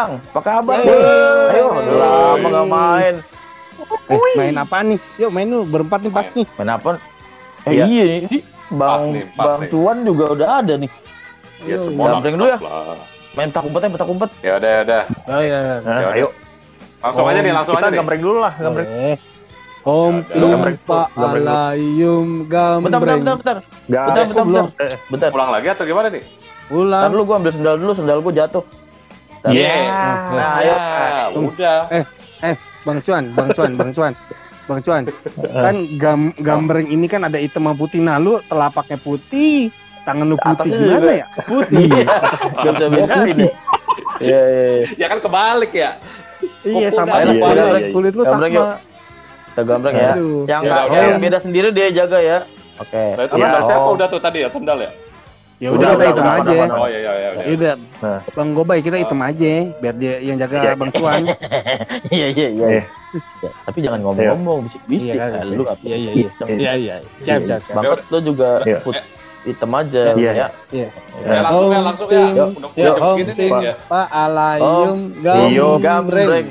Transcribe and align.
Bang, 0.00 0.16
apa 0.24 0.40
kabar? 0.40 0.80
Hey. 0.80 0.96
Ayo, 1.52 1.64
udah 1.68 1.96
lama 2.00 2.46
gak 2.48 2.66
main. 2.66 3.14
Eh, 4.08 4.18
main 4.34 4.56
apa 4.56 4.76
nih? 4.80 4.96
Yuk 5.18 5.28
main 5.28 5.44
lu 5.44 5.60
berempat 5.62 6.00
nih 6.00 6.08
pas 6.10 6.24
nih. 6.30 6.46
Main 6.56 6.70
apa? 6.70 6.90
Eh 7.60 7.72
Iya. 7.74 7.84
iya, 7.84 8.04
ini 8.22 8.38
bang 8.70 8.80
Pas 8.80 9.02
nih, 9.06 9.24
pas 9.30 9.44
bang 9.44 9.58
nih. 9.60 9.68
Cuan 9.68 9.96
juga 10.00 10.24
udah 10.32 10.48
ada 10.58 10.74
nih. 10.74 10.90
Ya 11.60 11.66
Ayo, 11.66 11.84
semua 11.84 12.04
gambreng 12.10 12.34
dulu 12.34 12.48
ya. 12.48 12.56
lah. 12.56 12.96
Main 13.30 13.48
tak 13.50 13.62
umpet 13.62 13.80
ya, 13.82 13.88
petak 13.92 14.08
umpet. 14.08 14.30
Ya 14.40 14.52
udah, 14.56 14.70
ya 14.70 14.80
udah. 14.80 15.02
Oh 15.26 15.40
iya. 15.42 15.58
Nah, 15.60 15.92
Ya 15.92 16.00
udah. 16.00 16.12
ayo. 16.16 16.28
Langsung 17.02 17.24
aja 17.26 17.38
nih, 17.38 17.52
langsung 17.52 17.74
Kita 17.74 17.82
aja 17.82 17.90
nih. 17.90 17.98
gambreng 18.00 18.22
dulu 18.22 18.38
lah, 18.40 18.52
gambreng. 18.56 18.88
Eh. 18.88 19.16
Om 19.82 20.14
Ya. 20.24 20.36
Gambreng. 20.38 20.76
lupa 20.78 21.00
alayum 21.14 22.26
Bentar, 22.40 22.80
bentar, 22.80 22.88
gambreng. 22.90 23.18
bentar, 23.18 23.36
bentar. 23.36 23.56
Gak 23.86 24.04
Bentar, 24.06 24.24
bentar, 24.24 24.44
bentar. 24.46 24.64
Eh, 24.78 24.96
Bentar. 25.10 25.28
Pulang 25.28 25.50
lagi 25.50 25.68
atau 25.68 25.84
gimana 25.84 26.08
nih? 26.08 26.24
Ntar 26.24 26.72
Ulang. 26.72 27.10
dulu 27.10 27.22
gua 27.22 27.36
ambil 27.36 27.52
sendal 27.52 27.76
dulu, 27.76 27.92
sendal 27.92 28.18
gua 28.18 28.32
jatuh. 28.34 28.64
Iya. 29.46 29.74
Nah, 30.30 30.50
ayo. 30.60 30.74
Ya, 30.74 30.84
udah. 31.32 31.80
Eh, 32.44 32.54
Bang 32.84 32.98
Cuan, 33.00 33.24
Bang 33.32 33.48
Cuan, 33.52 33.70
Bang 33.76 33.90
Cuan. 33.92 34.12
Bang 34.68 34.80
Cuan, 34.86 35.02
kan 35.50 35.76
gam 35.98 36.20
gambreng 36.38 36.86
ini 36.86 37.10
kan 37.10 37.26
ada 37.26 37.40
hitam 37.40 37.66
sama 37.66 37.74
putih. 37.74 37.98
Nah, 37.98 38.22
lu 38.22 38.38
telapaknya 38.46 39.02
putih, 39.02 39.72
tangan 40.04 40.28
lu 40.28 40.36
putih 40.38 40.62
Atasnya 40.62 40.76
gimana 40.78 41.00
juga. 41.00 41.12
ya? 41.12 41.26
Putih. 41.42 41.88
Gak 42.62 42.72
bisa 42.78 42.86
bedain 42.86 43.36
ya. 43.36 43.52
Iya, 44.20 44.40
iya, 44.40 44.40
iya. 44.46 44.86
Ya 44.94 45.06
kan 45.10 45.18
kebalik 45.18 45.72
ya. 45.74 45.90
Iya, 46.62 46.88
sama 46.94 47.08
dah, 47.10 47.24
aja 47.24 47.32
iya, 47.32 47.42
kulit, 47.42 47.56
iya, 47.58 47.66
iya. 47.66 47.90
kulit 47.90 48.12
lu 48.14 48.22
sama. 48.22 48.46
Kita 48.46 49.62
gambreng 49.66 49.96
ya. 49.96 50.12
Aduh. 50.14 50.40
Yang 50.46 50.62
Ya 50.70 51.00
yang 51.10 51.20
beda 51.20 51.38
sendiri 51.42 51.68
dia 51.74 51.86
jaga 51.90 52.18
ya. 52.22 52.38
Oke. 52.78 53.04
Nah, 53.18 53.24
itu 53.26 53.34
Ya. 53.36 53.44
sendal 53.44 53.62
siapa 53.66 53.84
Oh. 53.84 53.96
udah 53.98 54.06
tuh 54.06 54.20
tadi 54.22 54.38
ya, 54.40 54.48
sendal 54.48 54.78
ya? 54.78 54.90
Ya 55.60 55.68
Udah, 55.76 55.92
udah, 55.92 55.92
kita 55.92 56.00
udah, 56.00 56.08
hitam 56.08 56.24
udah, 56.24 56.40
aja. 56.40 56.52
Oh 56.72 56.88
iya, 56.88 56.98
iya, 56.98 57.12
iya. 57.12 57.28
Ya 57.36 57.52
udah. 57.52 57.74
Nah. 58.00 58.20
Bang 58.32 58.50
Gobay 58.56 58.78
kita 58.80 58.96
hitam 58.96 59.20
aja, 59.20 59.52
biar 59.76 59.94
dia 60.00 60.14
yang 60.24 60.36
jaga 60.40 60.56
Iya. 60.56 60.72
Bang 60.72 60.90
Cuan. 60.96 61.22
Iya 62.16 62.26
iya 62.32 62.48
iya. 62.48 62.66
Iya. 62.72 62.82
Ya, 63.44 63.50
tapi 63.68 63.78
jangan 63.84 64.00
ngomong-ngomong 64.00 64.58
bisik-bisik. 64.64 65.12
Iya, 65.12 65.24
iya. 65.28 65.40
Lu 65.44 65.62
nggak 65.68 65.76
Iya, 65.84 65.96
iya, 66.00 66.12
iya. 66.16 66.28
Iya, 66.48 66.72
iya. 66.80 66.94
Siap, 67.20 67.40
siap. 67.44 67.60
Bangkot 67.76 68.00
lu 68.08 68.18
juga 68.24 68.48
Iya. 68.64 68.78
put 68.80 68.96
hitam 69.44 69.70
aja 69.76 70.02
Iya. 70.16 70.32
ya. 70.32 70.48
Iya. 70.72 70.88
Ya, 71.28 71.40
langsung 71.44 71.68
ya, 71.68 71.80
langsung 71.84 72.08
ya. 72.08 72.24
Udah 72.24 72.48
Ya, 72.72 72.84
jam 72.88 73.04
segini 73.04 73.32
nih 73.36 73.50
ya. 73.60 73.74
Pak 73.84 74.08
Alayum 74.08 74.98
gambreng. 75.20 75.84
gambreng. 75.84 76.46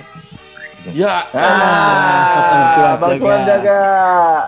Ya. 0.94 1.16
Ah, 1.34 2.94
Bang 3.02 3.18
Tuan 3.18 3.40
jaga. 3.42 3.82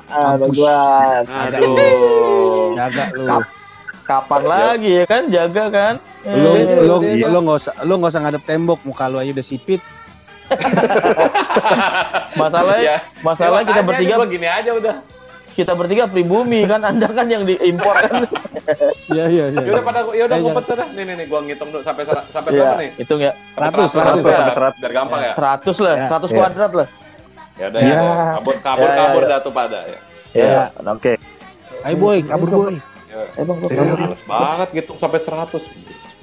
Ah, 0.06 0.34
Bang 0.38 0.52
Tuan. 0.54 1.24
Aduh. 1.26 2.78
Jaga 2.78 3.06
lu. 3.18 3.42
Kap- 4.12 4.28
Kapan 4.28 4.42
lagi 4.44 4.90
ya 4.94 5.06
kan 5.06 5.24
jaga 5.28 5.64
kan? 5.70 5.94
Lu 6.26 6.52
Eh, 6.52 6.84
lu 6.84 6.96
iya. 7.02 7.28
lu 7.28 7.40
nggak 7.42 7.58
usah 7.58 7.74
lu 7.82 7.94
nggak 7.96 8.12
usah 8.12 8.22
ngadep 8.22 8.44
tembok, 8.44 8.80
muka 8.84 9.08
lu 9.08 9.18
aja 9.18 9.32
udah 9.32 9.46
sipit. 9.46 9.80
Masalahnya 12.34 12.84
Ya. 12.84 12.98
masalahnya 13.22 13.64
kita 13.66 13.80
makanya 13.80 13.88
bertiga 13.88 14.16
gua 14.18 14.28
gini 14.28 14.48
aja 14.48 14.72
udah. 14.74 14.96
kita 15.52 15.72
bertiga 15.74 16.04
pribumi 16.06 16.64
kan 16.64 16.80
Anda 16.82 17.08
kan 17.08 17.28
yang 17.28 17.44
diimpor 17.44 17.92
kan. 17.94 18.24
Iya, 19.08 19.26
iya, 19.28 19.46
iya. 19.48 19.60
Ya 19.62 19.70
udah 19.70 19.84
pada 19.84 20.00
ya 20.10 20.24
udah 20.26 20.38
Eh, 20.38 20.42
ngumpet 20.42 20.64
sana. 20.66 20.84
Nih 20.90 21.04
nih 21.06 21.16
nih 21.18 21.26
gua 21.28 21.40
ngitung 21.42 21.70
dulu 21.70 21.82
sampai 21.82 22.04
sampai 22.08 22.50
Iya, 22.50 22.60
berapa 22.62 22.76
nih? 22.78 22.90
hitung 22.98 23.20
ya. 23.22 23.32
Ratus, 23.54 23.90
Sampai 23.90 24.02
ratus, 24.02 24.24
ya, 24.24 24.32
sampai 24.34 24.54
seratus. 24.54 24.80
Biar 24.80 24.94
gampang 24.94 25.20
ya. 25.22 25.34
100 25.34 25.78
lah, 25.78 25.94
Ya. 25.94 26.08
100 26.08 26.24
Iya. 26.26 26.38
kuadrat 26.38 26.72
lah. 26.74 26.88
Ya 27.54 27.66
udah 27.68 27.80
Ya. 27.82 28.00
Kabur 28.34 28.56
kabur 28.60 28.90
kabur 28.90 29.24
dah 29.26 29.40
tuh 29.40 29.54
pada 29.54 29.80
ya. 29.86 30.00
Ya. 30.34 30.62
Oke. 30.86 31.14
Ayo 31.82 31.96
boy, 31.98 32.18
kabur 32.22 32.48
boy. 32.50 32.76
Ya. 33.12 33.28
Eh 33.36 33.44
Bang, 33.44 33.60
Iya. 33.60 33.68
Bang. 33.76 34.00
Males 34.08 34.22
banget 34.24 34.68
ngitung 34.72 34.96
sampai 34.96 35.20
100. 35.20 35.68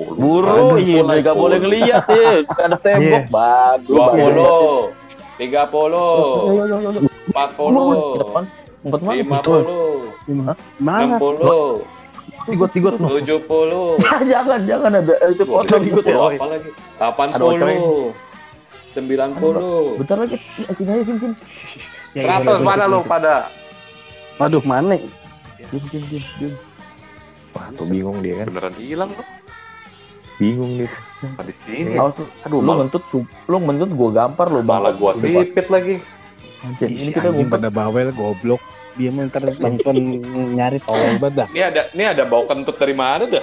10. 0.01 0.17
Buru, 0.17 0.79
iya, 0.81 1.03
mulai 1.05 1.21
nggak 1.21 1.37
boleh 1.37 1.59
ngeliat 1.61 2.05
ya. 2.09 2.41
Ada 2.49 2.79
tembok, 2.81 3.23
Iya. 3.29 3.29
bagus. 3.29 3.93
20. 3.93 4.97
30. 5.37 6.49
Yo, 6.49 6.65
yo, 6.65 6.65
yo, 6.65 6.77
yo, 6.81 6.91
yo. 6.97 7.01
40. 7.35 7.93
Ke 7.93 8.19
depan. 8.25 8.45
Empat 8.89 9.01
mana? 9.05 9.17
50. 9.21 10.57
Mana? 10.81 11.17
60. 11.21 11.85
Tigot, 12.49 12.71
tigot. 12.73 12.95
70. 12.97 14.01
jangan, 14.33 14.61
jangan 14.65 14.91
ada 14.97 15.15
eh, 15.21 15.29
itu 15.37 15.45
foto 15.45 15.75
tigot 15.77 16.05
ya. 16.09 16.17
Apa 16.17 16.47
lagi? 16.49 16.71
80. 16.97 18.17
90. 18.89 20.01
Bentar 20.01 20.17
lagi. 20.17 20.37
Ya, 20.41 20.73
Sini 20.73 20.91
aja, 20.91 21.03
sini, 21.05 21.19
sini. 21.21 21.35
Ya, 22.17 22.41
100 22.41 22.65
mana 22.65 22.89
lu 22.89 23.05
pada? 23.05 23.53
Waduh, 24.41 24.65
mana? 24.65 24.97
Diam, 24.97 25.85
diam, 25.93 26.03
diam, 26.09 26.25
diam. 26.41 26.68
Wah, 27.59 27.75
tuh 27.75 27.87
bingung 27.91 28.23
dia 28.23 28.39
kan. 28.39 28.47
Beneran 28.49 28.75
hilang 28.79 29.11
lu. 29.11 29.25
Bingung 30.39 30.73
dia. 30.79 30.87
Apa 31.35 31.43
di 31.43 31.55
sini? 31.59 31.99
Lu. 31.99 32.07
Aduh, 32.47 32.59
Lu 32.63 32.71
ngentut, 32.79 33.03
su- 33.05 33.27
lu 33.45 33.57
ngentut 33.59 33.91
gua 33.91 34.11
gampar 34.15 34.47
lu, 34.47 34.63
Bang. 34.63 34.79
malah 34.79 34.95
gua 34.95 35.11
sipit 35.13 35.67
lagi. 35.67 35.99
Anjir, 36.59 36.87
ini 36.87 37.11
kita 37.11 37.29
anjing 37.29 37.51
ngumpet. 37.51 37.59
pada 37.59 37.69
bawel 37.69 38.15
goblok. 38.15 38.63
Dia 38.95 39.11
mah 39.11 39.27
ntar 39.27 39.47
nonton 39.59 39.95
nyari 40.53 40.79
tolol 40.83 41.19
banget 41.19 41.35
dah. 41.37 41.47
Ini 41.51 41.63
ada 41.65 41.83
ini 41.91 42.03
ada 42.05 42.23
bau 42.23 42.47
kentut 42.47 42.75
dari 42.75 42.95
mana 42.95 43.27
dah? 43.27 43.43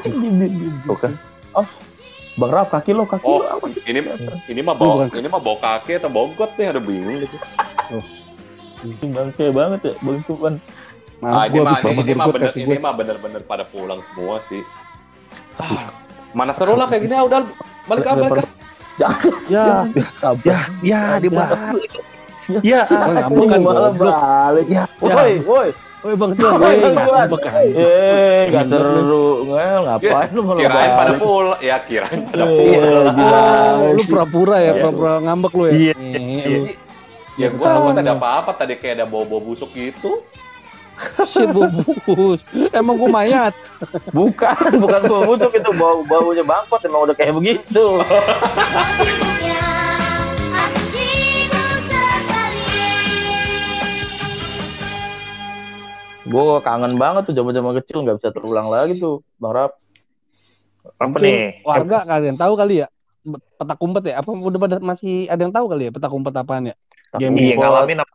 Diam, 0.00 0.20
diam, 0.20 0.34
diam, 0.36 0.52
diam. 0.52 0.74
Tuh 0.84 0.96
kan. 0.96 1.12
Oh, 1.56 1.64
Bang 2.36 2.52
Raf, 2.52 2.68
kaki 2.68 2.92
lo, 2.92 3.08
kaki 3.08 3.24
Oh, 3.24 3.40
lo 3.40 3.48
apa 3.48 3.64
sih? 3.72 3.80
ini 3.88 4.04
ini 4.04 4.60
mah 4.60 4.76
Ini 4.76 4.80
bau 4.80 5.00
bukan- 5.00 5.16
ini 5.16 5.28
mah 5.28 5.40
bau 5.40 5.56
kaki 5.56 5.96
atau 5.96 6.12
bau 6.12 6.28
got 6.36 6.52
nih 6.56 6.68
ada 6.68 6.80
bingung 6.80 7.24
gitu. 7.24 7.36
Ini 8.84 9.06
bangke 9.08 9.44
banget 9.52 9.80
ya, 9.80 9.92
Bang 10.04 10.20
Tuan. 11.08 11.22
Ah, 11.22 11.32
Maaf, 11.32 11.46
ini 11.46 11.52
gua 11.52 11.62
mah 11.64 11.78
ini, 11.80 11.94
ini 11.96 12.12
mah 12.12 12.26
bener 12.28 12.50
ini 12.52 12.76
mah 12.76 12.92
bener-bener 12.92 13.40
pada 13.42 13.64
pulang 13.64 14.00
semua 14.04 14.36
sih. 14.42 14.62
Ah, 15.56 15.88
mana 16.32 16.52
seru 16.52 16.74
lah 16.74 16.84
kayak 16.84 17.02
gini 17.02 17.14
ah 17.14 17.24
udah 17.24 17.40
balik 17.86 18.04
ah 18.04 18.14
balik 18.14 18.32
ah. 18.36 18.48
Jangan, 18.96 19.32
Ya, 19.46 19.66
ya, 20.42 20.58
Ya, 20.80 21.00
dia 21.16 21.30
balik. 21.30 21.92
Ya, 22.62 22.80
ngambek 22.86 23.46
kan 23.46 23.60
malah 23.60 23.90
goblok. 23.90 24.14
balik. 24.14 24.66
Ya. 24.66 24.84
Woi, 24.98 25.34
woi. 25.42 25.68
Woi 25.98 26.14
Bang 26.14 26.32
Tuan, 26.32 26.52
Woi, 26.56 26.76
aja. 26.78 27.50
Eh, 27.66 28.40
nggak 28.46 28.64
Ngambek 28.64 28.78
lu. 28.78 28.94
seru. 28.94 29.26
Ngapain 29.50 30.28
lu 30.30 30.40
kalau 30.44 30.60
Kirain 30.60 30.90
pada 30.92 31.12
pulang, 31.16 31.58
ya 31.58 31.76
kirain 31.82 32.20
pada 32.24 32.44
Iya, 32.46 32.78
pulang. 32.78 33.16
gila. 33.16 33.40
Oh, 33.74 33.90
lu 33.90 34.02
pura-pura 34.06 34.56
ya, 34.56 34.62
Iya, 34.62 34.72
pura-pura 34.80 35.12
ngambek 35.20 35.52
lu 35.52 35.64
ya. 35.66 35.72
Iya. 35.74 35.92
Ya 37.36 37.46
gua 37.52 37.66
Ketahuan 37.68 37.92
nggak 37.92 38.04
ada 38.06 38.14
apa-apa 38.14 38.50
tadi 38.54 38.74
kayak 38.78 38.94
ada 38.96 39.04
bau-bau 39.04 39.42
busuk 39.42 39.68
gitu. 39.72 40.22
Shit, 41.28 41.52
bubus. 41.52 42.40
Emang 42.72 42.96
gua 42.96 43.10
mayat. 43.12 43.52
Bukan, 44.16 44.80
bukan 44.80 45.00
bau 45.04 45.22
busuk 45.28 45.52
itu 45.52 45.70
bau 45.76 46.00
baunya 46.04 46.40
bangkot 46.40 46.80
emang 46.88 47.04
udah 47.04 47.16
kayak 47.16 47.36
begitu. 47.36 48.00
Gue 56.26 56.58
kangen 56.66 56.98
banget 56.98 57.30
tuh 57.30 57.34
zaman-zaman 57.38 57.78
kecil 57.78 58.02
nggak 58.02 58.18
bisa 58.18 58.34
terulang 58.34 58.66
lagi 58.66 58.98
tuh, 58.98 59.22
Bang 59.38 59.54
Rap. 59.54 59.78
Apa 60.98 61.16
nih? 61.22 61.62
Warga 61.62 62.02
kalian 62.02 62.34
tahu 62.34 62.58
kali 62.58 62.82
ya? 62.82 62.90
Petak 63.58 63.78
umpet 63.78 64.10
ya? 64.10 64.18
Apa 64.18 64.34
udah 64.34 64.58
pada 64.58 64.76
masih 64.82 65.30
ada 65.30 65.38
yang 65.38 65.54
tahu 65.54 65.70
kali 65.70 65.86
ya 65.86 65.92
petak 65.94 66.10
umpet 66.10 66.34
apaan 66.34 66.70
ya? 66.70 66.74
Game 67.16 67.38
Iya, 67.38 67.54
ngalamin 67.56 68.02
apa 68.02 68.12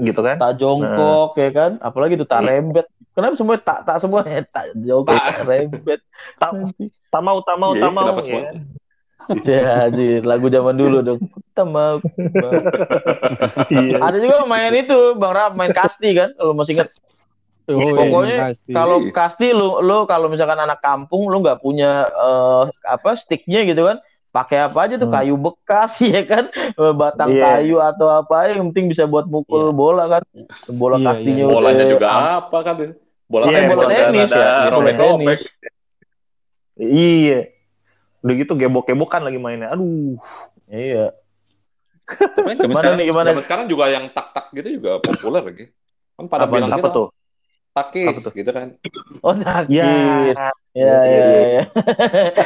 gitu 0.00 0.20
kan? 0.24 0.36
tak 0.40 0.56
jongkok 0.58 1.36
ya 1.38 1.50
kan, 1.52 1.70
apalagi 1.78 2.16
tuh 2.18 2.26
tak 2.26 2.42
rembet. 2.42 2.88
Kenapa 3.14 3.34
semua 3.38 3.54
tak 3.60 3.86
tak 3.86 4.02
semua 4.02 4.26
ya 4.26 4.42
tak 4.54 4.74
jongkok, 4.74 5.14
tak 5.14 5.46
rembet. 5.46 6.00
Tak, 6.40 6.50
tak 7.12 7.22
mau, 7.22 7.38
tak 7.44 7.56
mau, 7.60 7.70
Iya, 7.76 7.82
tak 7.86 7.92
mau. 7.92 8.06
ya. 8.24 8.52
Ya, 9.48 9.88
anjir, 9.88 10.20
lagu 10.20 10.52
zaman 10.52 10.76
dulu 10.76 11.00
dong. 11.00 11.20
Kita 11.22 11.64
mau. 11.64 11.96
Iya. 13.72 13.96
Ada 14.02 14.18
juga 14.20 14.44
main 14.44 14.74
itu, 14.74 15.16
Bang 15.16 15.32
Rap, 15.32 15.56
main 15.56 15.72
kasti 15.72 16.12
kan, 16.12 16.34
kalau 16.36 16.52
masih 16.52 16.76
ingat. 16.76 16.90
Oh, 17.64 17.80
iya, 17.80 17.96
Pokoknya. 17.96 18.38
Kalau 18.68 18.98
kasti 19.08 19.56
lu 19.56 19.80
lu 19.80 20.04
kalau 20.04 20.28
misalkan 20.28 20.60
anak 20.60 20.84
kampung 20.84 21.32
lu 21.32 21.40
nggak 21.40 21.64
punya 21.64 22.04
eh, 22.04 22.62
apa 22.84 23.16
sticknya 23.16 23.64
gitu 23.64 23.88
kan, 23.88 24.04
pakai 24.34 24.66
apa 24.66 24.78
aja 24.82 24.98
tuh 24.98 25.06
Hmm. 25.06 25.14
kayu 25.14 25.34
bekas 25.38 25.92
ya 26.02 26.26
kan, 26.26 26.50
Eh, 26.50 26.92
batang 26.92 27.30
Iya. 27.30 27.42
kayu 27.54 27.76
atau 27.78 28.10
apa 28.10 28.50
yang 28.50 28.66
penting 28.68 28.90
bisa 28.90 29.06
buat 29.06 29.24
mukul 29.24 29.70
bola 29.70 30.10
kan, 30.10 30.22
bola 30.68 30.98
Iya, 30.98 31.06
kastinya. 31.08 31.38
iya. 31.38 31.46
udah- 31.46 31.54
Bolanya 31.54 31.84
juga 31.86 32.06
apa 32.42 32.58
kan? 32.60 32.74
Bola 33.24 33.44
Iya, 33.46 33.56
tenis, 33.56 33.70
bola 33.72 33.88
tenis 33.88 34.28
ada 34.28 34.36
ya, 34.36 34.50
bola 34.50 34.74
robek-robek. 34.74 35.38
tenis. 35.38 35.40
Iya. 36.76 37.38
Udah 38.20 38.34
gitu 38.34 38.52
gebok-gebokan 38.54 39.22
lagi 39.22 39.38
mainnya. 39.38 39.70
Aduh. 39.70 40.18
Iya. 40.66 41.14
Zaman 42.04 42.58
Gimana 42.58 42.74
sekarang, 42.74 42.96
nih, 42.98 43.06
gimana? 43.08 43.26
zaman 43.26 43.42
sekarang 43.42 43.64
juga 43.64 43.84
yang 43.88 44.04
tak-tak 44.10 44.52
gitu 44.52 44.68
juga 44.76 44.98
populer 44.98 45.40
lagi. 45.40 45.64
Kan 46.14 46.26
pada 46.26 46.44
Apa 46.44 46.52
bilang 46.52 46.70
Apa 46.70 46.78
gitu, 46.82 46.90
tuh? 46.90 47.08
Takis 47.74 48.22
tuh? 48.22 48.32
gitu 48.32 48.50
kan. 48.54 48.78
Oh 49.26 49.34
takis. 49.34 49.82
Ya. 49.82 49.90
Ya, 50.74 50.98
ya, 51.06 51.22
ya, 51.26 51.42
ya. 51.58 51.64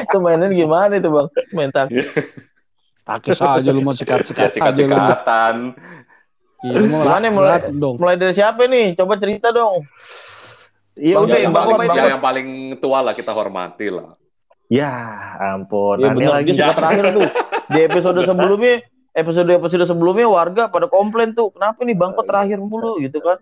itu 0.05 0.17
mainan 0.21 0.53
gimana 0.53 0.97
itu 1.01 1.09
bang? 1.09 1.29
Main 1.53 1.71
takis. 1.73 2.13
Takis 3.09 3.41
aja 3.41 3.71
lu 3.73 3.81
mau 3.81 3.97
Ya 3.97 4.05
sikat-sikat 4.05 4.53
aja 4.53 4.85
lu. 4.85 4.93
sikat-sikatan. 4.93 5.55
Iya, 6.61 6.79
mulai- 7.33 7.73
dong. 7.73 7.97
Mulai 7.97 8.21
dari 8.21 8.37
siapa 8.37 8.69
nih? 8.69 8.93
Coba 9.01 9.17
cerita 9.17 9.49
dong. 9.49 9.89
Iya 10.99 11.17
udah 11.23 11.39
yang, 11.39 11.55
Bang 11.55 11.73
paling, 11.73 11.89
Bang 11.89 12.11
yang, 12.11 12.21
paling 12.21 12.49
tua 12.83 13.01
lah 13.01 13.15
kita 13.17 13.31
hormati 13.33 13.89
lah. 13.89 14.19
Ya 14.69 14.93
ampun. 15.41 16.03
Iya 16.05 16.13
aneh 16.13 16.17
bener, 16.21 16.33
lagi. 16.37 16.51
suka 16.53 16.75
terakhir 16.77 17.05
tuh. 17.17 17.29
Di 17.73 17.81
episode 17.87 18.21
sebelumnya, 18.29 18.75
episode 19.17 19.49
episode 19.49 19.85
sebelumnya 19.89 20.27
warga 20.29 20.69
pada 20.69 20.85
komplain 20.91 21.33
tuh, 21.33 21.49
kenapa 21.55 21.81
nih 21.87 21.97
bangkot 21.97 22.29
terakhir 22.29 22.61
mulu 22.61 23.01
gitu 23.01 23.25
kan? 23.25 23.41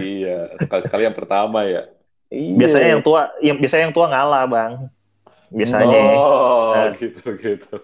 Iya, 0.00 0.54
sekali-sekali 0.56 1.02
yang 1.04 1.16
pertama 1.16 1.64
ya. 1.66 1.88
Iya. 2.32 2.56
Biasanya 2.56 2.88
yang 2.96 3.02
tua, 3.04 3.28
yang 3.44 3.56
biasanya 3.60 3.82
yang 3.90 3.94
tua 3.94 4.06
ngalah 4.08 4.44
bang. 4.48 4.72
Biasanya. 5.52 6.00
Oh, 6.16 6.72
Nah. 6.72 6.96
gitu 6.96 7.28
gitu. 7.36 7.74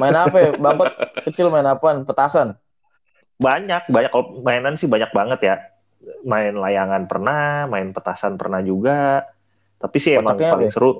main 0.00 0.16
apa 0.16 0.36
ya? 0.40 0.50
Bangkot 0.56 0.88
kecil 1.28 1.52
main 1.52 1.68
apaan? 1.68 2.08
Petasan. 2.08 2.56
Banyak, 3.36 3.92
banyak 3.92 4.10
kalau 4.10 4.40
mainan 4.40 4.80
sih 4.80 4.88
banyak 4.88 5.12
banget 5.12 5.40
ya. 5.44 5.56
Main 6.24 6.56
layangan 6.56 7.04
pernah, 7.04 7.68
main 7.68 7.92
petasan 7.92 8.40
pernah 8.40 8.64
juga. 8.64 9.28
Tapi 9.76 9.96
sih 10.00 10.16
emang 10.16 10.34
Kocaknya 10.40 10.52
paling 10.56 10.70
apa 10.72 10.72
ya? 10.72 10.74
seru. 10.74 10.92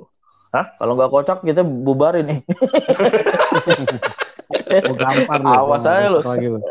Kalau 0.52 0.92
nggak 0.96 1.10
kocak 1.12 1.38
kita 1.44 1.62
bubarin 1.64 2.24
nih. 2.28 2.40
Oh, 4.48 4.96
gampar 4.96 5.38
lu. 5.38 5.48
Awas 5.50 5.84
aja 5.84 6.08
lu. 6.08 6.20
Lagi 6.20 6.46
lu. 6.48 6.60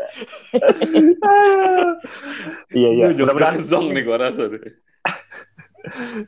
Iya 2.70 2.88
iya. 2.92 3.04
Mudah-mudahan 3.10 3.58
Zong 3.60 3.94
nih 3.94 4.02
gua 4.02 4.18
rasa. 4.20 4.46
nih. 4.46 4.60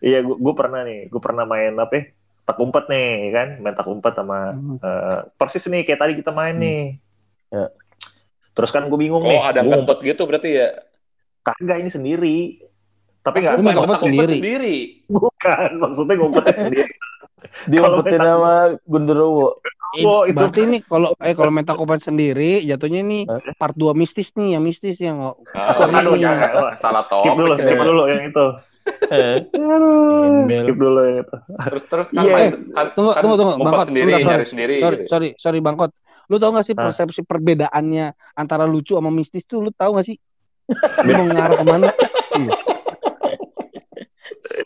Iya, 0.01 0.23
gue 0.23 0.55
pernah 0.55 0.87
nih, 0.87 1.11
gue 1.11 1.21
pernah 1.21 1.43
main 1.45 1.75
apa? 1.75 1.93
ya, 1.93 2.03
Tak 2.47 2.57
umpet 2.57 2.87
nih, 2.87 3.11
kan? 3.29 3.49
Main 3.61 3.75
tak 3.75 3.85
umpet 3.85 4.15
sama 4.15 4.55
Hmm. 4.55 4.79
eh, 4.79 5.19
persis 5.37 5.67
nih 5.67 5.83
kayak 5.83 6.01
tadi 6.01 6.13
kita 6.17 6.31
main 6.31 6.57
nih. 6.57 6.97
Ya. 7.51 7.67
Terus 8.51 8.71
kan 8.71 8.87
gue 8.87 8.97
bingung 8.97 9.21
nih, 9.21 9.37
Oh, 9.37 9.45
ada 9.45 9.61
gue 9.61 9.69
ngumpet 9.69 10.01
ngumpet 10.01 10.07
gitu 10.07 10.23
berarti 10.25 10.51
ya. 10.55 10.69
kagak 11.43 11.77
ini 11.77 11.91
sendiri. 11.91 12.39
Tapi 13.21 13.37
nggak 13.39 13.55
main 13.55 13.61
Bukan, 13.61 13.75
ngumpet 13.75 13.91
ngumpet 13.91 14.01
sendiri. 14.07 14.35
sendiri. 14.39 14.77
bukan, 15.11 15.71
maksudnya 15.77 16.15
ngumpetnya 16.17 16.55
sendiri. 16.57 16.93
Dia 17.71 17.79
Kalau 17.81 17.97
umpetin 17.99 18.17
main 18.17 18.31
sama 18.31 18.55
Gundurwo. 18.87 19.49
Eh, 19.91 20.07
Oh, 20.07 20.23
itu- 20.23 20.39
Berarti 20.39 20.61
ini 20.63 20.79
kalau 20.83 21.19
eh 21.19 21.35
kalau 21.35 21.51
meta 21.51 21.75
kopan 21.75 21.99
sendiri 21.99 22.63
jatuhnya 22.63 23.03
nih 23.03 23.27
part 23.59 23.75
2 23.75 23.91
mistis 23.91 24.31
nih, 24.33 24.55
yang 24.55 24.63
mistis 24.63 24.97
yang 24.97 25.35
Sorry, 25.75 25.93
aduh, 25.93 26.15
jangan. 26.15 26.79
salah 26.79 27.03
Skip 27.11 27.35
dulu, 27.35 27.55
topik. 27.55 27.65
skip 27.67 27.75
ya. 27.75 27.85
dulu 27.85 28.03
yang 28.07 28.23
itu. 28.25 28.47
Aduh, 29.53 30.47
Embel. 30.47 30.59
skip 30.63 30.77
dulu 30.77 31.01
yang 31.01 31.17
itu. 31.21 31.37
Terus 31.67 31.83
terus 31.85 32.07
kan 32.09 32.23
Iya. 32.23 32.33
main 32.33 32.51
kan, 32.71 32.87
Tunggu, 32.95 33.11
kan 33.11 33.23
tunggu, 33.23 33.37
tunggu. 33.37 33.55
Bangkot, 33.59 33.87
sendiri, 33.87 34.11
sebentar, 34.13 34.31
nyari 34.31 34.47
sendiri. 34.47 34.75
sorry, 34.79 34.97
gitu. 34.97 35.09
sorry, 35.09 35.29
sorry 35.37 35.59
Bangkot. 35.59 35.91
Lu 36.31 36.39
tau 36.39 36.55
gak 36.55 36.63
sih 36.63 36.75
Hah? 36.75 36.87
persepsi 36.87 37.21
perbedaannya 37.27 38.07
antara 38.33 38.63
lucu 38.65 38.95
sama 38.95 39.11
mistis 39.11 39.43
tuh 39.43 39.59
lu 39.61 39.75
tau 39.75 39.99
gak 39.99 40.07
sih? 40.07 40.15
Lu 41.03 41.13
mau 41.17 41.27
ngarah 41.27 41.57
ke 41.59 41.67
mana? 41.67 41.87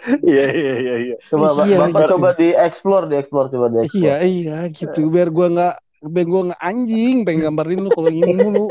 Iya, 0.05 0.45
iya, 0.53 0.75
iya, 0.79 0.95
iya. 1.01 1.17
Coba 1.33 1.65
Iya, 1.65 1.77
Bangkot 1.81 2.03
gitu. 2.05 2.13
coba 2.17 2.29
dieksplor, 2.37 3.03
dieksplor 3.09 3.47
coba 3.49 3.67
dieksplor. 3.73 4.01
Iya, 4.05 4.17
iya 4.23 4.59
gitu. 4.69 5.09
Biar 5.09 5.29
gua 5.33 5.47
nggak 5.49 5.75
biar 6.05 6.27
gua 6.29 6.41
nggak 6.53 6.61
anjing 6.61 7.17
pengen 7.25 7.41
gambarin 7.49 7.81
lu 7.81 7.91
kalau 7.91 8.11
ini 8.13 8.33
mulu. 8.37 8.67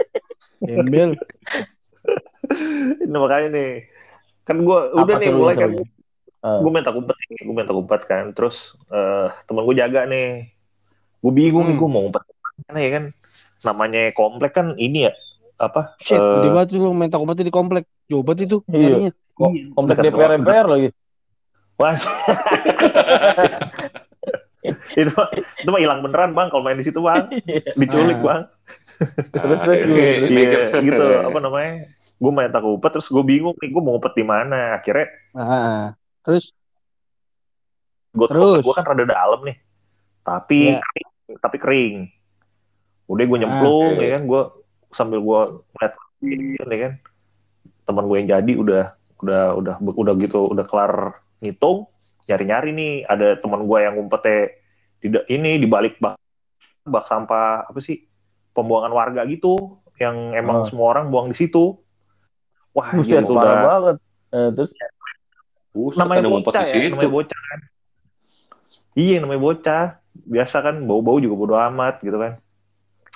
Embel. 0.63 1.17
Ini 3.03 3.17
makanya 3.17 3.49
nih. 3.51 3.71
Kan 4.43 4.67
gue 4.67 4.79
udah 4.93 5.15
nih 5.17 5.31
mulai 5.31 5.55
kan 5.55 5.71
serunya? 5.71 5.87
Ah. 6.43 6.59
gue 6.59 6.67
main 6.67 6.83
tak 6.83 6.99
umpet 6.99 7.15
nih, 7.15 7.39
gue 7.39 7.55
main 7.55 7.63
tak 7.63 7.77
umpet 7.79 8.01
kan. 8.03 8.25
Terus 8.35 8.75
eh 8.91 9.31
teman 9.47 9.63
gue 9.63 9.75
jaga 9.79 10.03
nih. 10.03 10.51
Gue 11.23 11.31
bingung 11.31 11.63
nih 11.65 11.75
Hmm. 11.75 11.81
gue 11.81 11.89
mau 11.89 12.03
umpet 12.03 12.23
mana 12.67 12.79
ya 12.83 12.89
kan. 12.91 13.03
Namanya 13.63 14.01
komplek 14.11 14.51
kan 14.51 14.67
ini 14.75 15.07
ya 15.07 15.11
apa? 15.55 15.95
Shit, 16.03 16.19
eh, 16.19 16.35
gede 16.43 16.49
banget 16.51 16.69
lu 16.75 16.91
main 16.91 17.07
tak 17.07 17.23
umpet 17.23 17.39
di 17.39 17.53
komplek. 17.55 17.87
Jauh 18.11 18.21
banget 18.21 18.51
itu 18.51 18.57
Iya. 18.67 18.75
nyarinya. 18.75 19.11
Kok 19.33 19.49
komplek 19.71 19.97
DPR 20.03 20.31
MPR 20.37 20.67
lagi. 20.67 20.87
Wah. 21.75 21.97
itu 24.93 25.11
mah- 25.11 25.31
itu 25.33 25.67
mah 25.67 25.81
hilang 25.81 25.99
beneran 25.99 26.31
bang 26.31 26.47
kalau 26.47 26.63
main 26.63 26.79
di 26.79 26.85
situ 26.85 26.99
bang 26.99 27.27
diculik 27.75 28.15
Ah. 28.15 28.23
bang 28.23 28.41
Terus 29.33 29.59
terus 29.59 29.79
Ah, 29.81 29.85
gue. 29.85 29.91
oke. 29.91 30.31
iya 30.31 30.61
gitu 30.79 31.05
apa 31.27 31.37
namanya 31.37 31.71
gue 32.15 32.31
main 32.31 32.47
tak 32.47 32.63
umpet 32.63 32.91
terus 32.93 33.07
gue 33.07 33.19
bingung 33.21 33.55
nih 33.57 33.69
gue 33.69 33.81
mau 33.81 33.91
ngumpet 33.93 34.13
di 34.13 34.23
mana 34.23 34.77
akhirnya 34.77 35.07
Ah, 35.33 35.83
terus 36.21 36.55
gue 38.09 38.27
Terus? 38.29 38.61
gue 38.61 38.73
kan 38.73 38.85
rada 38.85 39.03
dalam 39.05 39.41
nih 39.43 39.57
tapi 40.21 40.59
Iya. 40.69 40.79
kering, 40.79 41.09
tapi 41.41 41.57
kering 41.57 41.95
udah 43.05 43.23
gue 43.25 43.37
nyemplung 43.37 43.91
oke. 43.91 43.99
ya 43.99 44.09
kan 44.13 44.23
gue 44.23 44.41
sambil 44.91 45.19
gue 45.19 45.39
ngeliat 45.73 45.93
ya 46.63 46.79
kan 46.79 46.93
teman 47.83 48.05
gue 48.05 48.17
yang 48.17 48.29
jadi 48.31 48.51
udah 48.55 48.83
udah 49.19 49.43
udah 49.53 49.75
udah 49.83 50.13
gitu 50.15 50.47
udah 50.47 50.63
kelar 50.63 51.19
ngitung 51.43 51.91
nyari 52.23 52.43
nyari 52.47 52.69
nih 52.71 52.93
ada 53.03 53.35
teman 53.35 53.67
gue 53.67 53.77
yang 53.77 53.99
ngumpetnya 53.99 54.55
tidak 55.03 55.23
ini 55.27 55.59
di 55.59 55.67
balik 55.67 55.99
bak 55.99 56.15
bak 56.83 57.03
sampah 57.03 57.67
apa 57.67 57.79
sih 57.83 58.07
pembuangan 58.55 58.95
warga 58.95 59.27
gitu 59.27 59.59
yang 59.99 60.31
emang 60.31 60.63
Ah. 60.63 60.67
semua 60.71 60.95
orang 60.95 61.11
buang 61.11 61.27
di 61.29 61.37
situ 61.37 61.75
wah 62.71 62.89
Buset, 62.89 63.21
gila, 63.21 63.37
parah 63.37 63.43
udah 63.43 63.57
banget. 63.61 63.95
Eh, 64.33 64.49
terus 64.55 64.71
Buset, 65.69 65.99
namanya 65.99 66.25
bocah 66.25 66.63
di 66.63 66.69
ya, 66.69 66.73
situ. 66.73 66.93
namanya 66.95 67.11
bocah 67.11 67.41
kan. 67.43 67.59
Iya, 68.93 69.15
namanya 69.21 69.41
bocah. 69.41 69.83
Biasa 70.13 70.57
kan 70.61 70.75
bau-bau 70.85 71.17
juga 71.17 71.35
bodo 71.37 71.55
amat 71.57 72.01
gitu 72.01 72.17
kan. 72.17 72.37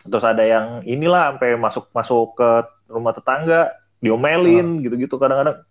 Terus 0.06 0.26
ada 0.26 0.42
yang 0.42 0.82
inilah 0.82 1.34
sampai 1.34 1.54
masuk 1.58 1.90
masuk 1.90 2.34
ke 2.34 2.50
rumah 2.90 3.14
tetangga, 3.14 3.74
diomelin 3.98 4.82
gitu-gitu 4.82 5.18
kadang-kadang. 5.18 5.62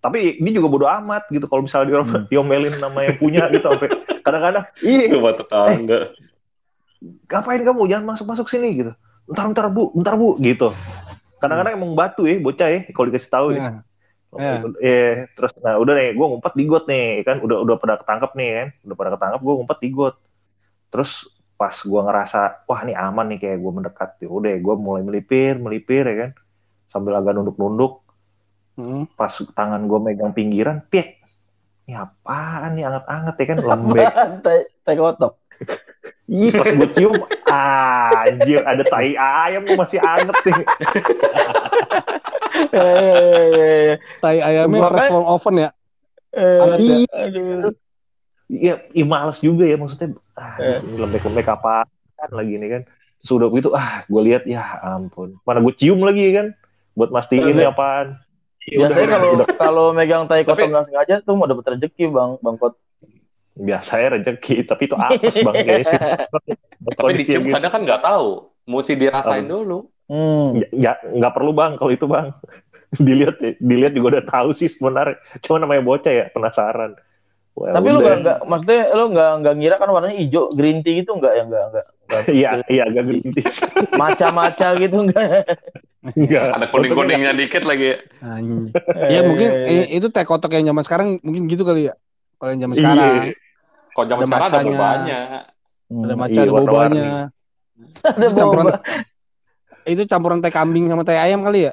Tapi 0.00 0.40
ini 0.40 0.50
juga 0.56 0.68
bodo 0.72 0.86
amat 0.88 1.28
gitu 1.28 1.44
kalau 1.44 1.68
misalnya 1.68 1.92
dia 1.92 2.00
Hmm. 2.00 2.24
diomelin 2.24 2.72
nama 2.80 3.04
yang 3.04 3.16
punya 3.20 3.52
gitu 3.52 3.68
sampai 3.68 3.88
kadang-kadang, 4.24 4.64
"Ih, 4.80 5.12
Rumah 5.12 5.36
tetangga. 5.36 5.98
ngapain 7.28 7.62
kamu? 7.64 7.88
Jangan 7.88 8.06
masuk-masuk 8.16 8.48
sini 8.48 8.68
gitu." 8.80 8.92
Bentar, 9.28 9.44
bentar, 9.46 9.66
Bu. 9.70 9.92
Bentar, 9.94 10.14
Bu, 10.16 10.34
gitu. 10.40 10.72
Kadang-kadang 11.38 11.76
emang 11.78 11.92
batu 11.94 12.26
ya, 12.26 12.36
bocah 12.40 12.68
ya, 12.68 12.80
kalau 12.90 13.06
dikasih 13.12 13.30
tahu 13.30 13.46
ya. 13.56 13.84
Oh, 14.30 14.38
Ya. 14.38 14.62
Iya, 14.78 15.26
terus 15.34 15.50
nah 15.58 15.74
udah 15.74 15.90
nih, 15.90 16.14
gue 16.14 16.22
ngumpet 16.22 16.54
di 16.54 16.64
got 16.70 16.86
nih, 16.86 17.26
kan 17.26 17.42
udah 17.42 17.66
udah 17.66 17.76
pada 17.82 17.98
ketangkep 17.98 18.30
nih 18.38 18.50
kan, 18.54 18.68
udah 18.86 18.96
pada 18.96 19.10
ketangkep, 19.18 19.40
gue 19.42 19.54
ngumpet 19.58 19.78
di 19.82 19.88
got. 19.90 20.14
Terus 20.94 21.10
pas 21.58 21.74
gue 21.74 22.00
ngerasa, 22.00 22.62
wah 22.64 22.80
ini 22.86 22.94
aman 22.94 23.26
nih 23.34 23.38
kayak 23.42 23.58
gue 23.58 23.72
mendekat, 23.74 24.10
ya 24.22 24.28
udah 24.30 24.54
gue 24.54 24.74
mulai 24.78 25.02
melipir, 25.02 25.58
melipir 25.58 26.06
ya 26.06 26.16
kan, 26.26 26.30
sambil 26.94 27.18
agak 27.18 27.36
nunduk-nunduk, 27.36 27.99
hmm. 28.80 29.02
pas 29.12 29.28
tangan 29.52 29.84
gue 29.84 29.98
megang 30.00 30.32
pinggiran, 30.32 30.80
piek, 30.88 31.20
ini 31.84 31.92
apaan 31.92 32.72
nih 32.74 32.88
anget-anget 32.88 33.34
ya 33.36 33.44
kan, 33.44 33.58
lembek. 33.60 34.06
tai 34.44 34.58
tai 34.80 34.96
kotok. 34.96 35.36
Ih, 36.24 36.48
pas 36.56 36.72
gue 36.72 36.88
cium, 36.96 37.12
anjir 37.52 38.64
ada 38.64 38.80
tai 38.88 39.12
ayam 39.12 39.68
masih 39.76 40.00
anget 40.00 40.36
sih. 40.40 40.54
Eh, 42.70 43.96
Tai 44.20 44.36
ayamnya 44.38 44.90
fresh 44.90 45.08
from 45.08 45.24
oven 45.26 45.54
ya. 45.58 45.70
eh, 46.34 46.60
ya? 46.76 46.96
Aduh. 47.26 47.72
Iya, 48.50 48.74
iya 48.90 49.04
males 49.06 49.38
juga 49.38 49.62
ya 49.64 49.78
maksudnya. 49.78 50.12
Ah, 50.34 50.58
Eh. 50.58 50.78
ini 50.82 50.98
lembek-lembek 50.98 51.46
apa 51.46 51.86
kan 52.18 52.30
lagi 52.34 52.58
nih 52.58 52.68
kan. 52.68 52.82
Sudah 53.22 53.46
begitu, 53.46 53.70
ah 53.72 54.02
gue 54.04 54.22
lihat 54.26 54.44
ya 54.44 54.60
ampun. 54.82 55.38
Mana 55.46 55.62
gue 55.62 55.74
cium 55.78 56.02
lagi 56.02 56.34
kan, 56.34 56.52
buat 56.98 57.14
mastiin 57.14 57.46
Eh, 57.46 57.52
ini 57.54 57.62
apaan. 57.62 58.18
Ya 58.62 58.76
Biasanya 58.84 59.08
kalau 59.10 59.30
kalau 59.56 59.84
megang 59.90 60.24
tai 60.24 60.44
Tapi- 60.44 60.68
nggak 60.68 60.84
sengaja 60.84 61.14
tuh 61.20 61.32
mau 61.32 61.44
dapet 61.44 61.64
rezeki 61.74 62.04
bang 62.08 62.36
bangkot. 62.38 62.76
biasanya 63.52 64.16
rezeki, 64.16 64.64
tapi 64.64 64.82
itu 64.84 64.96
apes 64.96 65.36
bang 65.36 65.54
sih. 65.84 65.98
Tapi 66.90 67.10
dicium 67.14 67.44
gitu. 67.44 67.52
kadang 67.52 67.72
kan 67.72 67.80
nggak 67.82 68.00
tahu. 68.00 68.28
Mesti 68.64 68.92
dirasain 68.94 69.44
Um, 69.44 69.50
dulu. 69.50 69.78
Hmm. 70.06 70.48
Ya, 70.56 70.66
ya, 70.72 70.92
nggak 71.02 71.32
perlu 71.32 71.52
bang 71.52 71.76
kalau 71.76 71.90
itu 71.90 72.04
bang. 72.04 72.32
dilihat 72.98 73.36
dilihat 73.58 73.92
juga 73.92 74.18
udah 74.18 74.24
tahu 74.24 74.48
sih 74.52 74.66
sebenarnya. 74.66 75.16
Cuma 75.40 75.56
namanya 75.58 75.82
bocah 75.82 76.08
ya 76.10 76.24
penasaran. 76.28 76.96
Wah, 77.52 77.74
Tapi 77.74 77.86
lu 77.86 77.98
nggak 77.98 78.16
nggak 78.22 78.38
maksudnya 78.44 78.80
lu 78.92 79.04
nggak 79.10 79.30
nggak 79.42 79.54
ngira 79.58 79.76
kan 79.76 79.88
warnanya 79.90 80.16
hijau 80.16 80.48
green 80.50 80.80
tea 80.80 81.02
gitu 81.02 81.12
nggak 81.14 81.32
ya 81.32 81.42
nggak 81.44 81.64
nggak. 81.66 81.86
Iya, 82.32 82.50
iya 82.66 82.82
agak 82.84 83.04
gerintis. 83.06 83.54
maca-maca 83.94 84.68
gitu 84.74 84.96
nggak. 85.04 85.28
Enggak. 86.00 86.56
Ada 86.56 86.66
kuning-kuningnya 86.72 87.32
dikit 87.36 87.68
lagi. 87.68 88.00
Anjing. 88.24 88.72
Ya 89.12 89.20
mungkin 89.20 89.48
itu 89.90 90.06
teh 90.08 90.24
kotok 90.24 90.56
yang 90.56 90.72
zaman 90.72 90.82
sekarang 90.84 91.08
mungkin 91.20 91.44
gitu 91.44 91.60
kali 91.60 91.92
ya. 91.92 91.94
Kalau 92.40 92.50
yang 92.56 92.60
zaman 92.64 92.74
Iya. 92.74 92.80
sekarang 92.80 93.12
Kalau 93.90 94.06
zaman 94.06 94.22
Ada 94.24 94.28
sekarang 94.30 94.66
ada. 94.70 95.20
Hmm. 95.90 96.04
ada 96.06 96.14
maca 96.14 96.30
Iya, 96.30 96.42
ada 96.46 96.52
warna-warni. 96.54 96.94
bobanya. 96.94 97.08
ada 98.06 98.24
Itu 98.24 98.34
campuran 98.38 98.64
itu 99.82 100.02
campuran 100.06 100.38
teh 100.38 100.52
kambing 100.52 100.84
sama 100.86 101.02
teh 101.02 101.18
ayam 101.18 101.40
kali 101.42 101.68
ya? 101.68 101.72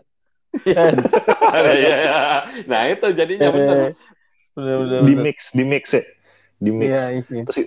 Iya. 0.65 0.83
Iya, 1.57 1.73
iya. 1.77 2.19
nah 2.65 2.81
itu 2.89 3.07
jadinya 3.13 3.47
bener, 3.53 3.93
Di 5.05 5.13
mix, 5.13 5.53
di 5.53 5.63
mix 5.63 5.93
ya. 5.93 6.03
Di 6.57 6.69
mix. 6.69 6.89
Iya, 6.89 7.01
iya. 7.15 7.43
terus 7.45 7.57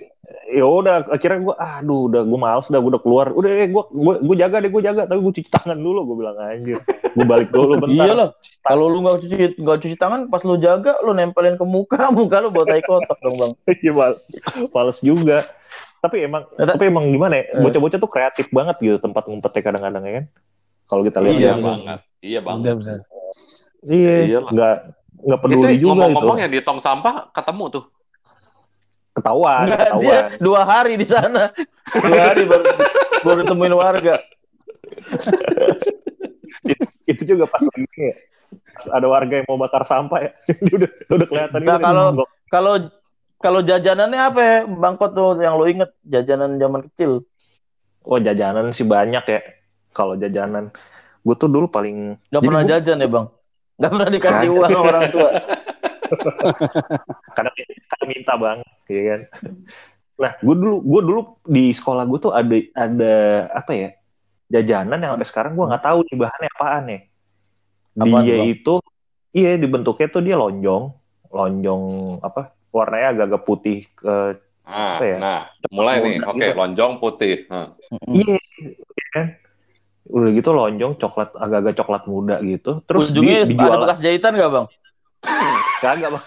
ya 0.47 0.63
udah 0.63 1.07
akhirnya 1.09 1.39
gue 1.41 1.55
aduh 1.55 2.07
udah 2.07 2.21
gue 2.23 2.39
males 2.39 2.65
udah 2.65 2.79
gue 2.79 2.91
udah 2.91 3.01
keluar 3.01 3.27
udah 3.31 3.47
deh 3.49 3.67
gue 3.67 3.83
gue 3.85 4.13
gue 4.21 4.35
jaga 4.37 4.57
deh 4.59 4.67
gue 4.67 4.81
jaga 4.81 5.01
tapi 5.03 5.19
gue 5.19 5.33
cuci 5.33 5.47
tangan 5.49 5.75
dulu 5.75 5.99
gue 6.03 6.15
bilang 6.17 6.35
anjir 6.41 6.79
gue 7.09 7.25
balik 7.25 7.49
dulu 7.49 7.75
bentar 7.77 8.03
Iya 8.03 8.13
loh. 8.13 8.29
Kalau 8.61 8.85
lu 8.87 8.99
nggak 8.99 9.17
cuci 9.17 9.35
nggak 9.57 9.77
cuci 9.79 9.95
tangan, 9.95 10.19
pas 10.27 10.39
lu 10.41 10.55
jaga, 10.55 10.95
lu 11.01 11.11
nempelin 11.11 11.55
ke 11.55 11.65
muka, 11.65 11.97
muka 12.13 12.39
lu 12.39 12.47
bawa 12.47 12.65
tai 12.65 12.79
kotok 12.79 13.17
dong 13.17 13.35
bang. 13.35 13.51
Iya, 13.73 13.91
mal- 13.91 14.19
males 14.69 14.99
juga 14.99 15.47
tapi 15.97 16.17
emang 16.21 16.43
Ternyata- 16.51 16.73
tapi 16.73 16.83
emang 16.87 17.05
gimana 17.05 17.33
ya? 17.35 17.43
Eh. 17.47 17.61
Bocah-bocah 17.61 17.97
tuh 17.97 18.09
kreatif 18.09 18.47
banget 18.49 18.75
gitu 18.79 18.97
tempat 18.97 19.23
ngumpetnya 19.23 19.61
kadang-kadang 19.61 20.03
ya 20.03 20.13
kan. 20.13 20.25
Kalau 20.85 21.01
kita 21.03 21.17
lihat 21.21 21.33
Iya 21.33 21.45
ya. 21.47 21.53
banget. 21.57 21.99
Iya 22.19 22.39
banget. 22.41 22.75
Iya, 23.81 24.15
Iyalah. 24.25 24.51
nggak 24.51 24.75
nggak 25.21 25.39
Itu 25.39 25.43
peduli 25.43 25.73
juga 25.75 25.91
ngomong-ngomong 26.01 26.35
itu. 26.35 26.43
yang 26.43 26.51
di 26.51 26.61
tong 26.61 26.79
sampah 26.79 27.29
ketemu 27.31 27.65
tuh. 27.71 27.83
Ketahuan, 29.11 29.67
Enggak, 29.67 29.79
dia 29.79 29.91
ketahuan. 29.91 30.29
dua 30.39 30.61
hari 30.63 30.93
di 30.95 31.03
sana. 31.03 31.51
Dua 31.91 32.21
hari 32.23 32.43
baru 32.47 32.63
baru 33.21 33.41
temuin 33.43 33.75
warga. 33.75 34.15
Itu 37.03 37.21
juga 37.25 37.45
pas 37.45 37.59
lagi 37.59 37.87
ya, 37.91 38.15
ada 38.87 39.05
warga 39.05 39.33
yang 39.35 39.47
mau 39.47 39.59
bakar 39.59 39.83
sampah 39.83 40.19
ya. 40.21 40.31
Dia 40.63 40.73
udah 40.77 40.89
udah 41.11 41.27
kelihatan 41.27 41.59
Nah, 41.61 41.77
kalau-. 41.77 42.11
Kalau 42.47 42.73
kalau 43.37 43.59
jajanannya 43.59 44.19
apa 44.21 44.39
ya, 44.39 44.57
Bangkot 44.65 45.11
tuh 45.11 45.39
yang 45.39 45.55
lo 45.55 45.65
inget 45.65 45.91
jajanan 46.03 46.55
zaman 46.55 46.83
kecil? 46.87 47.23
Oh, 48.01 48.15
jajanan 48.15 48.71
sih 48.71 48.83
banyak 48.83 49.23
ya. 49.23 49.41
Kalau 49.91 50.15
jajanan 50.15 50.71
gue 51.21 51.35
tuh 51.35 51.47
dulu 51.47 51.67
paling 51.67 52.17
Gak 52.27 52.37
Jadi 52.37 52.47
pernah 52.47 52.63
gua- 52.63 52.71
jajan 52.71 52.97
ya 52.97 53.07
bang? 53.07 53.25
Gak 53.75 53.89
pernah 53.89 54.09
dikasih 54.09 54.49
uang 54.51 54.69
sama 54.69 54.83
orang 54.85 55.05
tua. 55.09 55.29
kadang 57.37 57.53
kadang 57.89 58.09
minta 58.09 58.33
bang, 58.37 58.59
ya 58.87 59.01
kan. 59.13 59.19
Nah, 60.21 60.31
gue 60.37 60.55
dulu 60.55 60.75
gue 60.85 61.01
dulu 61.01 61.21
di 61.49 61.73
sekolah 61.73 62.03
gue 62.05 62.19
tuh 62.21 62.33
ada 62.33 62.55
ada 62.77 63.15
apa 63.57 63.71
ya 63.73 63.89
jajanan 64.51 64.99
yang 64.99 65.11
sampai 65.17 65.29
sekarang 65.29 65.51
gue 65.57 65.65
nggak 65.65 65.85
tahu 65.85 65.99
nih 66.05 66.17
bahannya 66.19 66.49
apaan 66.53 66.83
ya. 66.85 66.99
Apaan, 67.91 68.23
Dia 68.23 68.35
Bang? 68.37 68.47
itu 68.51 68.73
iya 69.31 69.51
dibentuknya 69.55 70.07
tuh 70.11 70.21
dia 70.23 70.35
lonjong, 70.35 70.83
lonjong 71.31 71.83
apa 72.23 72.53
warnanya 72.71 73.07
agak-agak 73.15 73.43
putih 73.47 73.87
ke 73.95 74.39
Nah, 74.61 74.97
Apa 74.97 75.03
ya? 75.03 75.17
nah, 75.17 75.41
mulai 75.73 75.95
nih. 75.99 76.15
Oke, 76.21 76.37
gitu. 76.37 76.57
lonjong 76.57 76.93
putih. 77.01 77.35
Nah. 77.49 77.73
Mm-mm. 77.91 78.13
Iya, 78.23 78.37
ya 78.71 79.07
kan? 79.11 79.25
Udah 80.11 80.29
gitu 80.31 80.49
lonjong 80.53 80.93
coklat 81.01 81.29
agak-agak 81.35 81.73
coklat 81.81 82.03
muda 82.07 82.35
gitu. 82.45 82.79
Terus 82.85 83.11
Ujungnya 83.11 83.43
di, 83.49 83.55
ada 83.57 83.77
bekas 83.81 83.99
jahitan 83.99 84.37
gak 84.37 84.51
bang? 84.53 84.65
kagak 85.81 86.09
bang. 86.13 86.25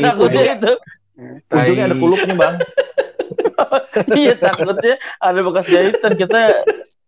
Takutnya 0.00 0.42
itu. 0.56 0.72
Ujungnya 1.50 1.84
ada 1.90 1.96
kulupnya 1.98 2.34
bang. 2.38 2.54
Iya 4.12 4.34
takutnya 4.36 4.96
ada 5.20 5.40
bekas 5.44 5.68
jahitan 5.68 6.12
kita 6.16 6.52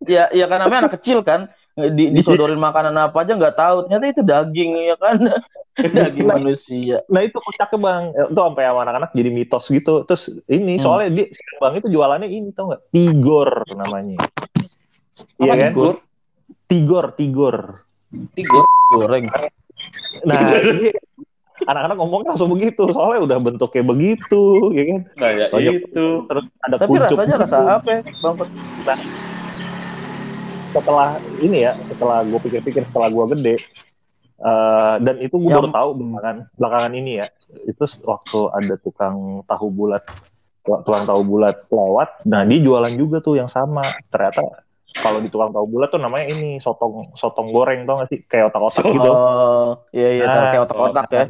ya 0.04 0.28
ya 0.32 0.44
kan 0.44 0.60
namanya 0.60 0.86
anak 0.88 1.00
kecil 1.00 1.24
kan 1.24 1.48
di, 1.74 2.12
disodorin 2.12 2.60
makanan 2.60 2.94
apa 2.94 3.24
aja 3.24 3.34
nggak 3.34 3.56
tahu 3.56 3.76
ternyata 3.88 4.04
itu 4.06 4.22
daging 4.22 4.70
ya 4.92 4.96
kan 5.00 5.16
daging 5.96 6.28
manusia 6.28 7.00
Nah 7.08 7.20
itu 7.24 7.36
kocaknya 7.40 7.78
bang. 7.80 8.02
Itu 8.30 8.40
sampai 8.40 8.64
sama 8.64 8.80
anak-anak 8.86 9.10
jadi 9.16 9.30
mitos 9.32 9.64
gitu. 9.68 10.04
Terus 10.06 10.22
ini 10.46 10.76
Hmm. 10.78 10.82
soalnya 10.84 11.08
dia 11.12 11.26
si 11.32 11.40
bang 11.58 11.74
itu 11.80 11.88
jualannya 11.90 12.28
ini 12.28 12.48
tau 12.52 12.72
nggak? 12.72 12.82
Tigor 12.92 13.50
namanya. 13.72 14.18
Iya 15.40 15.52
kan? 15.56 15.70
Tigor? 15.72 15.94
Tigor, 16.68 17.04
tigor. 17.16 17.56
Tigor. 18.36 18.64
goreng 18.92 19.26
Nah 20.28 20.40
anak-anak 21.64 21.96
ngomong 21.98 22.20
langsung 22.28 22.50
begitu. 22.52 22.88
Soalnya 22.92 23.20
udah 23.24 23.38
bentuknya 23.40 23.82
begitu, 23.84 24.42
ya 24.76 24.82
kan? 24.88 25.00
Nah, 25.16 25.30
ya 25.32 25.46
Banyak. 25.52 25.72
itu. 25.80 26.06
Terus 26.28 26.44
ada 26.60 26.74
tapi 26.80 26.96
rasanya 26.96 27.36
gitu. 27.36 27.42
rasa 27.44 27.56
apa 27.80 27.88
ya 27.90 28.00
bang 28.04 28.36
setelah 30.74 31.22
ini 31.38 31.62
ya 31.62 31.72
setelah 31.86 32.26
gue 32.26 32.40
pikir-pikir 32.42 32.82
setelah 32.90 33.06
gue 33.06 33.24
gede 33.38 33.54
eh, 34.42 34.94
dan 34.98 35.16
itu 35.22 35.38
gue 35.38 35.50
Yang- 35.54 35.58
baru 35.62 35.68
tahu 35.70 35.88
belakangan 36.02 36.36
belakangan 36.58 36.92
ini 36.98 37.12
ya 37.22 37.26
itu 37.70 37.84
waktu 38.02 38.38
ada 38.50 38.74
tukang 38.82 39.46
tahu 39.46 39.66
bulat 39.70 40.02
tukang 40.64 41.06
tahu 41.06 41.22
bulat 41.22 41.56
lewat 41.70 42.26
nah 42.26 42.42
dia 42.42 42.58
jualan 42.58 42.90
juga 42.98 43.22
tuh 43.22 43.38
yang 43.38 43.46
sama 43.46 43.94
ternyata 44.10 44.66
kalau 44.98 45.22
di 45.22 45.30
tukang 45.30 45.54
tahu 45.54 45.66
bulat 45.70 45.88
tuh 45.94 46.02
namanya 46.02 46.26
ini 46.34 46.58
sotong 46.58 47.14
sotong 47.14 47.54
goreng 47.54 47.86
tau 47.86 48.02
gak 48.02 48.10
sih 48.10 48.18
kayak 48.26 48.50
otak-otak 48.50 48.84
gitu 48.90 49.10
oh 49.14 49.70
iya 49.94 50.08
iya 50.18 50.24
Nah, 50.26 50.50
kayak 50.50 50.62
otak-otak 50.66 51.06
ya 51.14 51.24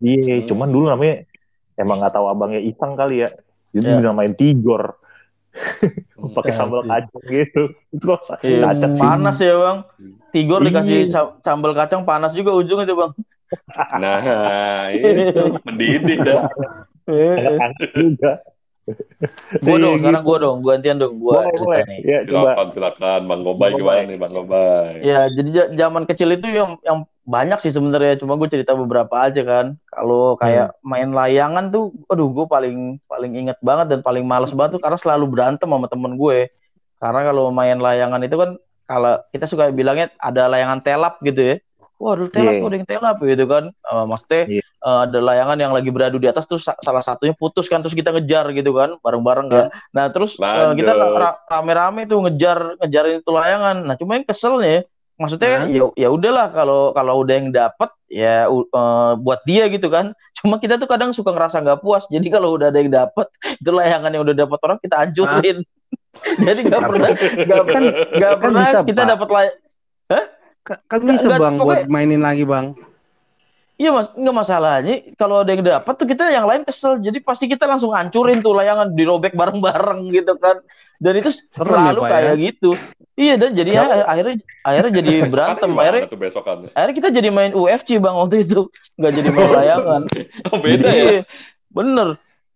iya 0.00 0.40
Hmm. 0.40 0.46
cuman 0.46 0.68
dulu 0.68 0.84
namanya 0.88 1.24
emang 1.74 2.00
nggak 2.00 2.12
tahu 2.12 2.26
abangnya 2.26 2.60
Isang 2.60 2.92
kali 2.94 3.22
ya 3.22 3.30
jadi 3.70 3.86
Ya. 3.86 3.96
dinamain 3.98 4.34
Tigor 4.34 4.96
pakai 6.36 6.52
sambal 6.52 6.82
Iya. 6.82 7.04
kacang 7.04 7.24
gitu 7.26 7.62
itu 7.90 8.04
kok 8.04 8.20
Iya, 8.40 8.58
kacang 8.66 8.92
sih 8.92 9.00
panas 9.00 9.36
ya 9.38 9.54
bang 9.54 9.78
Tigor 10.30 10.60
dikasih 10.60 10.96
Iya. 11.00 11.10
sa- 11.10 11.34
sambal 11.40 11.72
kacang 11.72 12.02
panas 12.02 12.32
juga 12.32 12.52
ujungnya 12.52 12.84
tuh 12.84 12.98
bang 12.98 13.12
Nah, 13.98 14.22
itu 14.94 15.10
mendidih 15.66 16.22
dah. 16.22 16.46
Juga 17.90 18.30
gue 19.64 19.74
Iya, 19.76 19.82
dong 19.82 19.96
sekarang 19.98 20.22
gitu. 20.22 20.30
gue 20.30 20.36
dong 20.40 20.56
gue 20.60 20.70
gantian 20.70 20.96
dong 20.96 21.14
gue 21.18 21.32
boleh 21.32 21.82
nih 21.84 21.98
ya 22.02 22.18
coba 22.24 22.38
Silakan, 22.54 22.66
silakan. 22.72 23.20
Bang 23.26 23.40
Gobay 23.42 23.70
gimana 23.72 24.02
nih, 24.04 24.16
Bang 24.16 24.32
Gobay? 24.32 25.00
Ya, 25.00 25.20
jadi 25.28 25.48
ja- 25.50 25.70
zaman 25.76 26.04
kecil 26.04 26.28
itu 26.32 26.46
yang 26.48 26.78
yang 26.80 26.98
banyak 27.22 27.58
sih 27.60 27.70
sebenarnya. 27.70 28.18
Cuma 28.18 28.34
gue 28.34 28.48
cerita 28.48 28.72
beberapa 28.72 29.12
aja 29.20 29.42
kan. 29.42 29.66
Kalau 29.86 30.34
kayak 30.36 30.74
main 30.82 31.10
layangan 31.10 31.68
tuh, 31.68 31.94
aduh 32.06 32.26
gue 32.28 32.46
paling 32.46 32.76
paling 33.04 33.32
inget 33.36 33.58
banget 33.60 33.86
dan 33.88 34.00
paling 34.00 34.24
males 34.24 34.50
banget 34.50 34.78
tuh 34.78 34.82
karena 34.82 34.98
selalu 34.98 35.24
berantem 35.28 35.68
sama 35.68 35.86
temen 35.86 36.14
gue. 36.14 36.48
Karena 36.96 37.20
kalau 37.24 37.48
main 37.50 37.76
layangan 37.76 38.20
itu 38.20 38.34
kan 38.34 38.50
kalau 38.84 39.14
kita 39.30 39.46
suka 39.46 39.70
bilangnya 39.70 40.10
ada 40.18 40.50
layangan 40.50 40.82
telap 40.82 41.22
gitu 41.22 41.54
ya. 41.54 41.56
Wah, 42.00 42.16
ada 42.16 42.26
telap, 42.26 42.52
Iya. 42.56 42.64
ada 42.64 42.76
yang 42.76 42.88
telap 42.88 43.16
gitu 43.20 43.44
kan. 43.44 43.64
Eh, 43.70 44.04
maksudnya 44.08 44.42
Iya. 44.48 44.64
Eh, 44.80 45.00
ada 45.04 45.18
layangan 45.20 45.56
yang 45.56 45.72
lagi 45.72 45.88
beradu 45.88 46.16
di 46.16 46.26
atas 46.26 46.48
sa- 46.56 46.78
salah 46.78 47.00
satunya 47.00 47.32
putus 47.32 47.68
kan 47.68 47.80
terus 47.80 47.92
kita 47.92 48.10
ngejar 48.10 48.48
gitu 48.52 48.72
kan, 48.72 48.96
bareng-bareng 48.98 49.48
kan. 49.48 49.64
Nah, 49.90 50.08
terus 50.08 50.36
eh, 50.36 50.72
kita 50.74 50.92
rame-rame 51.46 52.04
tuh 52.04 52.24
ngejar 52.24 52.80
ngejarin 52.80 53.20
itu 53.20 53.30
layangan. 53.30 53.76
Nah, 53.84 53.94
cuma 53.94 54.16
yang 54.16 54.24
keselnya 54.24 54.84
maksudnya 55.20 55.52
Hah? 55.52 55.68
ya 55.68 55.84
ya 56.00 56.08
udahlah 56.08 56.48
kalau 56.48 56.96
kalau 56.96 57.20
udah 57.20 57.34
yang 57.36 57.52
dapat 57.52 57.92
ya 58.08 58.48
u- 58.48 58.64
eh, 58.66 59.12
buat 59.20 59.44
dia 59.44 59.68
gitu 59.68 59.88
kan. 59.88 60.16
Cuma 60.40 60.56
kita 60.56 60.80
tuh 60.80 60.88
kadang 60.88 61.12
suka 61.12 61.36
ngerasa 61.36 61.60
nggak 61.60 61.84
puas. 61.84 62.08
Jadi 62.08 62.32
kalau 62.32 62.56
udah 62.56 62.72
ada 62.72 62.80
yang 62.80 62.88
dapat 62.88 63.28
itu 63.60 63.68
layangan 63.68 64.08
yang 64.08 64.24
udah 64.24 64.32
dapat 64.34 64.58
orang 64.64 64.78
kita 64.80 64.96
hancurin. 64.96 65.60
Jadi 66.48 66.60
nggak 66.64 66.80
pernah 66.80 67.08
nggak 67.12 67.64
Kan, 67.68 67.82
nggak 68.16 68.32
kan 68.32 68.40
pernah 68.40 68.62
bisa, 68.64 68.78
kita 68.82 69.02
dapat 69.04 69.28
lay 69.28 69.48
Ka- 70.60 70.80
kan 70.88 71.00
bisa 71.04 71.24
nggak, 71.28 71.40
bang 71.40 71.54
buat 71.56 71.64
pokoknya- 71.84 71.88
mainin 71.88 72.20
lagi 72.20 72.44
bang. 72.44 72.72
Iya 73.80 73.96
mas, 73.96 74.12
nggak 74.12 74.36
masalahnya 74.36 74.94
kalau 75.16 75.40
ada 75.40 75.56
yang 75.56 75.64
dapat 75.64 75.94
tuh 75.96 76.04
kita 76.04 76.28
yang 76.28 76.44
lain 76.44 76.68
kesel, 76.68 77.00
jadi 77.00 77.16
pasti 77.24 77.48
kita 77.48 77.64
langsung 77.64 77.96
hancurin 77.96 78.44
tuh 78.44 78.52
layangan 78.52 78.92
dirobek 78.92 79.32
bareng-bareng 79.32 80.12
gitu 80.12 80.36
kan, 80.36 80.60
dan 81.00 81.12
itu 81.16 81.32
ya, 81.32 81.64
selalu 81.64 82.00
kayak 82.04 82.36
gitu. 82.44 82.76
Iya 83.16 83.40
dan 83.40 83.56
jadi 83.56 83.70
Ya. 83.72 83.82
ya, 83.88 84.04
akhirnya 84.04 84.36
akhirnya 84.68 84.92
jadi 85.00 85.12
berantem, 85.32 85.68
akhirnya 85.80 86.04
akhirnya 86.76 86.94
kita 87.00 87.08
jadi 87.08 87.28
main 87.32 87.52
UFC 87.56 87.96
bang 87.96 88.16
waktu 88.20 88.44
itu, 88.44 88.68
nggak 89.00 89.12
jadi 89.16 89.28
main 89.32 89.48
layangan. 89.48 90.00
Oh, 90.52 90.58
beda 90.60 90.88
ya? 90.92 91.00
Iya, 91.00 91.20
bener. 91.72 92.08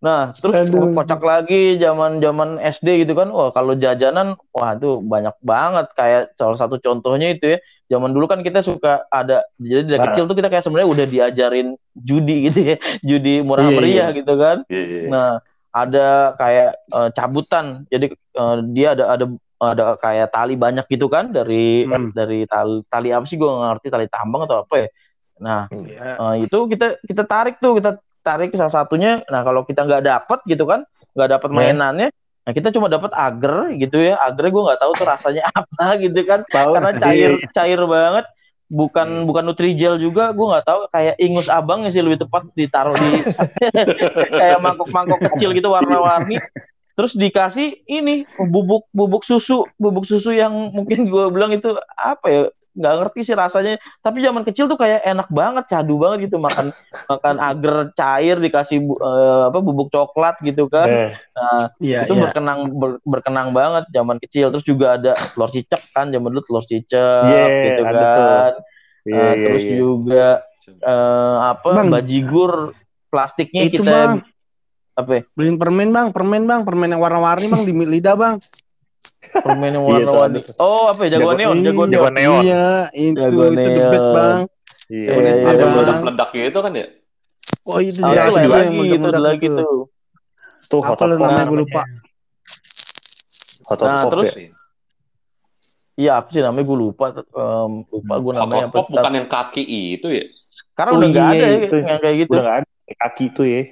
Nah 0.02 0.28
terus 0.28 0.68
Aduh. 0.68 0.92
kocak 0.92 1.22
lagi 1.22 1.76
zaman 1.78 2.18
zaman 2.18 2.58
SD 2.58 3.06
gitu 3.06 3.16
kan, 3.16 3.30
wah 3.32 3.48
kalau 3.50 3.72
jajanan, 3.72 4.36
wah 4.52 4.76
itu 4.76 5.00
banyak 5.00 5.32
banget 5.40 5.86
kayak 5.96 6.22
salah 6.36 6.58
satu 6.60 6.76
contohnya 6.76 7.32
itu 7.32 7.56
ya, 7.56 7.58
zaman 7.88 8.12
dulu 8.12 8.28
kan 8.28 8.44
kita 8.44 8.60
suka 8.60 9.08
ada, 9.08 9.48
jadi 9.56 9.82
dari 9.86 10.00
Nah. 10.00 10.06
kecil 10.12 10.28
tuh 10.28 10.36
kita 10.36 10.52
kayak 10.52 10.60
sebenarnya 10.60 10.90
udah 10.92 11.06
diajarin 11.08 11.68
judi 11.96 12.48
gitu 12.48 12.60
ya, 12.74 12.76
judi 13.08 13.40
murah 13.40 13.68
Iya, 13.68 13.76
meriah 13.76 14.08
gitu 14.12 14.32
kan. 14.36 14.56
Iya, 14.68 14.84
iya. 14.84 15.08
Nah 15.08 15.28
ada 15.72 16.06
kayak 16.36 16.70
eh, 16.86 17.10
cabutan, 17.16 17.66
jadi 17.88 18.06
eh, 18.12 18.56
dia 18.76 18.88
ada 18.92 19.04
ada 19.16 19.26
ada 19.64 19.84
kayak 19.96 20.28
tali 20.28 20.54
banyak 20.54 20.84
gitu 20.86 21.08
kan 21.08 21.32
dari 21.32 21.88
Hmm. 21.88 22.12
dari 22.12 22.44
tali, 22.44 22.84
tali 22.86 23.08
apa 23.08 23.24
sih 23.24 23.40
gue 23.40 23.48
ngerti 23.48 23.88
tali 23.88 24.04
tambang 24.12 24.44
atau 24.44 24.68
apa 24.68 24.84
ya. 24.84 24.88
Nah 25.40 25.62
Eh, 25.72 26.34
itu 26.44 26.58
kita 26.68 27.00
kita 27.00 27.24
tarik 27.24 27.56
tuh 27.56 27.80
kita 27.80 27.96
tarik 28.24 28.56
salah 28.56 28.72
satunya 28.72 29.20
nah 29.28 29.44
kalau 29.44 29.62
kita 29.62 29.84
nggak 29.84 30.02
dapat 30.02 30.38
gitu 30.48 30.64
kan 30.64 30.82
nggak 31.12 31.30
dapat 31.38 31.48
Ya. 31.52 31.54
mainannya 31.54 32.08
nah 32.44 32.52
kita 32.52 32.68
cuma 32.76 32.92
dapat 32.92 33.08
agar 33.16 33.72
gitu 33.72 34.04
ya. 34.04 34.20
Agar 34.20 34.52
gue 34.52 34.62
nggak 34.68 34.76
tahu 34.76 34.92
tuh 35.00 35.08
rasanya 35.08 35.48
apa 35.56 35.96
gitu 35.96 36.20
kan. 36.28 36.44
Karena 36.44 36.92
Iya. 36.92 37.00
cair 37.00 37.32
cair 37.56 37.80
banget. 37.88 38.28
Bukan 38.68 39.24
bukan 39.24 39.48
nutrijel 39.48 39.96
juga 39.96 40.28
gue 40.36 40.46
nggak 40.52 40.66
tahu. 40.68 40.80
Kayak 40.92 41.16
ingus 41.24 41.48
abang 41.48 41.88
sih 41.88 42.04
lebih 42.04 42.20
tepat 42.20 42.44
ditaruh 42.52 42.92
di 42.92 43.24
kayak 44.44 44.60
mangkok-mangkok 44.60 45.24
kecil 45.32 45.56
gitu 45.56 45.72
warna-warni. 45.72 46.36
Terus 46.92 47.16
dikasih 47.16 47.80
ini 47.88 48.28
bubuk 48.36 48.92
bubuk 48.92 49.24
susu. 49.24 49.64
Bubuk 49.80 50.04
susu 50.04 50.36
yang 50.36 50.52
mungkin 50.68 51.08
gue 51.08 51.24
bilang 51.32 51.48
itu 51.48 51.72
apa 51.96 52.26
ya 52.28 52.42
nggak 52.74 52.94
ngerti 52.98 53.20
sih 53.22 53.36
rasanya 53.38 53.78
tapi 54.02 54.18
zaman 54.18 54.42
kecil 54.42 54.66
tuh 54.66 54.74
kayak 54.74 55.06
enak 55.06 55.30
banget 55.30 55.64
cadu 55.70 55.94
banget 55.94 56.26
gitu 56.26 56.42
makan 56.42 56.74
makan 57.10 57.36
agar 57.38 57.74
cair 57.94 58.36
dikasih 58.42 58.82
bu- 58.82 58.98
eh, 58.98 59.42
apa 59.48 59.58
bubuk 59.62 59.94
coklat 59.94 60.34
gitu 60.42 60.66
kan 60.66 60.90
Eh, 60.90 61.10
nah 61.34 61.62
Iya, 61.78 62.06
itu 62.06 62.14
berkenang 62.18 62.74
ber- 62.74 63.02
berkenang 63.06 63.54
banget 63.54 63.86
zaman 63.90 64.18
kecil 64.18 64.50
terus 64.50 64.66
juga 64.66 64.98
ada 64.98 65.14
telur 65.14 65.50
cicak 65.54 65.82
kan 65.94 66.10
zaman 66.10 66.34
dulu 66.34 66.42
telur 66.42 66.64
cicak 66.66 67.24
Iya, 67.24 67.64
gitu 67.70 67.82
kan. 67.86 67.94
Nah, 67.94 68.46
iya, 69.06 69.28
iya, 69.30 69.30
terus 69.46 69.62
iya. 69.62 69.74
juga 69.78 70.26
eh, 70.66 71.36
apa 71.54 71.70
Bang. 71.74 71.88
bajigur 71.94 72.74
plastiknya 73.12 73.70
Itu 73.70 73.82
kita 73.82 73.90
bang. 73.90 74.12
Apa? 74.94 75.26
Beliin 75.34 75.58
permen 75.58 75.90
bang, 75.90 76.14
permen 76.14 76.46
bang, 76.46 76.62
permen 76.62 76.90
yang 76.94 77.02
warna-warni 77.02 77.46
bang 77.50 77.62
di 77.66 77.72
lidah 77.74 78.14
bang. 78.14 78.34
Permen 79.32 79.70
yang 79.72 79.84
warna-warni. 79.84 80.40
Oh, 80.58 80.88
apa 80.88 81.00
ya? 81.06 81.16
Jagoan 81.18 81.36
neon, 81.40 81.56
jagoan 81.62 81.88
neon. 81.88 81.90
Jagoan 81.92 82.14
neon. 82.14 82.42
Iya, 82.44 82.66
itu 82.92 83.18
Jagoan 83.18 83.52
itu 83.54 83.60
the 83.60 83.70
best 83.70 83.92
neon. 83.94 84.14
bang. 84.14 84.38
Iya. 84.84 85.08
Iya, 85.08 85.32
iya, 85.34 85.48
Ada 85.48 85.64
meledak-meledak 85.64 86.28
gitu 86.30 86.58
kan 86.60 86.72
ya? 86.76 86.86
Oh 87.64 87.78
itu 87.80 88.00
dia 88.00 88.22
itu 88.28 88.36
itu 88.36 88.48
lagi, 88.52 88.76
yang 88.76 89.00
itu 89.00 89.08
ada 89.08 89.20
lagi 89.20 89.46
itu. 89.48 89.56
tuh. 89.56 89.78
Tuh 90.64 90.80
Apa 90.80 90.92
hot 90.96 91.16
namanya 91.16 91.44
gue 91.44 91.58
lupa. 91.60 91.82
Hot 93.64 93.78
Nah, 93.80 93.96
pop 94.04 94.10
terus 94.12 94.24
ya. 94.36 94.48
Iya, 95.94 96.12
apa 96.18 96.28
sih 96.34 96.42
namanya 96.42 96.64
gue 96.66 96.78
lupa. 96.78 97.04
Em, 97.14 97.72
lupa 97.86 98.14
gue 98.18 98.32
namanya 98.36 98.66
Hot 98.68 98.72
apa. 98.72 98.76
Pop 98.80 98.86
bukan 98.92 99.12
yang 99.14 99.28
kaki 99.28 99.62
itu 99.96 100.08
ya? 100.10 100.24
Karena 100.74 100.90
Oh 100.90 100.98
udah 101.00 101.08
nggak 101.08 101.26
iya, 101.30 101.32
ada 101.32 101.46
ya 101.46 101.58
itu. 101.64 101.76
yang 101.80 102.00
kayak 102.02 102.16
gitu. 102.20 102.30
Udah 102.34 102.42
nggak 102.42 102.56
ada 102.60 102.94
kaki 103.00 103.24
tuh 103.32 103.46
ya. 103.46 103.62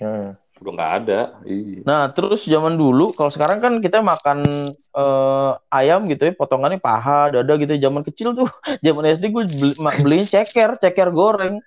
Udah 0.62 0.72
nggak 0.78 0.92
ada. 1.02 1.20
Iya. 1.42 1.82
Nah, 1.82 2.06
terus 2.14 2.46
zaman 2.46 2.78
dulu, 2.78 3.10
kalau 3.18 3.34
sekarang 3.34 3.58
kan 3.58 3.72
kita 3.82 3.98
makan 3.98 4.46
eh, 4.94 5.50
ayam 5.74 6.06
gitu 6.06 6.30
ya, 6.30 6.32
potongannya 6.38 6.78
paha, 6.78 7.34
dada 7.34 7.52
gitu. 7.58 7.74
Zaman 7.74 8.06
kecil 8.06 8.38
tuh, 8.38 8.46
zaman 8.86 9.10
SD 9.10 9.34
gue 9.34 9.42
beli, 9.42 9.74
beliin 10.06 10.22
ceker, 10.22 10.78
ceker 10.78 11.10
goreng. 11.10 11.58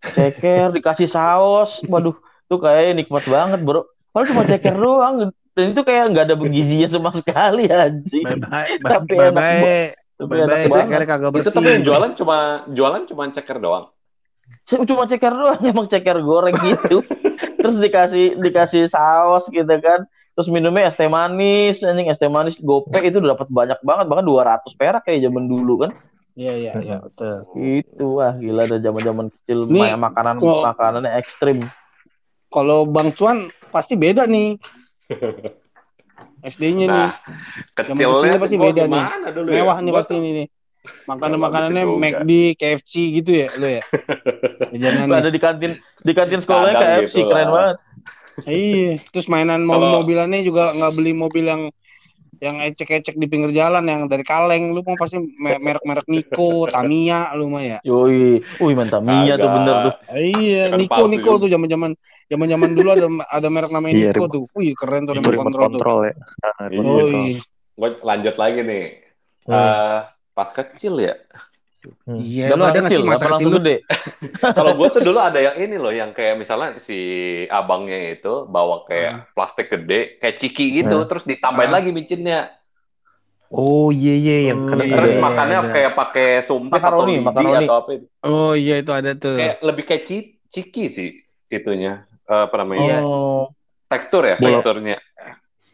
Ceker, 0.00 0.72
dikasih 0.72 1.04
saus. 1.12 1.84
Waduh, 1.84 2.16
tuh 2.48 2.58
kayak 2.58 2.96
nikmat 2.96 3.28
banget, 3.28 3.60
bro. 3.60 3.84
Padahal 4.16 4.32
cuma 4.32 4.42
ceker 4.48 4.74
doang. 4.74 5.14
Dan 5.52 5.74
itu 5.76 5.82
kayak 5.84 6.04
nggak 6.14 6.24
ada 6.32 6.34
gizinya 6.48 6.88
sama 6.88 7.10
sekali, 7.12 7.68
anjing. 7.68 8.24
Bye 8.24 8.40
bye, 8.40 8.78
Tapi 8.80 9.12
bye 9.12 9.28
enak 9.28 9.44
bye. 9.44 9.86
Tapi 10.18 10.32
Bye 10.32 10.42
enak 10.48 10.56
bye, 10.56 10.66
cekernya 10.80 11.06
kagak 11.06 11.30
Itu 11.30 11.36
bersih. 11.36 11.54
tapi 11.54 11.68
yang 11.68 11.84
jualan 11.84 12.10
cuma 12.16 12.38
jualan 12.72 13.02
cuma 13.04 13.22
ceker 13.28 13.58
doang. 13.60 13.86
Cuma 14.64 15.04
ceker 15.04 15.32
doang, 15.36 15.60
emang 15.60 15.86
ceker 15.90 16.16
goreng 16.24 16.56
gitu. 16.64 17.04
Terus 17.58 17.76
dikasih 17.82 18.38
dikasih 18.38 18.86
saus 18.86 19.50
gitu 19.50 19.74
kan. 19.82 20.06
Terus 20.38 20.48
minumnya 20.54 20.86
es 20.86 20.94
teh 20.94 21.10
manis, 21.10 21.82
anjing 21.82 22.06
es 22.06 22.18
teh 22.22 22.30
manis 22.30 22.62
gope 22.62 23.02
itu 23.02 23.18
udah 23.18 23.34
dapat 23.34 23.50
banyak 23.50 23.78
banget, 23.82 24.06
bahkan 24.06 24.26
200 24.26 24.72
perak 24.78 25.02
kayak 25.02 25.26
zaman 25.26 25.50
dulu 25.50 25.82
kan. 25.82 25.90
Iya 26.38 26.52
iya 26.54 26.72
iya 26.78 26.96
betul. 27.02 27.42
Itu 27.58 28.22
wah 28.22 28.30
gila 28.38 28.70
ada 28.70 28.78
zaman-zaman 28.78 29.34
kecil 29.34 29.66
Nih, 29.66 29.90
main 29.90 29.98
makanan 29.98 30.38
kok- 30.38 30.62
makanannya 30.62 31.10
ekstrim. 31.18 31.58
Kalau 32.54 32.86
Bang 32.86 33.10
Cuan 33.18 33.50
pasti 33.74 33.98
beda 33.98 34.30
nih. 34.30 34.54
SD-nya 36.54 36.86
nih. 36.86 36.86
Nah, 36.86 37.10
kecilnya 37.74 38.38
kecilnya 38.38 38.38
pasti 38.38 38.56
beda 38.62 38.82
nih. 38.86 39.04
dulu 39.34 39.48
Mewah 39.50 39.76
ya? 39.78 39.82
nih 39.82 39.90
Gua 39.90 39.98
pasti 39.98 40.14
ini 40.14 40.30
nih. 40.30 40.46
Makanan 41.04 41.28
Nggak 41.30 41.42
makanannya 41.42 41.82
gitu 41.82 41.90
juga. 41.90 42.02
McD, 42.02 42.30
KFC 42.54 42.92
gitu 43.14 43.30
ya 43.32 43.48
lu 43.54 43.66
ya. 43.70 43.82
Jajanan 44.72 45.08
Ada 45.10 45.28
di 45.28 45.40
kantin 45.40 45.72
di 45.98 46.12
kantin 46.12 46.38
sekolahnya 46.38 46.74
Kadang 46.74 46.90
KFC 47.00 47.14
gitu 47.16 47.28
keren 47.28 47.40
lah. 47.40 47.52
banget. 47.52 47.76
Iya, 48.40 48.90
terus 49.08 49.26
mainan 49.26 49.60
Kalau- 49.60 49.68
mobil-mobilannya 49.68 50.40
juga 50.42 50.70
nggak 50.70 50.92
beli 50.92 51.12
mobil 51.12 51.44
yang 51.44 51.62
yang 52.38 52.62
ecek-ecek 52.62 53.18
di 53.18 53.26
pinggir 53.26 53.50
jalan 53.50 53.82
yang 53.82 54.06
dari 54.06 54.22
kaleng 54.22 54.70
lu 54.70 54.78
mau 54.80 54.94
pasti 54.94 55.18
me- 55.18 55.58
merek-merek 55.58 56.06
Niko, 56.06 56.70
Tamiya 56.70 57.34
lu 57.34 57.50
mah 57.50 57.66
ya. 57.66 57.78
Yoi, 57.82 58.38
wih 58.62 58.74
mantap 58.74 59.02
Mia 59.02 59.34
tuh 59.34 59.42
Kagak. 59.42 59.54
bener 59.58 59.74
tuh. 59.82 59.94
Iya, 60.14 60.62
Kan 60.68 60.78
Niko 60.78 60.92
palsu 60.94 61.10
Niko 61.10 61.30
tuh 61.36 61.48
zaman-zaman 61.48 61.90
zaman-zaman 62.28 62.70
dulu 62.70 62.88
ada 62.92 63.06
ada 63.26 63.48
merek 63.48 63.72
namanya 63.72 63.90
Iya, 63.92 64.08
Niko 64.08 64.22
remote. 64.22 64.30
tuh. 64.30 64.44
Wih, 64.54 64.70
keren 64.72 65.02
tuh 65.02 65.14
remote 65.14 65.26
remote 65.28 65.46
control 65.50 65.58
tuh. 65.58 65.70
control 65.74 65.98
ya. 65.98 66.14
Ah, 66.38 66.54
Iya. 66.62 66.78
Oh, 66.78 66.84
control. 66.86 67.08
iya. 67.10 67.40
Gue 67.74 67.90
lanjut 68.00 68.34
lagi 68.36 68.60
nih. 68.60 68.84
Hmm. 69.42 69.54
Eh, 69.58 70.00
pas 70.38 70.46
kecil 70.48 70.94
ya. 71.02 71.14
Hmm. 72.06 72.18
Iya, 72.18 72.54
lu 72.54 72.62
ada 72.62 72.82
kecil, 72.84 73.02
masa 73.02 73.26
kecil 73.26 73.30
langsung 73.32 73.52
lu? 73.54 73.58
gede. 73.58 73.76
Kalau 74.58 74.72
gue 74.74 74.88
tuh 74.94 75.02
dulu 75.02 75.18
ada 75.18 75.38
yang 75.38 75.56
ini 75.56 75.74
loh, 75.74 75.90
yang 75.90 76.10
kayak 76.10 76.34
misalnya 76.36 76.78
si 76.78 76.98
abangnya 77.48 78.14
itu 78.14 78.46
bawa 78.46 78.82
kayak 78.84 79.30
plastik 79.32 79.66
gede, 79.68 80.18
kayak 80.18 80.36
ciki 80.36 80.82
gitu, 80.82 81.02
Hmm. 81.02 81.08
terus 81.10 81.22
ditambahin 81.24 81.70
Ah. 81.70 81.76
lagi 81.78 81.90
micinnya. 81.90 82.54
Oh 83.48 83.88
iya 83.88 84.12
iya 84.12 84.36
yang 84.52 84.60
Oh, 84.62 84.68
kadang 84.68 84.86
iya, 84.86 84.96
terus 85.00 85.12
ada. 85.16 85.22
makannya 85.24 85.58
ada. 85.58 85.70
kayak 85.72 85.92
pakai 85.96 86.28
sumpit 86.44 86.76
Makaroni, 86.76 87.00
atau 87.00 87.08
lidi 87.08 87.24
makaroni. 87.24 87.64
atau 87.64 87.76
apa 87.80 87.90
itu. 87.96 88.06
Oh 88.20 88.52
iya 88.52 88.74
itu 88.76 88.92
ada 88.92 89.10
tuh. 89.16 89.34
Kayak 89.34 89.56
lebih 89.64 89.84
kayak 89.88 90.02
ci- 90.04 90.30
ciki 90.44 90.84
sih 90.86 91.10
itunya. 91.48 92.04
Eh, 92.28 92.42
apa 92.44 92.54
namanya? 92.60 93.00
Oh, 93.00 93.48
Tekstur 93.88 94.20
ya, 94.20 94.36
Bola- 94.36 94.52
teksturnya. 94.52 95.00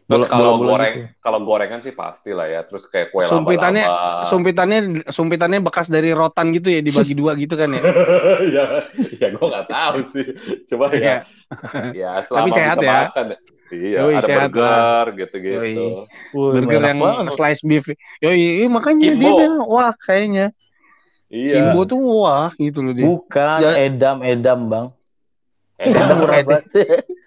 Terus 0.05 0.21
bola- 0.21 0.29
kalau 0.29 0.51
goreng, 0.61 0.95
gitu. 0.95 1.17
kalau 1.17 1.39
gorengan 1.41 1.79
sih 1.81 1.89
pasti 1.89 2.29
lah 2.29 2.45
ya. 2.45 2.61
Terus 2.61 2.85
kayak 2.85 3.09
kue 3.09 3.25
Sumpitannya- 3.25 3.89
laba-laba. 3.89 4.29
Sumpitannya 4.29 4.79
sumpitannya 5.09 5.59
bekas 5.59 5.89
dari 5.89 6.13
rotan 6.13 6.53
gitu 6.53 6.69
ya 6.69 6.79
dibagi 6.79 7.13
dua 7.13 7.33
gitu 7.33 7.57
kan 7.57 7.73
ya. 7.73 7.81
ya, 8.55 8.65
ya 9.17 9.27
gue 9.33 9.45
nggak 9.45 9.65
tahu 9.65 9.97
sih. 10.05 10.25
Coba 10.69 10.93
ya, 10.93 11.25
ya 11.91 12.21
selama 12.21 12.53
sehat 12.53 12.77
bisa 12.77 12.85
ya. 12.85 12.97
makan. 13.09 13.25
Iya, 13.65 13.97
Yoi, 13.97 14.13
ada 14.13 14.27
sehat 14.29 14.49
burger 14.53 15.05
gitu-gitu. 15.17 15.57
Yoi. 15.57 16.53
Burger 16.53 16.81
yang 16.85 16.99
banget. 17.01 17.33
slice 17.33 17.61
beef. 17.65 17.85
Yoi, 18.21 18.61
iya, 18.61 18.69
makanya 18.69 19.09
Kimbo. 19.09 19.17
dia 19.17 19.31
bilang, 19.41 19.53
wah 19.65 19.91
kayaknya 19.97 20.45
Iya. 21.25 21.73
Kimbo 21.73 21.81
tuh 21.83 21.97
wah 21.97 22.53
gitu 22.55 22.85
loh 22.85 22.93
dia. 22.93 23.09
Bukan 23.09 23.57
Ya. 23.57 23.71
edam 23.81 24.21
edam 24.21 24.59
bang. 24.69 24.87
Edam 25.81 26.07
murah 26.21 26.37
Edam. 26.37 26.49
banget. 26.61 26.65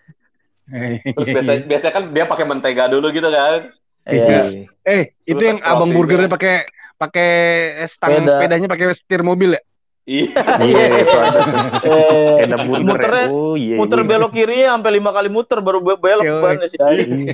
terus 0.69 1.29
biasa 1.33 1.51
biasanya 1.71 1.93
kan 1.93 2.05
dia 2.13 2.25
pakai 2.29 2.45
mentega 2.45 2.85
dulu 2.89 3.09
gitu 3.13 3.29
kan. 3.29 3.73
Iya. 4.09 4.65
Eh, 4.85 5.13
itu 5.29 5.43
yang 5.43 5.61
abang 5.61 5.93
burgernya 5.93 6.33
pakai 6.33 6.65
pakai 6.99 7.31
stang 7.87 8.25
Sepeda. 8.25 8.41
sepedanya 8.41 8.69
pakai 8.69 8.87
setir 8.97 9.21
mobil 9.21 9.57
ya. 9.57 9.63
Iya. 10.09 10.41
Iya 10.65 10.85
itu 11.05 11.17
ada. 11.21 11.41
Eh. 11.85 13.29
Oh 13.29 13.53
iya. 13.61 13.77
muter 13.77 14.01
iya. 14.01 14.09
belok 14.09 14.33
kiri 14.33 14.65
sampai 14.65 14.91
lima 14.97 15.13
kali 15.13 15.29
muter 15.29 15.61
baru 15.61 15.85
be- 15.85 16.01
belok 16.01 16.25
bannya 16.41 16.67
sih. 16.73 16.81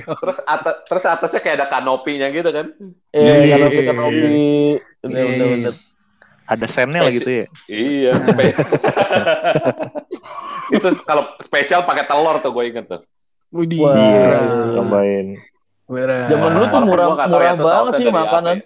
terus 0.03 0.37
atas 0.43 0.83
terus 0.83 1.03
atasnya 1.07 1.39
kayak 1.39 1.63
ada 1.63 1.67
kanopinya 1.71 2.27
gitu 2.35 2.51
kan. 2.51 2.75
Iya. 3.15 3.55
kalau 3.55 3.67
pikan 3.71 3.95
kopi, 3.95 4.43
bener 4.99 5.23
Iya. 5.23 5.31
bener 5.31 5.47
bener. 5.55 5.73
Ada 6.45 6.67
sennya 6.69 7.01
lah 7.01 7.13
gitu 7.15 7.31
ya. 7.31 7.45
Iya. 7.71 8.11
itu 10.75 10.87
kalau 11.07 11.23
spesial 11.41 11.87
pakai 11.87 12.05
telur 12.05 12.37
tuh 12.43 12.51
gue 12.51 12.63
inget 12.67 12.85
tuh. 12.85 13.01
Widih. 13.51 13.79
Wah. 13.81 13.95
Iya. 13.95 14.27
Tambahin. 14.79 15.27
Zaman 16.31 16.49
dulu 16.53 16.65
tuh 16.65 16.81
murah- 16.81 17.09
murah 17.29 17.45
ya 17.45 17.53
itu 17.53 17.63
banget 17.63 17.91
sih 17.95 18.05
makanan. 18.09 18.55
ya. 18.57 18.65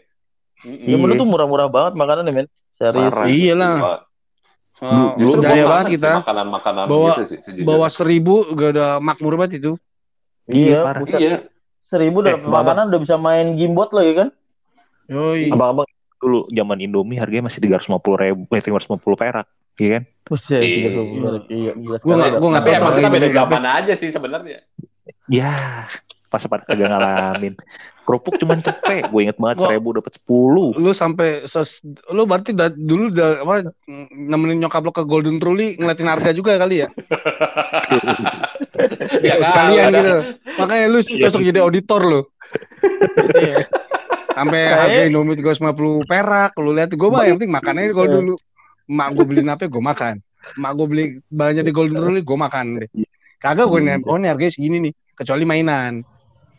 Mm-mm. 0.60 0.88
Zaman 0.88 1.04
dulu 1.04 1.14
Iya. 1.16 1.22
tuh 1.24 1.28
murah-murah 1.28 1.68
banget 1.68 1.94
makanannya 1.96 2.34
men. 2.36 2.48
Serius. 2.76 3.12
Parah. 3.12 3.28
Iya 3.28 3.54
lah. 3.56 3.74
Oh, 4.80 5.12
Justru 5.20 5.44
jaya 5.44 5.64
gua 5.64 5.72
banget 5.76 5.88
kita. 6.00 6.12
Makanan-makanan 6.24 6.84
Bawa- 6.88 7.08
gitu 7.12 7.24
sih 7.28 7.38
sejujurnya. 7.44 7.68
Bawa 7.68 7.88
seribu 7.92 8.34
gak 8.56 8.70
ada 8.80 8.88
makmur 9.04 9.36
banget 9.36 9.60
itu. 9.60 9.72
Iya, 10.48 10.96
buset. 10.96 11.20
Iya. 11.20 11.36
Seribu 11.84 12.24
Eh, 12.24 12.40
makanan 12.40 12.88
udah 12.88 13.00
bisa 13.02 13.20
main 13.20 13.60
gimbot 13.60 13.92
lagi 13.92 14.16
kan? 14.16 14.28
Yoi. 15.10 15.52
Abang-abang 15.52 15.90
dulu 16.20 16.48
zaman 16.48 16.78
Indomie 16.80 17.18
harganya 17.18 17.50
masih 17.50 17.60
tiga 17.60 17.76
ratus 17.76 17.90
lima 17.90 18.00
puluh 18.00 18.18
ribu, 18.20 18.42
eh 18.48 18.62
tiga 18.62 18.78
ratus 18.78 18.88
lima 18.88 19.00
puluh 19.00 19.18
perak, 19.18 19.48
iya 19.80 19.90
kan? 19.96 20.04
Buset, 20.24 20.62
Iya. 20.62 20.76
tiga 20.86 20.90
puluh 21.02 21.32
Iya, 21.48 21.72
gila 21.74 21.98
Gua 21.98 21.98
sekali. 21.98 22.22
nggak- 22.22 22.54
Tapi 22.54 22.70
tahu 22.70 22.92
kita 22.94 23.10
beda 23.10 23.28
zaman 23.34 23.64
aja 23.66 23.94
sih 23.96 24.10
sebenarnya. 24.10 24.60
Ya, 25.26 25.86
pas 26.28 26.44
pada 26.44 26.62
kagak 26.64 26.86
ngalamin. 26.88 27.54
Kerupuk 28.02 28.38
cuman 28.38 28.58
cepet, 28.60 29.06
gue 29.06 29.22
inget 29.22 29.38
banget 29.38 29.62
seribu 29.64 29.94
dapat 29.94 30.14
sepuluh. 30.16 30.74
Lu 30.74 30.90
sampai 30.92 31.46
ses, 31.46 31.78
lu 32.08 32.26
berarti 32.26 32.52
da- 32.52 32.70
dulu 32.70 33.10
da, 33.10 33.38
apa 33.40 33.70
nemenin 34.12 34.58
nyokap 34.60 34.82
lo 34.82 34.92
ke 34.92 35.02
Golden 35.04 35.38
Truly 35.38 35.78
ngeliatin 35.78 36.06
harga 36.08 36.30
juga 36.32 36.58
kali 36.58 36.82
ya? 36.82 36.88
Ya 39.20 39.36
kan. 39.38 39.54
Kalian 39.68 39.86
ada- 39.86 39.94
gitu. 39.94 40.16
Makanya 40.58 40.86
lu 40.88 41.00
cocok 41.02 41.42
jadi 41.44 41.60
auditor 41.60 42.02
lu. 42.02 42.22
Iya. 43.36 43.66
Sampai 44.32 44.62
harga 44.68 45.02
Indomie 45.04 45.36
350 45.36 45.76
perak, 46.06 46.52
lu 46.56 46.72
lihat 46.72 46.90
gue 46.90 47.10
mah 47.10 47.24
yang 47.26 47.36
penting 47.36 47.52
makannya 47.52 47.92
kalau 47.92 48.10
dulu. 48.10 48.36
Mak 48.90 49.08
gue 49.14 49.26
beliin 49.26 49.48
apa 49.48 49.70
gue 49.70 49.84
makan. 49.84 50.16
Mak 50.58 50.72
gue 50.74 50.86
beli 50.90 51.04
banyak 51.30 51.62
di 51.62 51.72
Golden 51.72 52.02
Truly 52.02 52.22
gue 52.26 52.38
makan 52.38 52.66
deh. 52.82 52.90
Kagak 53.38 53.70
gue 53.70 53.80
nih, 53.80 54.02
oh 54.04 54.18
ini 54.18 54.28
harganya 54.28 54.52
segini 54.52 54.78
nih, 54.90 54.94
kecuali 55.14 55.46
mainan. 55.46 56.02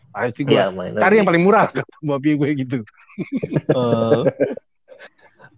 Pasti 0.09 0.41
gue 0.41 0.55
Iya, 0.55 0.71
mainan. 0.71 0.97
cari 0.97 1.19
yang 1.19 1.27
paling 1.27 1.43
murah 1.43 1.67
babi 2.01 2.33
gue 2.33 2.49
gitu. 2.57 2.77
Eh, 3.69 4.21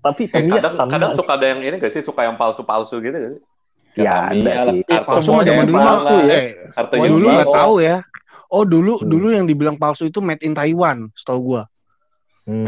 Tapi 0.03 0.27
Eh, 0.27 0.43
kadang, 0.51 0.75
Tamiya, 0.75 0.91
kadang 0.91 1.11
suka 1.15 1.31
ada 1.39 1.45
yang 1.47 1.63
ini 1.63 1.79
gak 1.79 1.93
sih 1.95 2.03
suka 2.03 2.27
yang 2.27 2.35
palsu-palsu 2.35 2.99
gitu 2.99 3.15
gak 3.15 3.31
sih? 3.37 3.41
Ya, 3.93 4.27
ada 4.27 4.51
sih. 4.67 4.83
kartu 4.83 5.05
Palsu 5.07 5.29
mah 5.31 5.37
Moe, 5.39 5.47
zaman 5.47 5.65
dulu 5.69 5.77
Palsu 5.79 6.15
ya. 6.17 6.25
ya. 6.27 6.41
Kartu 6.75 6.93
Oh, 6.97 7.05
dulu 7.07 7.25
nggak 7.29 7.49
tahu 7.53 7.75
ya. 7.79 7.97
Oh 8.49 8.63
dulu 8.67 8.93
Hmm. 8.99 9.09
dulu 9.09 9.27
yang 9.31 9.45
dibilang 9.47 9.77
palsu 9.77 10.05
itu 10.05 10.19
made 10.19 10.41
in 10.41 10.53
Taiwan, 10.53 11.07
setahu 11.15 11.39
gua. 11.55 11.63
Hmm. 12.43 12.67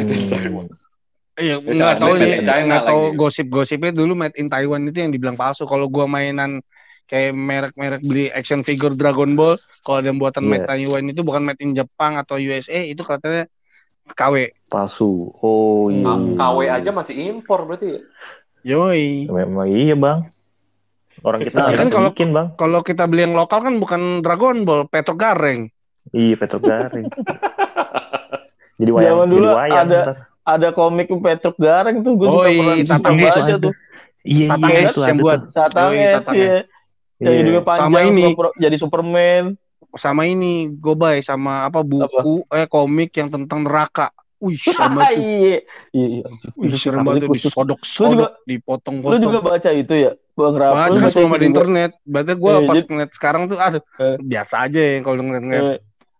Iya, 1.36 1.60
nggak 1.60 2.00
tahu 2.00 2.14
ini, 2.16 2.40
nggak 2.42 2.84
tahu 2.86 3.04
gosip-gosipnya 3.14 3.92
dulu 3.92 4.16
made 4.16 4.36
in 4.36 4.48
Taiwan 4.48 4.88
itu 4.88 4.98
yang 4.98 5.12
dibilang 5.12 5.36
palsu. 5.36 5.64
Kalau 5.64 5.86
gua 5.86 6.06
mainan 6.06 6.64
kayak 7.06 7.32
merek-merek 7.32 8.02
beli 8.02 8.32
action 8.32 8.64
figure 8.64 8.92
Dragon 8.92 9.36
Ball, 9.36 9.54
kalau 9.84 10.00
ada 10.00 10.08
yang 10.08 10.18
buatan 10.18 10.44
made 10.44 10.64
Iya. 10.64 10.70
Taiwan 10.72 11.04
itu 11.06 11.22
bukan 11.22 11.44
made 11.44 11.60
in 11.60 11.74
Jepang 11.74 12.16
atau 12.16 12.36
USA, 12.36 12.82
itu 12.82 13.04
katanya 13.04 13.52
KW. 14.08 14.48
Palsu. 14.66 15.36
Oh 15.36 15.92
iya. 15.92 16.08
KW 16.34 16.58
aja 16.72 16.90
masih 16.90 17.14
impor 17.20 17.68
berarti 17.68 17.88
ya? 17.90 18.02
Yoi. 18.66 19.28
Memang 19.28 19.68
iya 19.68 19.94
bang. 19.94 20.24
Orang 21.22 21.42
kita 21.42 21.58
Nah, 21.58 21.72
kan 21.74 21.88
kalau- 21.90 22.12
bikin 22.12 22.32
bang. 22.32 22.48
Kalau 22.56 22.80
kita 22.80 23.04
beli 23.06 23.22
yang 23.22 23.36
lokal 23.36 23.60
kan 23.62 23.76
bukan 23.76 24.02
Dragon 24.20 24.64
Ball, 24.64 24.88
Petro 24.88 25.14
Gareng. 25.14 25.68
Iya 26.10 26.36
Petro 26.38 26.58
Garing. 26.58 27.12
jadi 28.80 28.92
wayang, 28.92 29.10
Zaman 29.14 29.28
dulu 29.28 29.46
jadi 29.46 29.58
wayang. 29.58 29.84
ada- 29.84 30.06
ntar. 30.06 30.18
Ada 30.46 30.70
komik 30.70 31.10
Petruk 31.10 31.58
Gareng 31.58 32.00
tuh 32.00 32.14
gue 32.16 32.28
Oh, 32.28 32.40
juga 32.40 32.48
iya, 32.48 32.62
pernah 32.62 32.76
Tatang 32.86 33.16
baca 33.18 33.42
tuh. 33.60 33.74
Iya 34.22 34.48
Tatang 34.48 34.70
iya 34.72 34.82
itu 34.84 35.00
yang 35.02 35.18
buat 35.18 35.40
tuh. 35.40 35.50
Tatang 35.52 35.92
Yoi, 35.92 36.02
es 36.04 36.14
Tatang 36.16 36.36
ya. 36.36 36.58
Yang 37.16 37.26
Iya. 37.26 37.40
hidungnya 37.40 37.64
panjang 37.64 37.86
Sama 37.88 38.00
ini. 38.04 38.24
jadi 38.56 38.76
Superman. 38.78 39.44
Sama 39.96 40.22
ini, 40.24 40.54
Gobay 40.70 41.24
sama 41.24 41.66
apa 41.66 41.80
buku 41.82 42.44
eh 42.50 42.68
komik 42.68 43.16
yang 43.16 43.30
tentang 43.30 43.64
neraka. 43.64 44.12
Wih, 44.38 44.60
sama 44.76 45.08
tuh. 45.08 45.18
Iya. 45.18 45.58
Iya. 45.90 46.08
iya. 46.20 46.24
Wih, 46.54 46.70
serem 46.76 47.02
banget 47.02 47.24
tuh 47.24 47.34
disodok-sodok, 47.34 47.80
Lu 48.04 48.14
juga- 48.46 49.08
Lu 49.08 49.18
juga 49.18 49.40
baca 49.42 49.70
itu 49.72 49.94
ya, 49.96 50.12
Bang 50.36 50.54
Rap? 50.54 50.72
Baca 50.76 50.92
cuma 50.92 51.08
itu 51.32 51.40
di 51.40 51.48
internet. 51.48 51.92
Berarti 52.04 52.32
gue 52.36 52.52
Iya, 52.52 52.68
pas 52.68 52.84
ngeliat 52.86 53.12
sekarang 53.14 53.42
tuh, 53.48 53.58
aduh, 53.58 53.82
Eh. 53.98 54.16
biasa 54.22 54.56
aja 54.62 54.78
ya 54.78 55.00
kalau 55.00 55.22
ngeliat-ngeliat 55.24 55.64
Eh, 55.66 55.78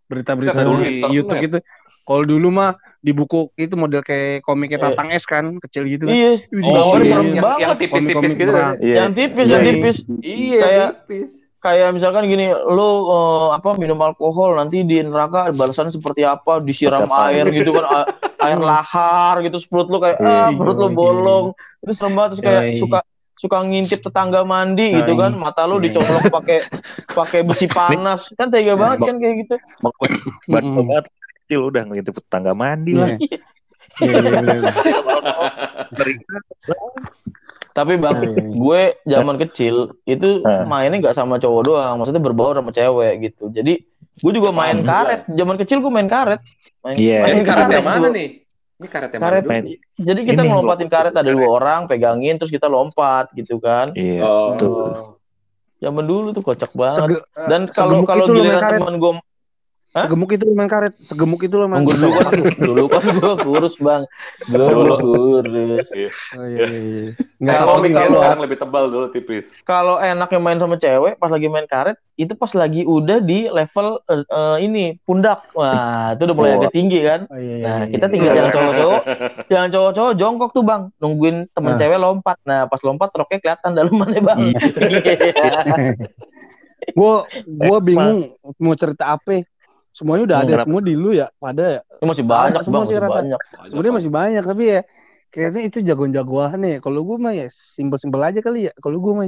berita-berita 0.08 0.52
di. 0.56 0.98
YouTube 1.12 1.38
gitu. 1.38 1.58
Kalau 2.02 2.22
dulu 2.24 2.48
mah 2.50 2.70
di 2.98 3.10
buku 3.10 3.48
itu 3.54 3.74
model 3.74 4.00
kayak 4.00 4.42
komiknya 4.42 4.78
Iya. 4.78 4.86
Tatang 4.90 5.08
Es 5.10 5.24
kan, 5.24 5.44
kecil 5.60 5.86
gitu 5.86 6.04
kan. 6.04 6.14
Iya. 6.14 6.30
Oh, 6.62 6.96
iya. 6.96 7.04
serem 7.06 7.26
yang, 7.30 7.44
banget. 7.44 7.60
yang 7.60 7.74
tipis-tipis 7.76 8.14
Komik-komik 8.14 8.36
gitu. 8.36 8.50
perang. 8.50 8.74
Iya. 8.78 8.94
Yang 8.98 9.10
tipis, 9.14 9.44
Iya, 9.44 9.52
yang 9.52 9.62
iya. 9.62 9.70
tipis. 9.70 9.96
Iya, 10.20 10.60
Kayak- 10.60 10.92
tipis. 11.02 11.30
Kayak 11.56 11.88
misalkan 11.92 12.22
gini, 12.26 12.46
lu 12.52 12.88
eh, 13.10 13.48
apa 13.50 13.74
minum 13.74 13.98
alkohol 13.98 14.54
nanti 14.54 14.80
di 14.80 15.02
neraka 15.02 15.50
balasannya 15.50 15.90
seperti 15.90 16.22
apa? 16.22 16.62
Disiram 16.62 17.02
air 17.26 17.42
gitu 17.48 17.74
kan, 17.74 17.84
a- 17.84 18.08
air 18.40 18.60
lahar 18.70 19.42
gitu, 19.42 19.58
perut 19.66 19.88
lu 19.88 19.98
kayak 19.98 20.20
Iya, 20.20 20.30
ah, 20.46 20.48
perut 20.52 20.76
lu 20.76 20.86
iya. 20.86 20.94
bolong. 20.94 21.44
Itu 21.82 21.92
serem 21.92 22.14
banget 22.14 22.28
terus 22.36 22.42
kayak 22.44 22.62
Iya. 22.70 22.78
suka 22.78 22.98
suka 23.36 23.58
ngintip 23.60 24.00
tetangga 24.00 24.40
mandi 24.42 24.94
gitu 24.94 25.12
Iya. 25.12 25.22
kan, 25.26 25.32
mata 25.34 25.66
lu 25.66 25.76
Iya. 25.76 25.90
dicolok 25.90 26.06
pakai 26.38 26.58
pakai 27.10 27.40
besi 27.42 27.66
panas. 27.66 28.30
Kan 28.32 28.48
tega 28.48 28.72
banget 28.72 28.98
kan 29.02 29.16
kayak 29.18 29.34
gitu. 29.42 29.54
Banget 30.46 31.04
kecil 31.46 31.70
udah 31.70 31.86
ngintip 31.86 32.18
tetangga 32.18 32.52
mandi 32.52 32.92
Iya. 32.92 33.00
lah. 33.00 33.08
Iya, 33.96 34.14
iya. 34.18 34.40
Ngeri. 35.88 36.14
Tapi 37.70 37.92
bang, 37.96 38.16
Iya, 38.16 38.30
iya. 38.32 38.42
gue 38.50 38.80
zaman 39.06 39.36
kecil 39.38 39.74
itu 40.02 40.28
mainnya 40.64 40.98
nggak 40.98 41.14
sama 41.14 41.36
cowok 41.36 41.62
doang, 41.62 41.94
maksudnya 41.96 42.18
berbaur 42.18 42.56
sama 42.56 42.72
cewek 42.72 43.14
gitu. 43.22 43.48
Jadi 43.48 43.84
gue 44.16 44.32
juga 44.32 44.50
main 44.50 44.80
karet. 44.80 45.28
Zaman 45.28 45.56
kecil 45.56 45.78
gue 45.78 45.92
main 45.92 46.08
karet. 46.08 46.40
Main, 46.82 46.96
Iya. 46.98 47.40
Karet 47.40 47.68
yang 47.70 47.86
mana 47.86 48.08
nih? 48.10 48.42
Ini 48.76 48.88
karet 48.90 49.10
yang 49.12 49.22
Karet. 49.24 49.44
Main. 49.44 49.64
Jadi 49.96 50.20
kita 50.24 50.40
Ini. 50.40 50.48
ngelompatin 50.52 50.88
karet 50.88 51.14
ada 51.16 51.30
dua 51.30 51.48
orang, 51.48 51.88
pegangin 51.88 52.36
terus 52.36 52.52
kita 52.52 52.68
lompat 52.68 53.32
gitu 53.32 53.56
kan. 53.56 53.92
Iya. 53.96 54.20
Oh. 54.20 54.52
Tuh. 54.56 55.16
Zaman 55.76 56.04
dulu 56.04 56.32
tuh 56.32 56.40
kocak 56.40 56.72
banget. 56.72 57.20
Sege- 57.20 57.24
Dan 57.48 57.68
kalau 57.68 58.00
segemuk 58.00 58.08
kalau 58.08 58.24
main 58.26 58.36
giliran 58.36 58.60
teman 58.76 58.94
gue 58.96 59.12
Hah? 59.96 60.04
Segemuk 60.04 60.28
itu 60.28 60.44
main 60.52 60.68
karet, 60.68 60.92
segemuk 61.00 61.40
itu 61.40 61.56
lu 61.56 61.64
main 61.66 61.80
dulu 61.80 61.96
kan, 62.12 62.36
dulu 62.60 62.84
kan 62.84 63.00
gue 63.16 63.34
kurus 63.40 63.80
bang, 63.80 64.04
gue 64.44 64.60
Dulu. 64.60 64.92
kurus. 65.00 65.88
Iya. 65.88 66.10
Oh, 66.36 66.44
iya, 66.44 66.58
iya, 66.62 66.80
iya. 66.84 67.10
Nggak 67.40 67.56
Kalau- 67.56 67.80
ya, 67.80 67.88
kalau- 67.96 68.20
sekarang 68.20 68.42
lebih 68.44 68.58
tebal 68.60 68.84
dulu 68.86 69.06
tipis. 69.08 69.46
Kalau 69.64 69.96
enaknya 69.96 70.36
main 70.36 70.60
sama 70.60 70.76
cewek, 70.76 71.16
pas 71.16 71.32
lagi 71.32 71.48
main 71.48 71.64
karet, 71.64 71.96
itu 72.14 72.28
pas 72.32 72.52
lagi 72.52 72.84
udah 72.84 73.18
di 73.18 73.48
level 73.48 73.88
eh, 74.04 74.20
eh, 74.22 74.56
ini 74.60 74.84
pundak, 75.00 75.48
wah 75.50 76.12
itu 76.12 76.22
udah 76.22 76.36
mulai 76.36 76.50
Oh. 76.52 76.56
agak 76.60 76.76
tinggi 76.76 77.00
kan. 77.00 77.20
Oh, 77.26 77.40
iya, 77.40 77.54
iya, 77.56 77.64
Nah, 77.64 77.78
iya. 77.80 77.88
kita 77.88 78.06
tinggal 78.06 78.34
yang 78.34 78.50
cowok-cowok, 78.52 79.00
yang 79.54 79.66
cowok-cowok 79.66 80.12
jongkok 80.14 80.50
tuh 80.52 80.60
bang, 80.62 80.82
nungguin 80.98 81.36
temen 81.50 81.72
Nah. 81.72 81.80
cewek 81.80 81.96
lompat. 81.96 82.36
Nah, 82.44 82.68
pas 82.68 82.80
lompat 82.80 83.08
roknya 83.10 83.38
kelihatan 83.40 83.70
dalamannya 83.72 84.20
bang. 84.20 84.38
gue 86.86 87.14
gue 87.42 87.78
bingung 87.82 88.18
mau 88.58 88.76
cerita 88.76 89.16
apa 89.16 89.42
semuanya 89.96 90.24
udah 90.28 90.38
ada 90.38 90.52
Kenapa? 90.52 90.64
semua 90.68 90.80
di 90.82 90.92
lu 90.92 91.10
ya 91.10 91.26
pada 91.34 91.64
ya 91.64 91.80
Itu 91.88 92.04
masih 92.04 92.24
banyak 92.24 92.60
Semua 92.60 92.74
bang, 92.74 92.84
masih 92.84 92.96
rata. 93.00 93.14
banyak. 93.16 93.40
sebenarnya 93.66 93.94
masih 93.96 94.10
banyak 94.12 94.44
tapi 94.44 94.64
ya 94.68 94.80
kayaknya 95.26 95.62
itu 95.64 95.78
jagoan-jagoan 95.82 96.60
ya 96.60 96.76
kalau 96.78 97.00
gue 97.02 97.16
mah 97.16 97.32
ya 97.32 97.46
simpel-simpel 97.48 98.20
aja 98.20 98.40
kali 98.40 98.68
ya 98.68 98.72
kalau 98.76 98.98
gue 98.98 99.12
mah 99.14 99.26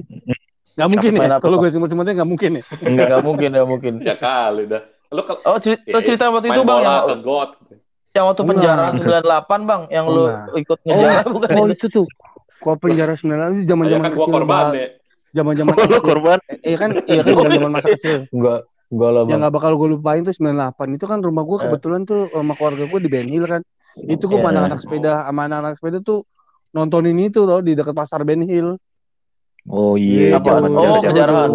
nggak 0.76 0.88
mungkin 0.88 1.10
ya 1.14 1.40
kalau 1.40 1.56
gue 1.56 1.68
simpel-simpelnya 1.68 2.14
nggak 2.14 2.28
mungkin 2.28 2.50
ya 2.52 2.64
Enggak, 2.78 3.06
enggak 3.08 3.22
mungkin, 3.24 3.48
enggak 3.50 3.66
mungkin. 3.66 3.92
Ya 4.00 4.14
kali 4.14 4.62
dah. 4.64 4.82
Lu 5.08 5.24
ke, 5.24 5.32
Oh, 5.42 5.56
cerita, 5.56 5.82
Iya, 5.88 6.04
cerita 6.04 6.24
waktu 6.28 6.46
itu 6.46 6.60
bang, 6.60 6.68
bola 6.68 6.84
yang, 6.84 7.20
yang 8.10 8.24
waktu 8.28 8.40
Enggak. 8.40 8.48
penjara 8.52 8.84
98 8.92 9.60
bang, 9.64 9.82
yang 9.88 10.04
lu 10.06 10.24
Enggak. 10.28 10.60
ikut 10.60 10.78
ngejar 10.84 11.24
bukan? 11.26 11.48
oh 11.50 11.66
itu 11.66 11.86
tuh 11.88 12.06
kok 12.58 12.76
penjara 12.76 13.12
sembilan 13.14 13.48
itu 13.54 13.64
zaman 13.66 13.84
Ya 13.84 13.90
zaman 13.90 14.04
kan 14.04 14.12
kecil 14.14 14.32
korban 14.34 14.64
ya. 14.70 14.88
zaman 15.30 15.52
zaman 15.54 15.72
Oh, 15.72 15.86
lu 15.86 15.98
korban. 16.00 16.38
iya 16.60 16.76
kan 16.76 16.90
iya 17.06 17.20
kan 17.22 17.32
zaman 17.32 17.50
zaman 17.50 17.70
masa 17.70 17.88
kecil 17.90 18.16
Enggak, 18.28 18.60
enggak 18.88 19.10
lah 19.10 19.22
yang 19.24 19.38
nggak 19.38 19.52
bakal 19.52 19.72
gue 19.74 19.88
lupain 19.90 20.20
tuh 20.20 20.32
98 20.32 20.48
itu 20.90 21.04
kan 21.04 21.18
rumah 21.18 21.42
gue 21.42 21.56
Eh. 21.56 21.62
kebetulan 21.66 22.00
tuh 22.02 22.28
rumah 22.30 22.54
keluarga 22.54 22.84
gue 22.84 22.98
di 22.98 23.08
Ben 23.08 23.26
Hill 23.26 23.44
kan 23.44 23.60
itu 23.98 24.24
gue 24.24 24.34
sama 24.34 24.48
Iya. 24.48 24.54
anak-anak 24.56 24.80
sepeda 24.80 25.12
sama 25.22 25.40
anak-anak 25.44 25.72
sepeda 25.74 25.98
tuh 26.00 26.18
nontonin 26.70 27.18
itu 27.18 27.42
loh 27.42 27.58
di 27.58 27.72
dekat 27.72 27.92
pasar 27.92 28.22
Ben 28.22 28.40
Hill 28.40 28.76
Oh 29.66 29.94
iya. 29.94 30.32
Apa? 30.32 30.48
zaman 30.56 30.72
Oh, 30.72 30.96
penjarahan. 30.98 31.50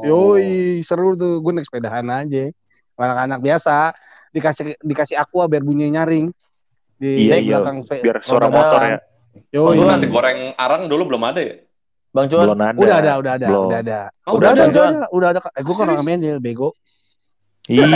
Yoi, 0.00 0.48
seru 0.80 1.12
tuh. 1.12 1.36
Gue 1.38 1.52
naik 1.52 1.68
sepedahan 1.68 2.06
aja. 2.08 2.48
Anak-anak 2.96 3.38
biasa 3.38 3.92
dikasih 4.30 4.80
dikasih 4.80 5.16
aqua 5.16 5.44
biar 5.44 5.60
bunyinya 5.60 6.00
nyaring 6.00 6.32
di 6.96 7.28
Iya, 7.28 7.36
iya. 7.36 7.60
belakang 7.60 7.84
spe- 7.84 8.00
Biar 8.00 8.18
suara 8.20 8.48
motor 8.48 8.80
ya. 8.80 8.98
Yoi. 9.52 9.76
Lu 9.76 9.84
Gua- 9.84 9.92
nasi 9.92 10.08
goreng 10.08 10.56
arang 10.56 10.88
dulu 10.88 11.12
belum 11.12 11.22
ada 11.22 11.40
ya? 11.40 11.60
Bang 12.08 12.26
Cuan, 12.26 12.44
Belum 12.48 12.58
ada. 12.58 12.78
Udah 12.80 12.96
ada, 12.98 13.12
udah 13.20 13.32
ada, 13.36 13.46
Belum. 13.46 13.66
udah 13.68 13.78
ada. 13.78 13.98
Oh, 14.24 14.32
udah, 14.36 14.48
ada, 14.50 14.62
ada, 14.64 14.72
udah 14.72 14.86
ada, 14.88 15.06
udah 15.12 15.28
ada. 15.28 15.40
Eh, 15.52 15.62
gue 15.62 15.74
kan 15.76 15.86
orang? 15.86 16.06
Mendel, 16.06 16.38
bego. 16.40 16.68
Ih. 17.68 17.84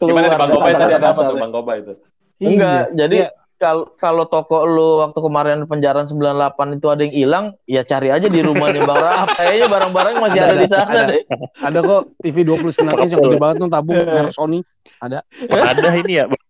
Gimana 0.00 0.26
Bang 0.34 0.50
Gobay 0.50 0.72
tadi 0.72 0.92
ada 0.94 1.08
apa 1.12 1.20
tuh 1.22 1.36
Bang 1.36 1.52
Gobay 1.52 1.76
itu? 1.82 1.92
Enggak, 2.38 2.94
jadi 2.94 3.18
Iya. 3.18 3.28
kalau 3.58 3.84
kalau 3.98 4.24
toko 4.24 4.62
lu 4.62 5.02
waktu 5.02 5.18
kemarin 5.18 5.58
penjara 5.66 6.06
98 6.06 6.78
itu 6.78 6.86
ada 6.86 7.02
yang 7.02 7.14
hilang, 7.14 7.44
ya 7.66 7.82
cari 7.82 8.08
aja 8.08 8.24
di 8.24 8.40
rumahnya 8.40 8.86
Bang 8.86 8.96
Rahab. 8.96 9.28
Kayaknya 9.38 9.66
barang-barang 9.68 10.14
masih 10.16 10.40
ada, 10.40 10.54
Ada, 10.54 10.62
di 10.62 10.68
sana 10.70 10.88
ada. 10.88 11.00
deh. 11.10 11.22
Ada 11.58 11.78
kok 11.82 12.02
TV 12.22 12.36
29 12.46 13.02
inch 13.02 13.12
yang 13.12 13.20
gede 13.20 13.36
banget 13.36 13.56
tuh 13.58 13.68
tabung 13.68 13.98
merek 14.16 14.32
Sony. 14.32 14.60
Kan 14.96 15.12
ada 15.52 15.90
ini 15.92 16.12
ya. 16.14 16.24
Bang- 16.24 16.46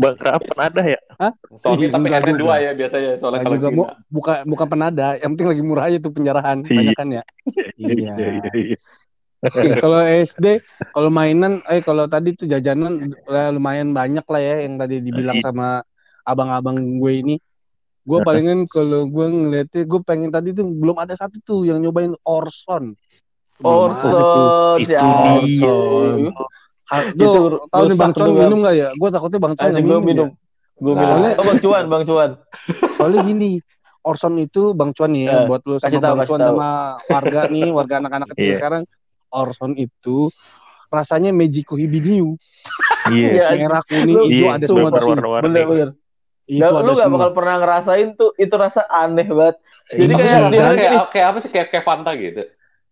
Bang 0.00 0.16
Kapan 0.16 0.58
ada 0.58 0.82
ya? 0.82 1.00
Sony 1.54 1.86
Ih, 1.86 1.92
tapi 1.92 2.08
juga. 2.08 2.32
dua 2.34 2.54
ya 2.58 2.72
biasanya 2.72 3.10
soalnya 3.20 3.44
kalau 3.44 3.56
juga 3.60 3.70
Cina. 3.70 3.94
buka 4.08 4.34
bukan 4.42 4.66
penada, 4.66 5.08
yang 5.20 5.30
penting 5.36 5.48
lagi 5.52 5.62
murah 5.62 5.84
aja 5.86 5.98
tuh 6.00 6.12
penjarahan, 6.12 6.58
Iya. 6.64 6.72
banyak 6.72 6.94
kan 6.96 7.08
ya. 7.12 7.22
Iya, 7.76 7.92
iya, 8.16 8.50
iya. 8.56 8.76
kalau 9.76 10.00
SD, 10.00 10.46
kalau 10.90 11.10
mainan, 11.12 11.60
eh 11.68 11.84
kalau 11.84 12.08
tadi 12.08 12.32
tuh 12.32 12.48
jajanan 12.48 13.12
eh, 13.12 13.50
lumayan 13.52 13.92
banyak 13.92 14.24
lah 14.24 14.40
ya 14.40 14.64
yang 14.64 14.80
tadi 14.80 15.04
dibilang 15.04 15.36
Iya. 15.38 15.44
sama 15.44 15.68
abang-abang 16.24 16.80
gue 16.96 17.12
ini. 17.12 17.36
Gue 18.04 18.20
palingan 18.20 18.68
kalau 18.68 19.08
gue 19.08 19.26
ngeliatnya, 19.28 19.84
gue 19.84 20.00
pengen 20.04 20.28
tadi 20.28 20.52
tuh 20.52 20.64
belum 20.68 20.96
ada 20.96 21.12
satu 21.16 21.40
tuh 21.40 21.64
yang 21.64 21.80
nyobain 21.80 22.12
Orson. 22.24 22.96
Ada 23.54 23.64
tuh. 23.64 23.68
Orson, 23.68 24.76
Itu 24.80 24.84
si 24.84 24.92
dia. 24.92 25.00
Orson. 25.00 26.20
Ah, 26.86 27.00
Itu 27.06 27.16
Tuh, 27.18 27.64
tahu 27.66 27.84
nih 27.86 27.96
Bang 27.96 28.12
Cuan 28.12 28.28
Bang. 28.28 28.40
minum 28.44 28.58
gak 28.60 28.74
ya? 28.74 28.88
Gue 28.92 29.08
takutnya 29.08 29.38
Bang 29.38 29.54
Cuan 29.54 29.70
gue 29.70 29.80
minum. 29.80 30.02
minum. 30.02 30.28
ya. 30.28 30.36
Gue 30.76 30.92
Nah. 30.92 31.00
minum. 31.00 31.18
Oh, 31.32 31.44
Bang 31.44 31.58
Cuan, 31.58 31.84
Bang 31.86 32.04
Cuan. 32.04 32.30
Soalnya 32.94 33.20
gini, 33.22 33.50
Orson 34.00 34.34
itu 34.36 34.62
Bang 34.70 34.90
Cuan 34.90 35.10
nih 35.10 35.22
ya, 35.24 35.36
buat 35.44 35.62
lu 35.62 35.78
sama 35.78 35.90
tahu, 35.94 36.14
Bang 36.14 36.26
Cuan 36.26 36.40
tahu. 36.40 36.48
sama 36.50 36.70
warga 37.06 37.40
nih, 37.54 37.68
warga 37.70 37.94
anak-anak 37.98 38.28
kecil 38.30 38.44
Iya. 38.46 38.56
sekarang. 38.58 38.82
Orson 39.30 39.72
itu 39.74 40.28
rasanya 40.88 41.30
Magico 41.30 41.74
Hibiniu. 41.74 42.36
Iya. 43.06 43.28
Iya, 43.30 43.44
Merah, 43.58 43.82
kuning, 43.82 44.14
Lu- 44.14 44.24
hijau 44.26 44.44
Iya, 44.44 44.50
ada 44.54 44.64
semua 44.66 44.88
di 44.88 45.00
sini. 45.00 45.20
Bener, 45.42 45.64
bener. 45.64 45.88
Itu 46.44 46.60
Nggak, 46.60 46.70
ada 46.70 46.76
lu 46.78 46.90
gak 46.90 46.98
semua. 47.00 47.16
bakal 47.16 47.30
pernah 47.32 47.54
ngerasain 47.58 48.08
tuh, 48.14 48.30
itu 48.34 48.54
rasa 48.54 48.84
aneh 48.86 49.24
banget. 49.26 49.56
Jadi 49.86 50.04
Iya, 50.04 50.14
kayak 50.14 50.28
iya. 50.28 50.36
dia 50.44 50.60
kayak, 50.60 50.76
gini, 50.76 50.96
kayak 51.10 51.26
apa 51.26 51.38
sih 51.38 51.50
kayak 51.50 51.66
kayak 51.70 51.84
Fanta 51.84 52.12
gitu. 52.14 52.42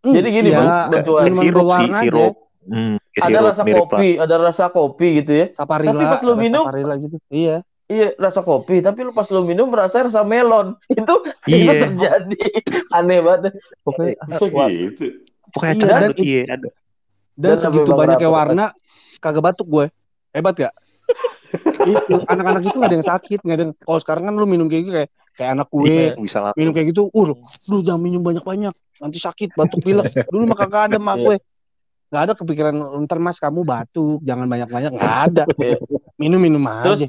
Hmm, 0.03 0.15
Jadi 0.15 0.29
gini, 0.31 0.49
iya, 0.49 0.59
Bang, 0.59 0.69
Bang 0.89 1.05
Cuan. 1.05 1.23
minuman 1.23 1.37
Sirup 1.39 1.45
sih, 1.45 1.53
berwarna 1.55 1.93
aja. 1.93 2.03
sirup. 2.03 2.35
Hmm, 2.63 2.95
ada 3.19 3.27
sirup, 3.27 3.49
rasa 3.51 3.63
kopi, 3.67 4.09
ada 4.17 4.35
rasa 4.39 4.65
kopi 4.71 5.09
gitu 5.19 5.33
ya. 5.35 5.47
Saparilla, 5.51 5.93
Tapi 5.93 6.05
pas 6.07 6.23
lu 6.23 6.33
minum- 6.39 6.67
gitu. 6.71 7.17
Iya. 7.27 7.57
Iya, 7.91 8.09
rasa 8.17 8.41
kopi, 8.41 8.81
tapi 8.81 9.03
lu 9.03 9.13
pas 9.13 9.27
lu 9.29 9.43
minum 9.43 9.67
merasa 9.69 10.01
rasa 10.01 10.23
melon. 10.23 10.79
Itu 10.89 11.15
itu 11.45 11.69
Iya. 11.69 11.91
terjadi. 11.91 12.39
Aneh 12.97 13.19
banget. 13.21 13.59
Pokoknya 13.83 14.15
Masa 14.25 14.45
wah, 14.49 14.71
gitu? 14.71 15.05
Pokoknya 15.53 15.75
Iya, 15.75 15.83
ada, 15.83 15.99
dan- 16.01 16.17
iya, 16.23 16.43
ada. 16.47 16.69
Dan 17.33 17.49
Dan 17.49 17.57
segitu 17.59 17.91
banyaknya 17.93 18.31
warna, 18.31 18.65
kagak 19.19 19.43
batuk 19.43 19.67
gue. 19.67 19.87
Hebat 20.33 20.55
gak? 20.57 20.75
itu 21.93 22.15
anak-anak 22.25 22.63
itu 22.65 22.77
gak 22.79 22.89
ada 22.89 22.97
yang 22.97 23.09
sakit, 23.11 23.39
gak 23.43 23.57
ada 23.59 23.63
yang. 23.69 23.73
Kalau 23.77 23.99
sekarang 24.01 24.23
kan 24.31 24.35
lu 24.39 24.47
minum 24.47 24.71
kayak 24.71 24.83
gitu 24.87 24.93
kayak 24.95 25.11
kayak 25.33 25.51
anak 25.57 25.69
gue 25.69 25.85
Iya, 25.85 26.09
bisa 26.17 26.39
minum 26.55 26.73
kayak 26.73 26.87
gitu, 26.93 27.09
uh, 27.09 27.25
lu 27.29 27.35
jangan 27.81 28.01
minum 28.01 28.21
banyak-banyak, 28.21 28.73
nanti 29.01 29.19
sakit, 29.19 29.57
batuk 29.57 29.81
pilek. 29.81 30.05
Dulu 30.29 30.45
mah 30.45 30.59
kagak 30.61 30.83
ada 30.93 30.99
mak 31.01 31.17
Iya. 31.19 31.25
gue. 31.25 31.37
Gak 32.13 32.23
ada 32.29 32.33
kepikiran 32.37 32.77
ntar 33.03 33.17
mas 33.17 33.41
kamu 33.41 33.65
batuk, 33.65 34.21
jangan 34.21 34.45
banyak-banyak, 34.45 34.93
gak 34.93 35.17
ada. 35.27 35.45
Iya. 35.57 35.81
Minum-minum 36.21 36.61
Terus, 36.85 36.99
aja. 37.01 37.09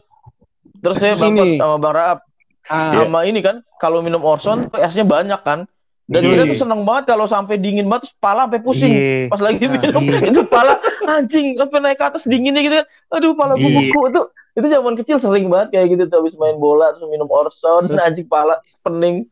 Terus 0.80 0.96
saya 0.98 1.14
Terus 1.14 1.22
bapak 1.28 1.44
ini. 1.44 1.60
sama 1.60 1.78
Bang 1.78 1.94
Raab 1.94 2.20
Ah, 2.64 2.96
sama 2.96 3.28
ini 3.28 3.44
kan 3.44 3.60
kalau 3.76 4.00
minum 4.00 4.24
Orson 4.24 4.72
tuh 4.72 4.80
esnya 4.80 5.04
banyak 5.04 5.44
kan. 5.44 5.68
Dan 6.04 6.24
Iya. 6.24 6.32
kita 6.32 6.44
tuh 6.48 6.60
seneng 6.64 6.88
banget 6.88 7.12
kalau 7.12 7.28
sampai 7.28 7.60
dingin 7.60 7.92
banget, 7.92 8.08
terus 8.08 8.16
pala 8.18 8.48
sampai 8.48 8.60
pusing. 8.60 8.88
Iya. 8.90 9.28
Pas 9.28 9.40
lagi 9.40 9.60
Nah, 9.62 9.72
minum, 9.74 10.04
iya. 10.06 10.20
itu 10.32 10.42
pala 10.48 10.74
anjing, 11.06 11.46
sampai 11.54 11.80
naik 11.80 12.00
ke 12.00 12.06
atas 12.06 12.24
dinginnya 12.24 12.60
gitu 12.60 12.76
kan. 12.80 12.88
Aduh, 13.12 13.36
pala 13.36 13.54
gue 13.54 13.68
Iya. 13.68 13.92
beku 13.92 14.00
itu. 14.08 14.22
Itu 14.54 14.68
zaman 14.70 14.94
kecil 14.96 15.18
sering 15.18 15.48
banget 15.48 15.76
kayak 15.76 15.88
gitu 15.92 16.04
tuh 16.08 16.24
habis 16.24 16.36
main 16.38 16.56
bola 16.56 16.96
terus 16.96 17.08
minum 17.08 17.28
Orson, 17.28 17.92
anjing 17.98 18.24
pala 18.26 18.56
pening. 18.80 19.28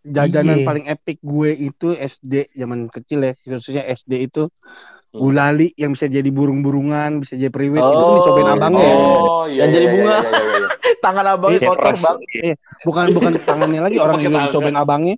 Jajanan 0.00 0.62
Iya. 0.62 0.64
paling 0.64 0.84
epic 0.86 1.18
gue 1.20 1.50
itu 1.52 1.88
SD 1.92 2.54
zaman 2.54 2.86
kecil 2.86 3.18
ya, 3.20 3.34
khususnya 3.34 3.82
SD 3.84 4.22
itu 4.22 4.46
Hmm. 4.46 4.97
Gulali 5.18 5.68
yang 5.74 5.90
bisa 5.92 6.06
jadi 6.06 6.30
burung-burungan, 6.30 7.20
bisa 7.20 7.34
jadi 7.34 7.50
periwit 7.50 7.78
itu 7.78 7.90
kan 7.90 8.06
Oh. 8.06 8.16
dicobain 8.16 8.48
abangnya. 8.48 8.88
Oh, 8.88 9.44
iya. 9.44 9.66
Yang 9.66 9.68
iya, 9.68 9.74
jadi 9.74 9.84
iya, 9.84 9.92
bunga. 9.92 10.14
iya, 10.14 10.22
iya, 10.22 10.42
iya. 10.56 10.68
Tangan 11.04 11.24
abangnya 11.28 11.60
kotor, 11.60 11.76
keras. 11.84 12.00
Bang. 12.00 12.18
Bukan 12.82 13.04
bukan 13.12 13.32
tangannya 13.42 13.80
lagi 13.82 13.96
orang 14.04 14.16
Pakai 14.16 14.30
yang 14.30 14.44
dicobain 14.46 14.78
abangnya. 14.78 15.16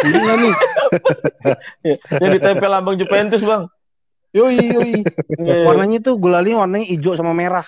Ini 0.00 0.16
nih? 0.16 0.54
Yang 2.22 2.30
ditempel 2.40 2.70
lambang 2.70 2.96
Juventus, 2.96 3.42
Bang. 3.42 3.68
Yoi 4.30 4.56
yoi. 4.56 4.92
Iya, 5.36 5.66
Warnanya 5.66 5.98
tuh 6.00 6.14
gulali 6.16 6.54
warnanya 6.54 6.86
hijau 6.86 7.12
sama 7.12 7.34
merah. 7.34 7.66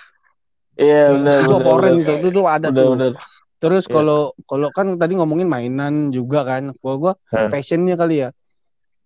Iya, 0.73 1.13
benar. 1.13 1.37
Itu 1.43 1.55
orange 1.59 1.99
gitu. 2.01 2.11
Itu 2.17 2.27
tuh 2.31 2.45
ada 2.47 2.67
Benar, 2.71 2.79
tuh. 2.79 2.91
benar. 2.95 3.11
Terus 3.59 3.83
Iya. 3.85 3.93
kalau 3.93 4.19
kalau 4.43 4.67
kan 4.71 4.95
tadi 4.95 5.13
ngomongin 5.13 5.45
mainan 5.45 6.09
juga 6.09 6.41
kan. 6.43 6.71
Gua 6.79 6.93
gua 6.95 7.13
Hah. 7.29 7.51
fashionnya 7.51 7.93
kali 7.93 8.23
ya. 8.23 8.29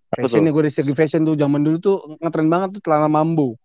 Apa 0.08 0.24
Fashionnya 0.24 0.52
gue 0.52 0.64
dari 0.64 0.74
segi 0.74 0.94
fashion 0.94 1.22
tuh 1.22 1.36
zaman 1.36 1.60
dulu 1.60 1.78
tuh 1.78 1.96
ngetren 2.18 2.48
banget 2.48 2.80
tuh 2.80 2.82
celana 2.82 3.08
mambo. 3.08 3.60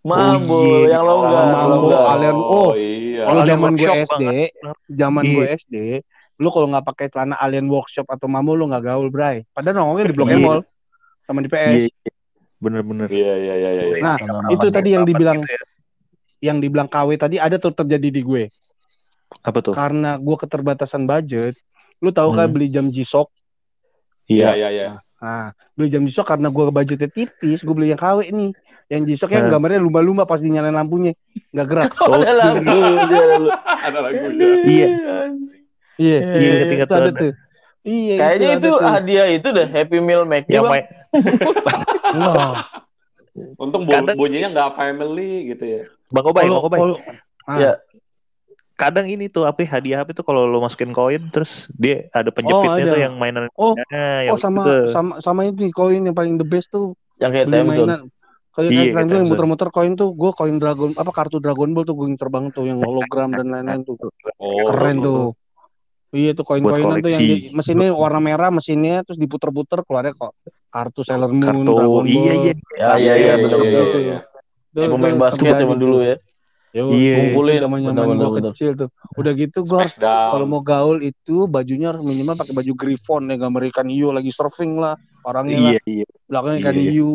Mambo, 0.00 0.54
Oh, 0.54 0.86
iya. 0.86 0.94
yang 0.94 1.04
longgar, 1.04 1.44
Mambo, 1.50 1.88
aliran- 1.90 2.38
oh. 2.40 2.70
iya. 2.72 3.22
Kalau 3.26 3.42
Alien 3.42 3.50
zaman 3.52 3.72
gue 3.72 3.82
Workshop 3.82 4.06
SD, 4.08 4.22
zaman 4.88 5.22
Iya. 5.22 5.34
gue 5.34 5.44
SD, 5.58 5.76
lu 6.38 6.48
kalau 6.48 6.66
nggak 6.68 6.86
pakai 6.86 7.06
celana 7.08 7.34
alien 7.36 7.66
workshop 7.66 8.06
atau 8.06 8.26
mambo 8.26 8.54
lu 8.54 8.66
nggak 8.66 8.84
gaul, 8.84 9.06
Bray. 9.08 9.42
Padahal 9.50 9.74
nongolnya 9.76 10.06
di 10.06 10.14
Blok 10.14 10.28
Iya. 10.28 10.34
M 10.34 10.40
Mall 10.40 10.60
sama 11.20 11.38
di 11.40 11.48
PS. 11.48 11.66
Iya, 11.68 11.86
iya. 11.88 12.12
Bener-bener. 12.58 13.08
Iya, 13.08 13.34
iya, 13.36 13.54
iya, 13.54 13.70
iya. 13.72 13.84
iya. 13.88 13.98
Nah, 14.00 14.16
itu 14.48 14.66
tadi 14.68 14.88
yang 14.92 15.02
dibilang 15.04 15.38
Gitu 15.40 15.50
ya. 15.50 15.62
yang 16.40 16.58
dibilang 16.58 16.86
KW 16.86 17.08
tadi 17.16 17.36
ada 17.36 17.56
tuh 17.56 17.70
terjadi 17.72 18.08
di 18.08 18.20
gue. 18.20 18.42
Apa 19.40 19.58
tuh? 19.60 19.74
Karena 19.74 20.14
gue 20.16 20.36
keterbatasan 20.36 21.04
budget, 21.04 21.58
lu 21.98 22.10
tahu 22.10 22.30
kan 22.32 22.46
Hmm. 22.46 22.54
beli 22.54 22.66
jam 22.68 22.86
G-Shock 22.86 23.30
Iya, 24.26 24.54
Iya. 24.54 24.54
iya, 24.54 24.68
iya. 24.70 24.88
Nah, 25.18 25.50
beli 25.74 25.88
jam 25.88 26.02
G-Shock 26.02 26.28
karena 26.28 26.48
gue 26.48 26.64
budgetnya 26.68 27.08
tipis, 27.08 27.58
gue 27.60 27.74
beli 27.74 27.90
yang 27.90 27.98
KW 27.98 28.30
nih. 28.30 28.50
Yang 28.88 29.02
G-Shock 29.04 29.30
yang 29.32 29.44
Nah. 29.46 29.52
gambarnya 29.52 29.80
lumba-lumba 29.80 30.24
pas 30.24 30.38
dinyalain 30.38 30.72
lampunya, 30.72 31.12
nggak 31.50 31.66
gerak. 31.66 31.90
Oh, 32.00 32.14
ada 32.14 32.32
lagu, 32.32 32.62
ada 32.64 33.24
lagu. 33.26 33.46
Ada 33.60 33.98
lagunya. 34.00 34.46
Iya. 34.64 34.88
Iya, 35.98 36.18
Iya, 36.30 36.52
itu 36.78 36.94
ada 36.94 37.10
tuh. 37.10 37.18
tuh. 37.18 37.32
Iya, 37.82 38.14
Kayaknya 38.16 38.48
itu 38.54 38.68
tuh. 38.68 38.76
hadiah 38.78 39.26
itu 39.28 39.48
deh 39.48 39.66
Happy 39.66 39.98
Meal 39.98 40.22
Mac 40.22 40.44
Yang 40.46 40.62
Bang. 40.62 40.72
main 40.76 40.86
Wah, 42.14 42.56
Untung 43.56 43.82
bu- 43.86 43.94
Kadang- 43.94 44.18
bunyinya 44.18 44.48
nggak 44.50 44.70
family 44.74 45.54
gitu 45.54 45.64
ya. 45.64 45.82
Bang 46.10 46.26
Obay, 46.26 46.46
Bang 46.46 46.58
Obay. 46.60 46.78
kalau- 46.80 47.00
ah, 47.46 47.56
Ya. 47.56 47.70
Kadang 48.78 49.10
ini 49.10 49.26
tuh 49.26 49.42
apa 49.42 49.58
ya, 49.66 49.68
hadiah 49.74 49.98
apa 50.06 50.14
itu 50.14 50.22
kalau 50.22 50.46
lo 50.46 50.62
masukin 50.62 50.94
koin 50.94 51.18
terus 51.34 51.66
dia 51.74 52.06
ada 52.14 52.30
penjepitnya 52.30 52.86
ada. 52.86 52.94
tuh 52.94 53.00
yang 53.02 53.14
mainan. 53.18 53.50
Oh, 53.58 53.74
Nah, 53.74 54.22
yang 54.22 54.32
oh 54.32 54.38
sama 54.38 54.62
itu. 54.62 54.94
sama 54.94 55.12
sama 55.18 55.40
itu 55.50 55.66
koin 55.74 56.06
yang 56.06 56.14
paling 56.14 56.38
the 56.38 56.46
best 56.46 56.70
tuh 56.70 56.94
Yang 57.18 57.30
kayak 57.42 57.46
beli 57.50 57.56
time 57.58 57.68
zone. 57.74 57.88
mainan. 57.90 58.00
Kayak 58.54 58.70
Iya, 58.70 58.82
time 58.94 59.10
yang 59.10 59.26
muter-muter 59.26 59.68
koin 59.74 59.92
tuh, 59.98 60.14
gue 60.14 60.30
koin 60.30 60.56
dragon 60.62 60.94
apa 60.94 61.10
kartu 61.10 61.42
Dragon 61.42 61.74
Ball 61.74 61.82
tuh 61.90 61.94
gue 61.98 62.06
ngincer 62.06 62.30
banget 62.30 62.54
tuh 62.54 62.70
yang 62.70 62.78
hologram 62.78 63.34
dan 63.34 63.50
lain-lain 63.50 63.82
tuh. 63.82 63.98
Oh, 64.38 64.70
Keren 64.70 64.96
tuh. 65.02 65.34
Iya 66.14 66.32
tuh 66.38 66.46
koin-koinan 66.46 67.02
tuh 67.04 67.12
yang 67.12 67.20
di, 67.20 67.50
mesinnya 67.52 67.92
warna 67.92 68.22
merah 68.22 68.48
mesinnya 68.48 69.04
terus 69.04 69.20
diputer-puter 69.20 69.84
keluarnya 69.84 70.16
kok 70.16 70.32
kartu 70.72 71.02
Sailor 71.04 71.34
Moon, 71.34 71.42
Kartu. 71.44 71.72
Dragon 71.74 72.04
Ball. 72.06 72.06
Iya, 72.08 72.32
iya. 72.32 72.52
Ya, 72.78 72.90
iya, 72.96 73.12
iya, 73.18 73.34
benar 73.42 73.58
iya, 73.58 73.66
benar. 73.66 73.84
iya, 73.84 73.98
iya. 74.00 74.18
Tuh, 74.70 74.78
Kayak 74.78 74.90
pemain 74.94 75.10
tuh, 75.12 75.20
basket 75.20 75.42
kebayang 75.42 75.60
zaman 75.66 75.76
gitu. 75.76 75.84
dulu 75.84 75.98
ya. 76.06 76.16
Yo, 76.68 76.92
Iya. 76.92 77.32
Ngumpulin. 77.32 77.58
zaman 77.58 77.78
zaman 77.80 78.14
gue 78.14 78.42
kecil 78.44 78.70
tuh. 78.76 78.88
Udah 79.16 79.32
gitu 79.32 79.64
gue 79.64 79.78
harus 79.78 79.96
kalau 79.96 80.44
mau 80.44 80.60
gaul 80.60 81.00
itu 81.00 81.44
bajunya 81.44 81.90
harus 81.90 82.02
minimal 82.02 82.36
pakai 82.36 82.52
baju 82.52 82.72
Griffon 82.74 83.24
ya 83.26 83.36
gambar 83.36 83.72
ikan 83.72 83.88
hiu 83.88 84.12
lagi 84.12 84.28
surfing 84.28 84.76
lah 84.76 84.94
orangnya 85.24 85.56
lah 85.58 85.72
Iya, 85.74 85.80
iya. 85.86 86.06
belakangnya 86.28 86.58
ikan 86.62 86.76
Iya. 86.76 86.90
hiu 86.92 87.12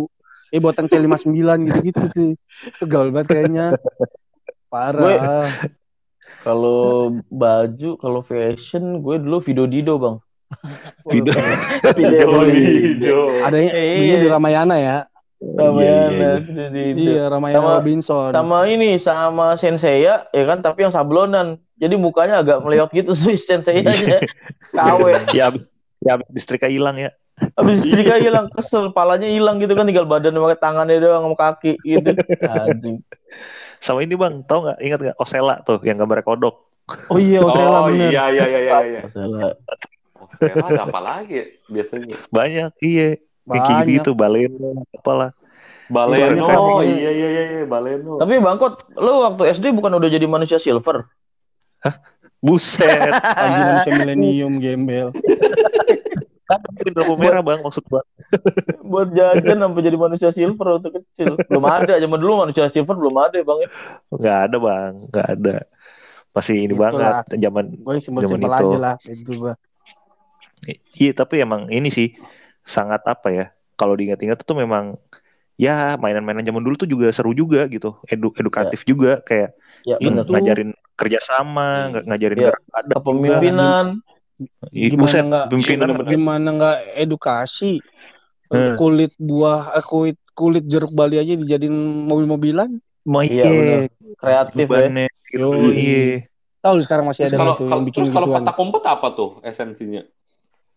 eh 0.50 0.60
buatan 0.60 0.86
C59 0.86 1.38
gitu-gitu 1.66 2.02
tuh 2.10 2.32
itu 2.68 2.84
gaul 2.86 3.10
banget 3.10 3.28
kayaknya 3.32 3.66
parah 4.68 5.46
Kalau 6.40 7.12
baju, 7.28 8.00
kalau 8.00 8.24
fashion, 8.24 9.00
gue 9.00 9.20
dulu 9.20 9.44
Video 9.44 9.68
Dido, 9.68 10.00
Bang. 10.00 10.24
Video. 11.06 11.36
Video 12.00 12.48
Dido. 12.48 13.20
iya. 13.34 13.44
adanya 13.44 13.72
Iya. 13.72 13.92
belinya 13.94 14.18
di 14.18 14.28
Ramayana 14.30 14.76
ya 14.78 14.98
Sama 15.44 15.80
Iya, 15.80 15.92
ya, 15.92 16.32
iya, 16.40 16.68
Dido. 16.72 17.12
iya 17.14 17.24
Ramayana 17.28 17.60
Sama- 17.60 17.74
Robinson 17.78 18.30
Sama 18.32 18.58
ini, 18.66 18.90
sama 18.96 19.48
Senseiya, 19.54 20.26
ya 20.32 20.44
kan, 20.48 20.64
tapi 20.64 20.88
yang 20.88 20.94
sablonan. 20.94 21.60
Jadi 21.76 22.00
mukanya 22.00 22.40
agak 22.40 22.64
meleot 22.64 22.90
gitu, 22.90 23.12
Swiss 23.12 23.44
Senseiya 23.50 23.84
aja. 23.84 24.24
KW. 24.72 25.04
Ya, 25.38 25.52
abis- 25.52 25.68
ya 26.00 26.12
abis 26.16 26.28
disetrika 26.32 26.72
hilang 26.72 26.96
ya. 26.96 27.12
Habis 27.60 27.84
jika 27.84 28.18
hilang, 28.18 28.48
kesel. 28.50 28.94
Palanya 28.94 29.28
hilang 29.28 29.60
gitu 29.60 29.74
kan, 29.74 29.84
tinggal 29.84 30.08
badan 30.08 30.38
pakai 30.38 30.60
tangannya 30.62 31.02
doang 31.02 31.28
sama 31.28 31.36
kaki 31.36 31.76
gitu. 31.82 32.10
Anjing. 32.46 33.04
Sama 33.84 34.00
ini 34.00 34.16
bang, 34.16 34.46
tau 34.48 34.64
nggak? 34.64 34.80
Ingat 34.80 35.00
nggak? 35.02 35.18
Osela 35.20 35.60
tuh, 35.62 35.82
yang 35.84 36.00
gambarnya 36.00 36.24
kodok. 36.24 36.56
oh 37.10 37.20
iya 37.20 37.40
Osela 37.40 37.84
Oh 37.84 37.88
bener 37.88 38.12
iya 38.12 38.24
iya 38.32 38.46
iya 38.48 38.60
iya. 38.60 38.74
iya. 38.86 39.02
Masalah. 39.08 39.56
Oh, 40.14 40.28
sekarang 40.36 40.68
ada 40.72 40.84
apa 40.88 41.00
lagi 41.00 41.36
ya, 41.36 41.46
biasanya? 41.68 42.16
Banyak, 42.30 42.72
iya. 42.80 43.08
Yang 43.44 43.64
kayak 43.68 43.80
Banyak. 43.84 43.96
gitu, 44.00 44.12
baleno, 44.16 44.70
apalah. 44.96 45.32
Baleno, 45.92 46.48
Banyak, 46.48 46.84
iya 46.88 47.12
iya 47.12 47.28
iya 47.30 47.44
iya, 47.60 47.64
Baleno. 47.68 48.16
Tapi 48.18 48.40
Bangkot, 48.40 48.88
lu 48.96 49.12
waktu 49.24 49.44
SD 49.52 49.76
bukan 49.76 50.00
udah 50.00 50.10
jadi 50.10 50.26
manusia 50.26 50.58
silver? 50.58 51.08
Buset. 52.40 53.12
Anjing 53.44 53.68
manusia 53.68 53.92
milenium 53.92 54.54
gembel 54.60 55.12
kan 56.44 56.60
lampu 56.94 57.16
merah 57.18 57.42
bang, 57.42 57.60
maksud 57.64 57.86
bang. 57.88 58.06
Buat 58.92 59.16
jajan 59.16 59.58
sampai 59.64 59.82
jadi 59.82 59.98
manusia 59.98 60.30
silver 60.36 60.78
waktu 60.78 60.90
kecil. 61.02 61.40
Belum 61.48 61.66
ada, 61.66 61.94
zaman 61.98 62.18
dulu 62.20 62.44
manusia 62.44 62.68
silver 62.70 62.96
belum 63.00 63.16
ada, 63.16 63.38
Bang. 63.42 63.60
ya. 63.64 63.70
Nggak 64.12 64.38
ada 64.50 64.58
bang, 64.60 64.92
nggak 65.10 65.28
ada. 65.40 65.56
Masih 66.34 66.56
ini 66.66 66.74
Itulah. 66.74 66.90
banget, 66.90 67.16
zaman 67.38 67.66
gue 67.78 67.94
simpel 68.02 68.26
Zaman 68.26 68.42
itu. 68.42 68.50
aja 68.50 68.78
lah 68.82 68.96
itu 69.06 69.32
gue 69.38 69.54
Iya, 70.98 71.12
tapi 71.14 71.44
emang 71.44 71.68
ini 71.70 71.92
sih 71.92 72.16
sangat 72.64 73.04
apa 73.06 73.28
ya? 73.30 73.46
Kalau 73.74 73.94
diingat-ingat 73.94 74.40
tuh 74.42 74.56
memang 74.56 74.96
ya 75.54 75.96
mainan-mainan 75.96 76.42
zaman 76.42 76.64
dulu 76.64 76.76
tuh 76.76 76.90
juga 76.90 77.08
seru 77.10 77.32
juga 77.32 77.68
gitu, 77.68 78.00
edu 78.06 78.34
edukatif 78.34 78.84
juga 78.84 79.22
kayak 79.22 79.54
Ya, 79.84 80.00
benar. 80.00 80.24
ngajarin 80.26 80.72
kerjasama, 80.96 81.92
ng- 81.92 82.08
ngajarin 82.08 82.38
gerak 82.40 82.64
badan. 82.72 82.96
Kepemimpinan. 82.96 83.86
Ih, 84.72 84.90
Gimana 84.90 85.04
Buset, 85.04 85.24
nggak- 85.24 85.48
pimpinan 85.52 85.88
bener-bener. 85.92 86.12
gimana 86.16 86.48
nggak 86.56 86.78
edukasi 86.98 87.84
Hmm. 88.48 88.78
kulit 88.78 89.12
buah 89.18 89.74
eh, 89.74 89.84
kulit 89.84 90.18
kulit 90.32 90.64
jeruk 90.66 90.90
bali 90.90 91.18
aja 91.18 91.34
dijadiin 91.34 91.74
mobil-mobilan 92.06 92.70
Iya. 93.04 93.90
Kreatif 94.16 94.66
ya. 94.66 94.68
bebannya 94.72 95.08
gitu. 95.28 95.42
Yoi. 95.52 95.74
Iya. 95.74 96.06
tahu 96.60 96.80
sekarang 96.80 97.06
masih 97.06 97.28
Terus 97.28 97.36
ada 97.36 97.40
kalau 97.44 97.54
kalau 97.60 97.68
yang 97.68 97.84
bikin 97.84 98.00
terus 98.00 98.14
kalau 98.16 98.28
petak 98.32 98.56
umpet 98.56 98.84
apa 98.88 99.08
tuh 99.12 99.30
esensinya? 99.44 100.02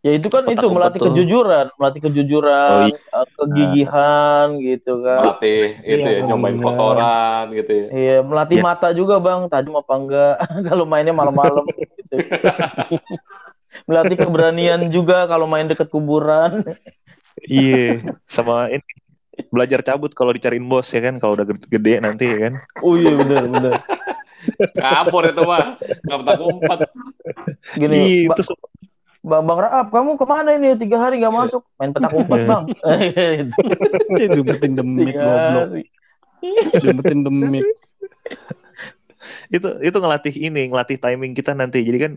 Ya 0.07 0.13
itu 0.15 0.29
kan 0.31 0.47
Kotak 0.47 0.55
itu 0.63 0.67
melatih 0.71 1.01
tuh. 1.03 1.07
kejujuran, 1.11 1.67
melatih 1.75 2.01
kejujuran, 2.07 2.71
Oh, 2.71 2.81
iya. 2.87 2.97
eh, 3.19 3.27
kegigihan 3.35 4.47
gitu 4.63 4.93
kan. 5.03 5.19
Melatih 5.19 5.59
itu 5.83 6.07
Iya, 6.07 6.11
ya, 6.15 6.21
nyobain 6.31 6.55
bener. 6.55 6.67
kotoran 6.67 7.45
gitu 7.59 7.73
ya. 7.75 7.87
Iya, 7.91 8.15
melatih 8.23 8.59
Ya. 8.61 8.63
mata 8.63 8.89
juga, 8.95 9.15
Bang. 9.19 9.41
Tajam 9.51 9.75
apa 9.83 9.93
enggak 9.99 10.35
kalau 10.71 10.85
mainnya 10.87 11.11
malam-malam 11.11 11.65
gitu. 11.67 12.17
melatih 13.91 14.17
keberanian 14.19 14.81
juga 14.95 15.27
kalau 15.27 15.47
main 15.51 15.67
deket 15.67 15.91
kuburan. 15.91 16.63
Iya, 17.43 17.99
sama 18.35 18.71
ini 18.71 18.87
belajar 19.53 19.81
cabut 19.85 20.11
kalau 20.17 20.33
dicariin 20.33 20.65
bos 20.65 20.89
ya 20.91 21.01
kan 21.03 21.19
kalau 21.21 21.37
udah 21.39 21.47
gede- 21.69 22.03
nanti 22.03 22.25
ya 22.31 22.39
kan. 22.49 22.53
Oh 22.83 22.95
iya 22.95 23.13
benar 23.15 23.43
benar. 23.47 23.75
Kapur 24.77 25.23
itu 25.27 25.43
mah, 25.43 25.77
nggak 26.07 26.19
petak 26.23 26.39
umpet. 26.41 26.79
Gini, 27.77 28.31
Ba- 28.31 28.35
terus 28.39 28.49
Bang 29.27 29.43
Bang 29.43 29.59
Raab, 29.59 29.91
kamu 29.91 30.15
ke 30.15 30.23
mana 30.23 30.55
ini? 30.55 30.79
Tiga 30.79 31.03
hari 31.03 31.19
nggak 31.19 31.35
masuk, 31.35 31.67
main 31.83 31.91
petak 31.91 32.15
umpet, 32.19 32.39
Iya. 32.39 32.47
Bang. 32.47 32.65
Demit 34.79 35.11
Tiga 35.11 35.27
goblok 35.27 35.67
hari. 35.75 35.85
dumpetin 36.79 37.27
demit 37.27 37.67
itu 39.51 39.67
itu 39.83 39.99
ngelatih 39.99 40.35
ini, 40.39 40.71
ngelatih 40.71 41.03
timing 41.03 41.35
kita 41.35 41.59
nanti. 41.59 41.83
Jadi 41.83 41.99
kan 41.99 42.13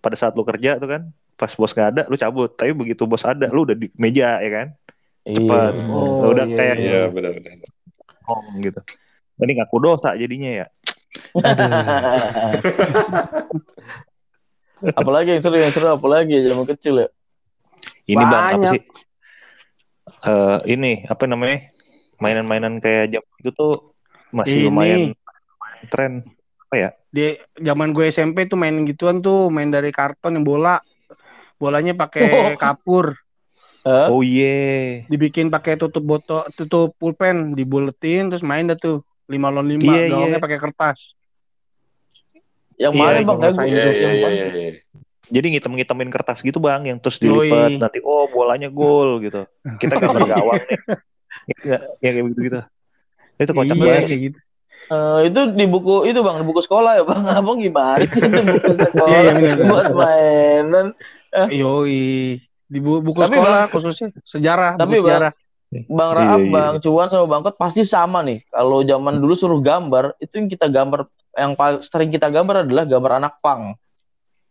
pada 0.00 0.16
saat 0.16 0.32
lu 0.32 0.48
kerja 0.48 0.80
tuh 0.80 0.88
kan, 0.88 1.12
pas 1.36 1.52
bos 1.52 1.76
nggak 1.76 1.88
ada, 1.92 2.02
lu 2.08 2.16
cabut. 2.16 2.56
Tapi 2.56 2.72
begitu 2.72 3.04
bos 3.04 3.28
ada, 3.28 3.52
lu 3.52 3.68
udah 3.68 3.76
di 3.76 3.92
meja 4.00 4.40
ya 4.40 4.48
kan, 4.48 4.72
Cepat. 5.26 5.72
Iya. 5.74 5.90
Oh, 5.90 6.30
udah 6.30 6.46
iya, 6.46 6.56
kayak 6.56 6.76
iya. 6.78 7.00
benar-benar. 7.10 7.58
ngomong 8.26 8.56
gitu. 8.62 8.80
Ini 9.42 9.52
ngaku 9.60 9.76
dosa 9.82 10.16
jadinya 10.16 10.50
ya. 10.64 10.66
apalagi 14.82 15.36
yang 15.36 15.42
seru 15.42 15.56
yang 15.56 15.72
seru 15.72 15.88
apalagi 15.88 16.36
ya 16.36 16.52
zaman 16.52 16.66
kecil 16.68 16.94
ya. 17.00 17.08
Ini 18.06 18.22
bang 18.22 18.42
apa 18.44 18.56
Banyak. 18.60 18.72
sih? 18.76 18.82
Eh 20.26 20.58
ini 20.70 20.92
apa 21.06 21.24
namanya? 21.26 21.70
Mainan-mainan 22.16 22.80
kayak 22.80 23.12
jam 23.12 23.22
itu 23.40 23.50
tuh 23.52 23.92
masih 24.32 24.64
Ini. 24.64 24.66
lumayan 24.68 25.00
tren. 25.92 26.24
Di 27.08 27.40
zaman 27.56 27.96
gue 27.96 28.12
SMP 28.12 28.44
tuh 28.44 28.60
main 28.60 28.84
gituan 28.84 29.24
tuh, 29.24 29.48
main 29.48 29.72
dari 29.72 29.88
karton 29.88 30.36
yang 30.36 30.44
bola. 30.44 30.76
Bolanya 31.56 31.96
pakai 31.96 32.52
Oh. 32.52 32.52
kapur, 32.60 33.16
Hah? 33.80 34.12
Oh 34.12 34.20
iya. 34.20 35.06
dibikin 35.08 35.48
pakai 35.48 35.80
tutup 35.80 36.04
botol, 36.04 36.44
tutup 36.52 36.92
pulpen, 37.00 37.56
dibuletin 37.56 38.28
terus 38.28 38.44
main 38.44 38.68
dah 38.68 38.76
tuh. 38.76 39.00
Lima 39.26 39.50
lawan 39.50 39.72
lima, 39.74 39.90
Iya, 39.90 40.12
gawangnya 40.12 40.38
iya. 40.38 40.44
pakai 40.44 40.58
kertas. 40.60 41.15
Yang 42.76 42.92
Iya, 42.92 43.00
mana 43.02 43.16
iya, 43.16 43.26
bang? 43.26 43.36
Gue- 43.40 43.46
Iya, 43.46 43.64
iya, 43.66 43.90
yang 44.04 44.14
iya, 44.16 44.28
iya, 44.30 44.46
iya. 44.52 44.70
Jadi 45.26 45.46
ngitem-ngitemin 45.58 46.10
kertas 46.14 46.38
gitu 46.46 46.58
bang, 46.62 46.86
yang 46.86 46.98
terus 47.02 47.18
dilipat 47.18 47.74
Yoi. 47.74 47.82
nanti 47.82 47.98
oh 48.04 48.30
bolanya 48.30 48.68
gol 48.70 49.18
gitu. 49.24 49.42
Kita 49.82 49.98
gambar 50.02 50.22
gawang 50.22 50.60
nih. 50.70 50.78
Ya, 51.66 51.78
ya 51.98 52.10
kayak 52.14 52.24
gitu 52.30 52.40
gitu. 52.46 52.60
Itu 53.42 53.52
kocak 53.52 53.74
Iya, 53.76 53.90
banget 53.90 54.02
sih. 54.06 54.18
gitu. 54.30 54.38
Eh, 54.86 55.18
itu 55.26 55.40
di 55.58 55.64
buku 55.66 56.06
itu 56.06 56.20
bang, 56.22 56.36
di 56.38 56.46
buku 56.46 56.60
sekolah 56.62 56.90
ya 56.94 57.02
bang. 57.02 57.22
Abang 57.42 57.58
gimana 57.58 57.98
sih 58.06 58.22
itu 58.22 58.40
buku 58.46 58.70
sekolah 58.86 59.18
Iya, 59.18 59.18
iya, 59.18 59.32
benar. 59.34 59.56
buat 59.66 59.86
mainan? 59.90 60.86
Yoi. 61.50 62.38
Di 62.66 62.78
bu- 62.82 63.02
buku 63.02 63.18
Tapi, 63.18 63.34
sekolah 63.34 63.62
khususnya 63.74 64.08
sejarah, 64.22 64.70
Tapi, 64.78 64.94
buku 64.94 65.06
Bang, 65.06 65.10
sejarah. 65.10 65.32
Bang 65.90 66.10
Iya, 66.14 66.18
Raab, 66.22 66.38
iya. 66.40 66.52
Bang 66.54 66.72
Cuan 66.82 67.08
sama 67.10 67.26
Bang 67.26 67.42
Kot 67.42 67.56
pasti 67.58 67.82
sama 67.82 68.22
nih. 68.22 68.38
Kalau 68.46 68.78
zaman 68.86 69.14
dulu 69.18 69.34
suruh 69.34 69.58
gambar, 69.58 70.14
itu 70.22 70.38
yang 70.38 70.48
kita 70.50 70.66
gambar, 70.70 71.10
yang 71.36 71.52
paling 71.52 71.80
sering 71.80 72.08
kita 72.08 72.26
gambar 72.26 72.64
adalah 72.64 72.84
gambar 72.84 73.12
anak 73.18 73.34
pang. 73.38 73.76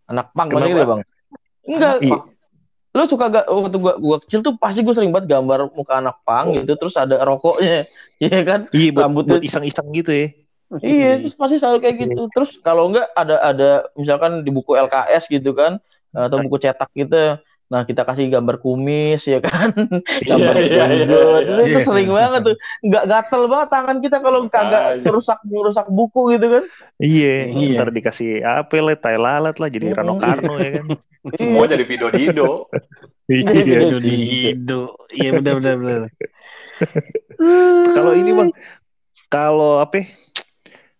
Anak 0.05 0.29
pang, 0.31 0.47
Kenapa? 0.47 0.69
gitu 0.69 0.81
Bang? 0.85 1.01
Enggak, 1.65 1.95
Iya. 1.99 2.17
lu 2.95 3.03
suka 3.05 3.25
gak 3.27 3.45
waktu 3.45 3.75
gua, 3.75 3.93
gua 3.97 4.17
kecil 4.21 4.39
tuh 4.39 4.55
pasti 4.55 4.79
gue 4.79 4.93
sering 4.93 5.11
banget 5.11 5.33
gambar 5.33 5.67
muka 5.73 5.99
anak 5.99 6.15
pang 6.23 6.55
gitu 6.55 6.79
terus 6.79 6.95
ada 6.95 7.19
rokoknya 7.19 7.83
iya 8.23 8.39
kan 8.41 8.71
Iya 8.71 8.89
buat, 8.93 9.03
Rambutnya- 9.03 9.35
buat 9.35 9.43
iseng-iseng 9.43 9.91
gitu 9.91 10.11
ya. 10.13 10.27
iya 10.79 11.19
terus 11.19 11.35
pasti 11.35 11.59
selalu 11.59 11.83
kayak 11.83 11.95
gitu 11.99 12.21
terus 12.31 12.55
kalau 12.61 12.87
enggak 12.87 13.11
ada 13.11 13.35
ada 13.43 13.69
misalkan 13.93 14.41
di 14.41 14.49
buku 14.49 14.79
LKS 14.79 15.27
gitu 15.27 15.51
kan 15.51 15.83
atau 16.09 16.39
buku 16.39 16.55
cetak 16.55 16.87
gitu 16.95 17.35
nah 17.65 17.81
kita 17.81 18.05
kasih 18.05 18.29
gambar 18.29 18.61
kumis 18.61 19.25
ya 19.25 19.41
kan 19.41 19.73
gambar 20.29 20.53
Iya, 20.53 20.61
iya, 20.61 20.69
iya, 20.69 20.85
jenggot. 21.01 21.41
iya. 21.41 21.55
itu 21.65 21.79
Iya. 21.81 21.85
sering 21.85 22.09
banget 22.13 22.41
tuh 22.45 22.55
nggak 22.85 23.03
gatel 23.09 23.41
banget 23.49 23.67
tangan 23.73 23.97
kita 23.99 24.17
kalau 24.21 24.39
kagak 24.45 24.83
Makanya. 25.01 25.09
rusak 25.09 25.39
rusak 25.49 25.87
buku 25.89 26.21
gitu 26.37 26.45
kan 26.49 26.63
Iya, 26.97 27.33
Iya. 27.49 27.73
ntar 27.75 27.89
dikasih 27.89 28.39
apa 28.41 28.75
lah, 28.79 28.95
tai 28.95 29.17
lalat 29.17 29.57
lah, 29.57 29.67
jadi 29.67 29.91
Rano 29.91 30.15
Karno 30.15 30.55
ya 30.61 30.79
kan. 30.79 30.85
Semua 31.41 31.65
jadi 31.65 31.83
video 31.83 32.07
Dido. 32.07 32.49
Iya. 33.25 33.81
Hido 33.81 33.97
di 33.97 34.13
hido. 34.21 34.81
Iya 35.09 35.41
benar 35.41 35.57
benar 35.57 35.75
benar. 35.81 36.01
Kalau 37.91 38.13
ini 38.13 38.31
bang, 38.31 38.49
kalau 39.27 39.81
apa? 39.81 39.97
ya? 39.97 40.05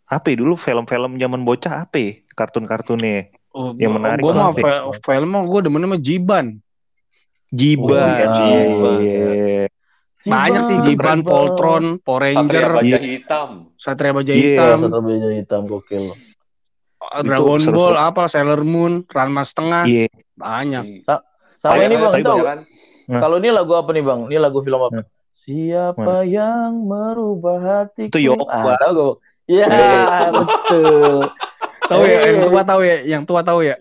Apa 0.05 0.33
ya 0.33 0.41
dulu 0.41 0.57
film-film 0.57 1.17
zaman 1.17 1.45
bocah 1.45 1.85
apa? 1.85 1.97
ya? 1.97 2.11
Kartun-kartunnya 2.33 3.29
Oh, 3.55 3.71
Yang 3.73 3.91
menarik 3.95 4.19
Gue 4.19 4.33
mah 4.35 4.51
fe- 4.51 4.83
film 4.99 5.29
mah 5.31 5.43
gue 5.47 5.59
demen 5.63 5.81
sama 5.81 5.97
Jiban. 5.97 6.45
Jiban. 7.49 7.87
Oh, 7.87 8.11
iya, 8.11 8.27
Jiban. 8.29 8.97
Iya. 8.99 9.65
Banyak 10.25 10.61
sih 10.61 10.77
Jiban, 10.83 11.17
Jiban. 11.17 11.19
Power 11.23 11.49
Power 12.03 12.21
Satria 12.27 12.67
Ranger, 12.67 12.71
Baja 12.73 12.83
Iya. 12.83 12.99
Hitam. 12.99 13.49
Satria 13.77 14.11
Baja 14.11 14.31
Iya, 14.33 14.43
Hitam, 14.43 14.77
satu 14.81 14.99
baju 14.99 15.27
hitam 15.31 15.61
gokil 15.65 16.03
Dragon 17.05 17.59
Itu 17.59 17.71
Ball, 17.71 17.95
apa 17.95 18.27
Sailor 18.27 18.65
Moon, 18.65 19.05
Ranma 19.07 19.45
setengah, 19.45 19.85
Iya. 19.85 20.09
banyak. 20.33 21.05
sama 21.57 21.79
ini 21.79 21.95
bang 21.95 22.13
tahu 22.19 22.39
kan? 22.43 22.59
Nah. 23.07 23.21
kalau 23.21 23.37
ini 23.37 23.49
lagu 23.49 23.73
apa 23.73 23.89
nih 23.89 24.01
bang 24.01 24.21
ini 24.25 24.37
lagu 24.37 24.59
film 24.59 24.81
apa 24.81 24.99
Nah. 24.99 25.05
siapa 25.39 26.25
yang 26.25 26.83
merubah 26.83 27.57
hatiku 27.61 28.09
Itu 28.11 28.19
Yoko, 28.19 28.45
ah, 28.45 28.75
tahu? 28.75 29.21
Iya 29.45 29.65
Iya. 29.65 30.29
betul 30.31 31.29
Tahu 31.85 32.01
ya, 32.03 32.19
yang 32.23 32.37
Eh. 32.37 32.45
tua 32.45 32.61
tahu 32.63 32.81
ya, 32.81 32.97
yang 33.03 33.23
tua 33.23 33.41
tahu 33.41 33.59
ya. 33.61 33.75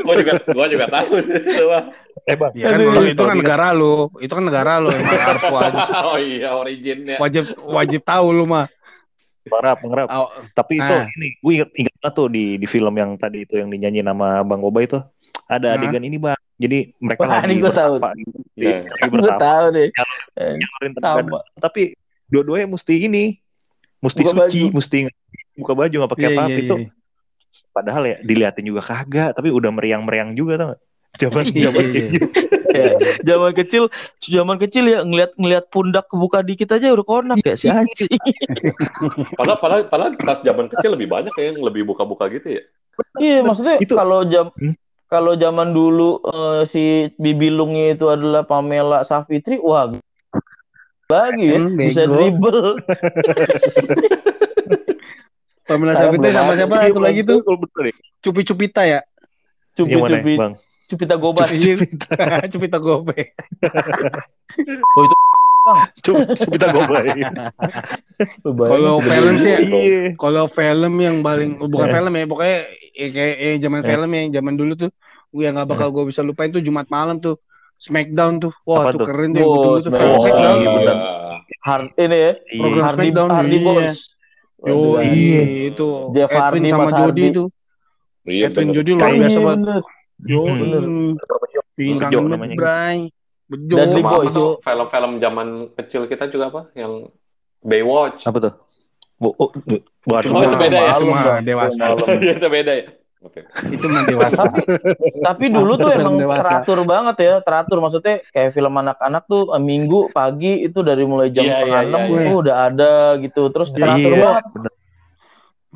Gua 0.00 0.14
juga 0.16 0.32
gua 0.48 0.66
juga 0.66 0.86
tahu 0.88 1.12
sih 1.20 1.34
itu, 1.34 1.64
Bang. 1.66 1.86
Eh 2.24 2.34
bang, 2.34 2.52
Ya 2.54 2.66
kan 2.66 2.78
Aduh. 2.80 3.04
itu 3.06 3.22
kan 3.22 3.36
negara 3.36 3.66
lu, 3.70 3.94
itu 4.18 4.32
kan 4.32 4.42
negara 4.42 4.72
lu 4.78 4.88
emang 4.88 5.04
harus 5.28 5.44
wajib, 5.46 5.78
Oh 6.02 6.18
iya, 6.18 6.48
originnya. 6.52 7.16
wajib 7.16 7.44
wajib 7.62 8.00
tahu 8.02 8.26
lu 8.32 8.44
mah. 8.44 8.66
ngerap, 9.46 9.78
ngerap. 9.80 10.08
Aw, 10.08 10.26
Tapi 10.50 10.74
itu 10.74 10.90
Ah. 10.90 11.06
ini, 11.08 11.38
gue 11.38 11.52
inget, 11.54 11.70
inget 11.76 11.94
banget 11.96 12.14
tuh 12.14 12.26
di 12.26 12.44
di 12.56 12.66
film 12.66 12.90
yang 12.92 13.14
tadi 13.14 13.46
itu 13.46 13.54
yang 13.54 13.68
dinyanyi 13.68 14.02
nama 14.02 14.42
Bang 14.42 14.58
Oba 14.60 14.82
itu 14.82 14.98
ada 15.44 15.68
Nah. 15.68 15.78
adegan 15.78 16.02
ini 16.02 16.18
bang. 16.18 16.34
Jadi 16.56 16.78
mereka 16.98 17.20
Wah, 17.22 17.38
lagi 17.38 17.54
gua 17.56 17.70
tahu. 17.70 17.94
gitu. 18.16 18.38
Iya. 18.56 18.78
Lagi 18.88 19.06
gue 19.06 19.10
bersama, 19.12 19.38
tahu 19.38 19.64
deh 19.70 19.88
Eh, 20.34 20.54
tapi 21.56 21.82
dua-duanya 22.26 22.66
mesti 22.66 22.94
ini 22.98 23.24
mesti 23.98 24.20
Buka 24.24 24.50
suci 24.50 24.60
baju. 24.66 24.74
mesti 24.74 24.98
buka 25.56 25.72
baju 25.72 25.94
nggak 25.96 26.12
pakai 26.12 26.24
iya, 26.24 26.32
apa-apa 26.32 26.52
iya, 26.52 26.62
itu 26.62 26.76
iya. 26.76 26.88
padahal 27.72 28.02
ya 28.04 28.16
diliatin 28.20 28.64
juga 28.64 28.82
kagak 28.84 29.30
tapi 29.32 29.48
udah 29.48 29.70
meriang-meriang 29.72 30.32
juga 30.32 30.52
tau 30.56 30.68
gak 30.70 30.80
zaman 31.16 31.44
Iya, 31.48 31.62
zaman 31.68 31.84
iya. 31.90 32.08
Ya, 32.76 32.92
zaman 33.24 33.56
kecil 33.56 33.88
zaman 34.20 34.60
kecil 34.60 34.84
ya 34.84 35.00
ngeliat 35.00 35.32
ngeliat 35.40 35.72
pundak 35.72 36.12
kebuka 36.12 36.44
dikit 36.44 36.76
aja 36.76 36.92
udah 36.92 37.06
konak 37.08 37.40
kayak 37.40 37.56
si 37.56 37.72
anjing 37.72 38.12
Padahal, 39.40 39.56
padahal, 39.56 39.82
padahal 39.88 40.12
pas 40.20 40.36
zaman 40.44 40.68
kecil 40.68 40.92
lebih 40.92 41.08
banyak 41.08 41.32
ya 41.32 41.44
yang 41.48 41.64
lebih 41.64 41.88
buka-buka 41.88 42.28
gitu 42.28 42.60
ya. 42.60 42.62
iya 43.16 43.40
maksudnya 43.40 43.80
Itu- 43.80 43.96
kalau 43.96 44.28
jam 44.28 44.52
Hmm? 44.52 44.76
kalau 45.08 45.32
zaman 45.38 45.72
dulu 45.72 46.20
eh, 46.20 46.60
si 46.68 46.84
bibilungnya 47.16 47.96
itu 47.96 48.12
adalah 48.12 48.44
Pamela 48.44 49.08
Safitri 49.08 49.56
wah 49.56 49.88
lagi 51.08 51.44
ya 51.46 51.56
Hmm, 51.56 51.80
bisa 51.80 52.04
dribble 52.04 52.76
Pamela 55.66 55.92
belum 55.98 56.22
sama 56.30 56.52
siapa 56.54 56.74
Iya, 56.76 56.84
satu 56.88 57.00
lagi 57.02 57.20
tuh 57.22 57.38
betul, 57.42 57.56
betul, 57.60 57.82
ya. 57.90 57.94
Cupi 58.22 58.40
Cupita 58.42 58.82
ya. 58.82 59.00
cupi 59.74 59.92
Yang 59.92 60.00
mana, 60.00 60.10
cupi 60.16 60.32
bang 60.34 60.52
cupita 60.86 61.14
gobat 61.18 61.46
Cupita 61.50 62.14
Cupita 62.52 62.78
Gope. 62.78 63.34
Cup- 66.06 66.30
Cupita 66.32 66.66
Gobay 66.70 67.06
Kalau 68.54 68.94
film 69.02 69.34
sih 69.36 69.52
iya 69.66 70.00
Kalau 70.14 70.46
film 70.46 70.94
yang 70.96 71.20
paling 71.20 71.58
bukan 71.60 71.88
film 71.90 72.12
ya, 72.14 72.24
pokoknya 72.24 72.58
eh, 72.94 73.10
kayak 73.10 73.34
eh, 73.36 73.54
zaman 73.58 73.82
film 73.82 74.08
yang 74.08 74.26
zaman 74.32 74.54
dulu 74.54 74.72
tuh, 74.78 74.90
gue 75.28 75.42
yang 75.42 75.58
gak 75.58 75.68
bakal 75.68 75.90
gue 75.90 76.06
bisa 76.06 76.22
lupain 76.22 76.48
tuh 76.48 76.62
Jumat 76.62 76.86
malam 76.88 77.18
tuh. 77.18 77.36
Smackdown 77.76 78.40
tuh, 78.40 78.56
wah 78.64 78.88
Apa 78.88 78.96
tuh 78.96 78.98
tuh? 79.04 79.06
keren 79.06 79.36
Oh, 79.36 79.76
tuh 79.76 79.84
Smackdown. 79.84 80.16
film 80.16 80.22
Smackdown. 80.24 80.56
iya, 80.56 80.70
benar. 80.72 80.96
hard 81.60 81.86
ini 81.92 82.16
ya 82.16 82.32
Iya. 82.48 82.60
Program 82.62 82.84
Hardy 82.86 82.96
Smackdown, 83.04 83.28
Hardy 83.28 83.52
iya. 83.52 83.66
Boys 83.66 83.96
Yo, 84.66 84.98
iya. 84.98 85.42
itu 85.70 85.88
Jeff 86.10 86.30
Edwin 86.30 86.42
Hardy, 86.42 86.68
sama 86.74 86.90
Jody 86.90 87.24
tuh. 87.30 87.48
Iya, 88.26 88.50
Edwin. 88.50 88.68
Jody 88.74 88.90
luar 88.98 89.10
biasa 89.14 89.38
banget. 89.38 89.58
bener. 89.62 89.82
Yo, 90.26 90.42
Bener. 90.42 90.82
bintang 91.76 92.10
namanya. 92.26 92.56
Bray. 92.58 92.98
Bejo. 93.46 93.78
Dudley 93.78 94.02
Sama 94.02 94.10
apa 94.10 94.30
tuh 94.34 94.50
film-film 94.58 95.12
zaman 95.22 95.48
kecil 95.78 96.02
kita 96.10 96.26
juga 96.26 96.50
apa? 96.50 96.62
Yang 96.74 97.14
Baywatch. 97.62 98.26
apa 98.26 98.38
tuh 98.42 98.54
Bu, 99.16 99.32
oh, 99.38 99.48
bu- 99.48 99.80
Oh, 100.06 100.18
itu 100.20 100.28
ya? 100.76 100.92
Itu 101.00 101.08
mah 101.08 101.22
Bang. 101.24 101.40
dewasa. 101.46 101.78
Malam. 101.80 102.06
Iya, 102.20 102.32
itu 102.36 102.48
beda 102.52 102.72
ya. 102.76 102.86
Oke. 103.26 103.42
Itu 103.74 103.86
dewasa. 103.90 104.38
tapi 104.46 104.60
tapi 105.18 105.44
dulu 105.50 105.74
tuh 105.74 105.90
emang 105.90 106.14
dewasa. 106.22 106.62
teratur 106.62 106.86
banget 106.86 107.16
ya 107.18 107.34
teratur 107.42 107.78
maksudnya 107.82 108.22
kayak 108.30 108.54
film 108.54 108.74
anak-anak 108.78 109.26
tuh 109.26 109.50
eh, 109.50 109.62
minggu 109.62 110.14
pagi 110.14 110.62
itu 110.62 110.78
dari 110.86 111.02
mulai 111.02 111.34
jam 111.34 111.42
Iya, 111.42 111.58
iya, 111.66 111.78
enam 111.82 112.06
iya, 112.06 112.14
itu 112.22 112.30
iya. 112.30 112.40
udah 112.40 112.56
ada 112.70 112.92
gitu 113.18 113.42
terus 113.50 113.74
Iya, 113.74 113.82
teratur 113.82 114.12
iya, 114.14 114.22
banget 114.22 114.44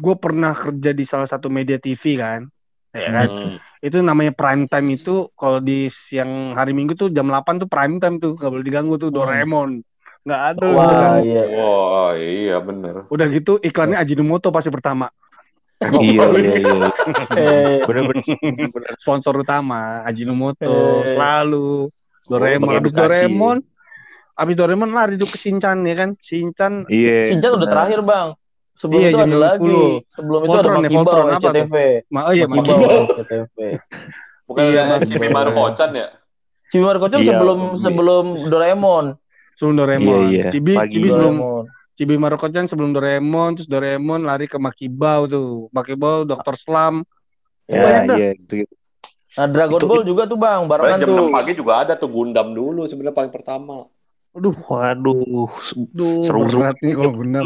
gue 0.00 0.14
pernah 0.16 0.52
kerja 0.56 0.90
di 0.96 1.04
salah 1.04 1.28
satu 1.28 1.52
media 1.52 1.76
TV 1.76 2.16
kan. 2.16 2.48
Ya 2.90 3.10
kan? 3.12 3.28
Hmm. 3.28 3.56
Itu 3.84 4.02
namanya 4.02 4.34
prime 4.34 4.66
time 4.66 4.98
itu 4.98 5.30
kalau 5.38 5.62
di 5.62 5.92
siang 5.92 6.56
hari 6.56 6.74
Minggu 6.74 6.96
tuh 6.98 7.08
jam 7.12 7.28
8 7.28 7.62
tuh 7.62 7.68
prime 7.70 8.00
time 8.02 8.18
tuh, 8.18 8.34
gak 8.34 8.50
boleh 8.50 8.64
diganggu 8.64 8.96
tuh 8.98 9.12
Doraemon. 9.14 9.84
Nggak 10.20 10.42
ada 10.52 10.66
wah 10.76 11.16
iya 11.24 11.44
Wah, 11.48 12.12
iya 12.12 12.56
bener. 12.60 13.08
Udah 13.08 13.26
gitu 13.32 13.56
iklannya 13.56 13.96
Ajinomoto 13.96 14.52
pasti 14.52 14.68
pertama. 14.68 15.08
Iya 15.80 16.24
iya 16.30 16.54
iya 16.54 16.88
eh, 17.32 17.80
bener 17.88 18.02
bener 18.06 18.24
bener 18.68 18.92
Sponsor 18.96 19.32
utama 19.34 20.04
Ajinomoto 20.04 20.68
Eh. 21.04 21.10
selalu. 21.10 21.88
Doraemon 22.24 22.62
pakai 22.62 22.76
habis 22.76 22.86
edukasi. 22.86 23.02
Doraemon. 23.02 23.58
Habis 24.32 24.54
Doraemon 24.54 24.90
lari 24.90 25.14
tuh 25.16 25.26
ke 25.26 25.36
Shinchan 25.36 25.82
ya 25.82 25.94
kan. 25.96 26.10
Shinchan 26.16 26.72
iya 26.86 27.26
Shinchan 27.26 27.50
udah 27.54 27.66
terakhir 27.66 28.00
bang 28.00 28.28
sebelum 28.76 29.00
Iya, 29.02 29.08
itu 29.08 29.18
ada 29.18 29.26
10. 29.26 29.40
lagi 29.40 29.80
sebelum 30.10 30.40
itu 30.40 30.50
ada 30.50 30.60
ya, 30.62 30.72
Makibau 30.74 31.00
Voltron 31.02 31.26
apa? 31.26 31.40
CTV 31.42 31.74
Ma 32.08 32.20
oh 32.22 32.32
iya 32.32 32.46
Makibau 32.46 32.76
Makibau. 32.76 33.02
CTV 33.14 33.56
Bukan 34.44 34.62
Iya, 34.66 34.80
bener. 34.90 35.18
Bimaru 35.18 35.50
Kocan 35.52 35.90
ya? 35.92 36.08
Cibimar 36.68 36.96
Kocok 36.96 37.18
Iya, 37.18 37.28
sebelum 37.34 37.58
sebelum 37.76 38.24
Doraemon 38.46 39.06
Sebelum 39.54 39.74
Doraemon. 39.76 40.06
Iya, 40.06 40.28
iya. 40.30 40.44
Cibi. 40.50 40.72
Cibi 40.86 41.08
sebelum 41.08 41.34
Doraemon 41.36 41.64
Cibi 41.92 42.16
Marukocan 42.16 42.64
sebelum 42.64 42.90
Doraemon, 42.90 43.54
terus 43.54 43.66
Doraemon 43.66 44.22
lari 44.22 44.46
ke 44.46 44.56
Makibau 44.56 45.26
tuh. 45.26 45.48
Makibau 45.70 46.24
Dokter 46.24 46.56
Slam. 46.56 47.04
ya 47.64 48.02
iya 48.08 48.34
gitu 48.34 48.64
gitu 48.64 48.74
Nah, 49.30 49.46
Dragon 49.46 49.78
Itu- 49.78 49.86
Ball 49.86 50.02
juga 50.02 50.26
tuh 50.26 50.34
Bang, 50.34 50.66
Sebenarnya 50.66 50.74
barengan 50.90 50.98
jam 50.98 51.08
tuh. 51.08 51.18
6 51.22 51.30
pagi 51.30 51.52
juga 51.54 51.72
ada 51.78 51.94
tuh 51.94 52.10
Gundam 52.10 52.50
dulu 52.50 52.82
sebenarnya 52.82 53.14
paling 53.14 53.30
pertama. 53.30 53.86
Aduh, 54.30 54.54
Waduh, 54.60 55.46
aduh, 55.70 56.18
Seru-seru. 56.20 56.58
berat 56.58 56.76
nih 56.80 56.94
kalau 56.94 57.12
benar. 57.14 57.42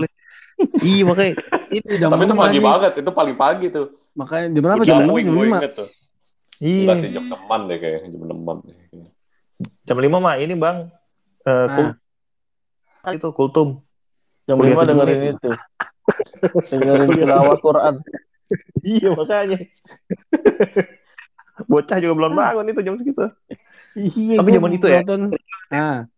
iya 0.80 1.02
makanya 1.04 1.32
Itu 1.76 1.92
jam 1.94 2.08
Tapi 2.08 2.24
itu 2.24 2.32
enam 2.32 2.40
pagi 2.40 2.58
banget, 2.58 2.92
itu 2.96 3.10
paling 3.12 3.36
pagi 3.36 3.66
tuh. 3.68 3.86
Makanya 4.14 4.46
jam 4.48 4.62
berapa? 4.62 4.80
Jam 4.80 4.86
Jam 4.86 4.96
enam, 5.02 5.12
jam 5.12 5.34
lima. 5.36 5.58
iya 6.56 6.80
Enggak 6.80 6.96
sih, 7.04 7.08
jam 7.12 7.24
6 7.28 7.60
deh 7.68 7.76
kayaknya, 7.76 8.08
jam 8.08 8.20
6 8.22 8.56
jam 9.84 9.96
lima 9.98 10.16
mah 10.18 10.34
ini 10.36 10.54
bang 10.54 10.88
eh 11.42 11.52
Ah. 11.52 11.68
kul- 11.68 11.96
itu 13.12 13.28
kultum 13.30 13.68
Jam 14.44 14.56
5 14.56 14.84
dengerin 14.84 15.34
itu. 15.34 15.50
dengerin 16.70 17.08
tilawah 17.10 17.56
Quran. 17.58 17.94
iya 18.84 19.08
makanya 19.10 19.56
bocah 21.70 21.96
juga 21.96 22.14
belum 22.14 22.32
bangun 22.34 22.66
itu 22.68 22.80
jam 22.82 22.94
segitu 22.94 23.24
Iya, 23.94 24.42
Tapi 24.42 24.50
zaman 24.50 24.74
itu 24.74 24.86
ya? 24.90 25.00
nonton. 25.00 25.38
Nah, 25.70 26.10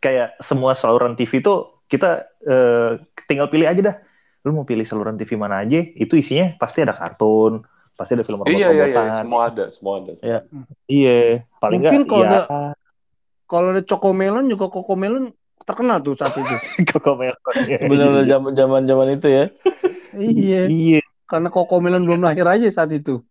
kayak 0.00 0.40
semua 0.40 0.72
saluran 0.72 1.12
TV 1.14 1.38
tuh 1.38 1.84
kita 1.84 2.24
eh, 2.40 2.96
tinggal 3.28 3.46
pilih 3.46 3.68
aja 3.68 3.80
dah 3.84 3.96
lu 4.42 4.50
mau 4.50 4.64
pilih 4.64 4.82
saluran 4.82 5.14
TV 5.14 5.36
mana 5.36 5.60
aja 5.60 5.78
itu 5.78 6.16
isinya 6.16 6.56
pasti 6.56 6.80
ada 6.80 6.96
kartun 6.96 7.62
pasti 7.92 8.16
ada 8.16 8.24
film 8.24 8.40
Iya, 8.42 8.48
iya, 8.48 8.56
iya, 8.56 8.66
robot-robotan 8.88 9.06
semua 9.20 9.40
ada, 9.46 9.64
semua 9.68 9.94
ada. 10.00 10.12
Iya. 10.18 10.38
iya 10.88 11.16
paling 11.60 11.78
Mungkin 11.78 12.00
nggak 12.00 12.08
kalau 12.08 12.24
ya 12.24 12.30
ada- 12.32 12.74
kalau 13.44 13.66
ada 13.70 13.82
Cocomelon 13.84 14.46
juga 14.48 14.66
Cocomelon 14.66 15.24
terkenal 15.64 15.98
tuh 16.00 16.14
saat 16.14 16.34
itu. 16.34 16.54
Cocomelon 16.92 17.38
ya. 17.66 17.78
Bener 17.86 18.26
zaman 18.26 18.52
zaman 18.52 18.82
zaman 18.84 19.06
itu 19.14 19.28
ya. 19.28 19.44
iya, 20.12 20.62
iya 20.68 21.00
karena 21.24 21.48
Cocomelon 21.48 22.04
belum 22.04 22.20
lahir 22.20 22.44
aja 22.44 22.68
saat 22.68 22.92
itu. 22.92 23.22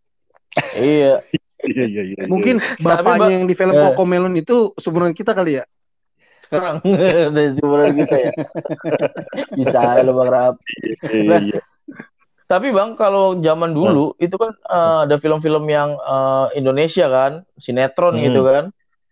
Iya. 0.73 1.21
iya 1.61 1.83
iya 1.85 2.01
iya 2.11 2.23
Mungkin 2.25 2.57
Tapi, 2.57 2.81
bapaknya 2.81 3.27
Mbak- 3.29 3.33
yang 3.37 3.45
di 3.45 3.55
film 3.55 3.73
eh. 3.73 3.79
Cocomelon 3.79 4.33
itu 4.35 4.73
seumuran 4.75 5.13
kita 5.13 5.31
kali 5.31 5.61
ya. 5.61 5.65
Sekarang 6.41 6.81
cuma 7.61 7.85
kita 7.93 8.15
ya. 8.17 8.31
Bisa 9.61 10.01
lo 10.01 10.17
Bang 10.17 10.29
Rap. 10.33 10.55
iya 11.13 11.37
iya 11.39 11.59
Tapi 12.49 12.67
Bang, 12.75 12.99
kalau 12.99 13.39
zaman 13.39 13.71
dulu 13.71 14.11
itu 14.19 14.35
kan 14.35 14.51
eh, 14.51 14.97
ada 15.07 15.15
film-film 15.15 15.63
yang 15.71 15.95
eh, 15.95 16.59
Indonesia 16.59 17.07
kan, 17.07 17.47
sinetron 17.55 18.19
Hmm. 18.19 18.25
gitu 18.27 18.41
kan. 18.43 18.65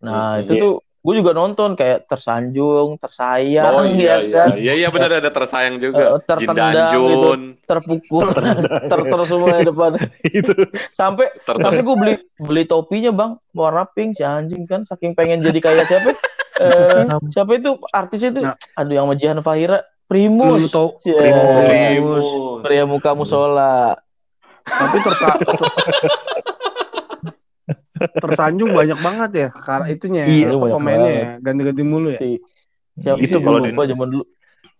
Nah, 0.03 0.35
Hmm, 0.35 0.41
itu 0.43 0.51
iya. 0.55 0.61
tuh 0.63 0.73
gue 1.09 1.15
juga 1.17 1.33
nonton 1.33 1.73
kayak 1.73 2.05
tersanjung, 2.05 2.95
tersayang, 2.95 3.73
Oh 3.73 3.81
iya, 3.81 3.97
ya 4.13 4.15
iya, 4.21 4.35
kan? 4.37 4.49
iya, 4.53 4.73
iya 4.75 4.87
benar 4.87 5.17
ada 5.17 5.27
tersayang 5.27 5.81
juga. 5.81 6.21
Jin 6.21 6.21
tertendang 6.21 6.73
Danjun. 6.85 7.41
terpukul, 7.65 8.25
terter 8.85 9.21
semua 9.25 9.47
di 9.55 9.65
depan. 9.65 9.91
itu 10.37 10.53
Sampai 10.91 11.33
Ter- 11.39 11.57
sampai 11.57 11.81
gue 11.81 11.95
beli 11.95 12.13
beli 12.37 12.63
topinya 12.63 13.09
bang 13.09 13.31
warna 13.51 13.83
pink 13.83 14.13
si 14.13 14.23
anjing 14.23 14.63
kan 14.63 14.85
saking 14.85 15.11
pengen 15.11 15.41
jadi 15.41 15.57
kayak 15.57 15.83
siapa 15.83 16.13
eh, 16.59 17.01
siapa 17.27 17.51
itu 17.55 17.73
artis 17.89 18.21
itu 18.21 18.37
Nah. 18.37 18.53
aduh 18.73 18.93
yang 18.93 19.05
sama 19.05 19.15
Jihan 19.15 19.41
Fahira 19.41 19.79
Lu 19.79 20.07
Primus 20.07 20.67
tau 20.67 21.01
Ya, 21.01 21.17
Primus. 21.17 21.57
Primus. 21.59 22.27
pria 22.61 22.83
muka 22.83 23.11
musola 23.11 23.97
tapi 24.63 24.97
tersa 24.99 25.33
tersanjung 28.15 28.71
banyak 28.71 28.97
banget 28.97 29.29
ya 29.31 29.47
karena 29.53 29.85
itunya 29.87 30.23
Iya, 30.23 30.47
apa 30.51 30.65
pemainnya 30.73 31.11
ya? 31.11 31.25
Ganti-ganti 31.39 31.83
mulu 31.83 32.09
ya? 32.09 32.19
Si 32.19 32.39
siapa 32.97 33.17
Itu 33.17 33.37
kalau 33.39 33.59
lupa 33.61 33.83
di- 33.83 33.89
zaman 33.89 34.07
dulu 34.09 34.23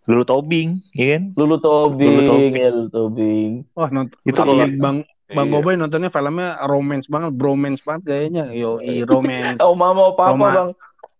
dulu 0.02 0.22
Tobing 0.24 0.68
iya 0.90 1.06
kan? 1.14 1.22
Lulu 1.34 1.56
Tobing, 1.56 2.08
Lulu 2.10 2.22
Tobing. 2.26 2.52
ya 2.54 2.68
Lulu 2.68 2.88
Tobing. 2.88 3.50
Wah 3.72 3.88
nonton 3.88 4.16
Itu 4.22 4.38
kalau- 4.38 4.56
bang 4.56 4.96
bang 5.30 5.46
Iya. 5.46 5.52
Goboy 5.52 5.74
nontonnya 5.74 6.10
filmnya 6.10 6.58
romance 6.64 7.06
banget 7.06 7.30
bromance 7.32 7.80
banget 7.80 8.02
kayaknya. 8.04 8.50
Yo 8.50 8.80
i 8.80 9.00
romance. 9.06 9.60
Oh 9.60 9.72
mama 9.72 10.10
oh 10.10 10.14
papa 10.14 10.32
Roma. 10.32 10.48
bang. 10.50 10.68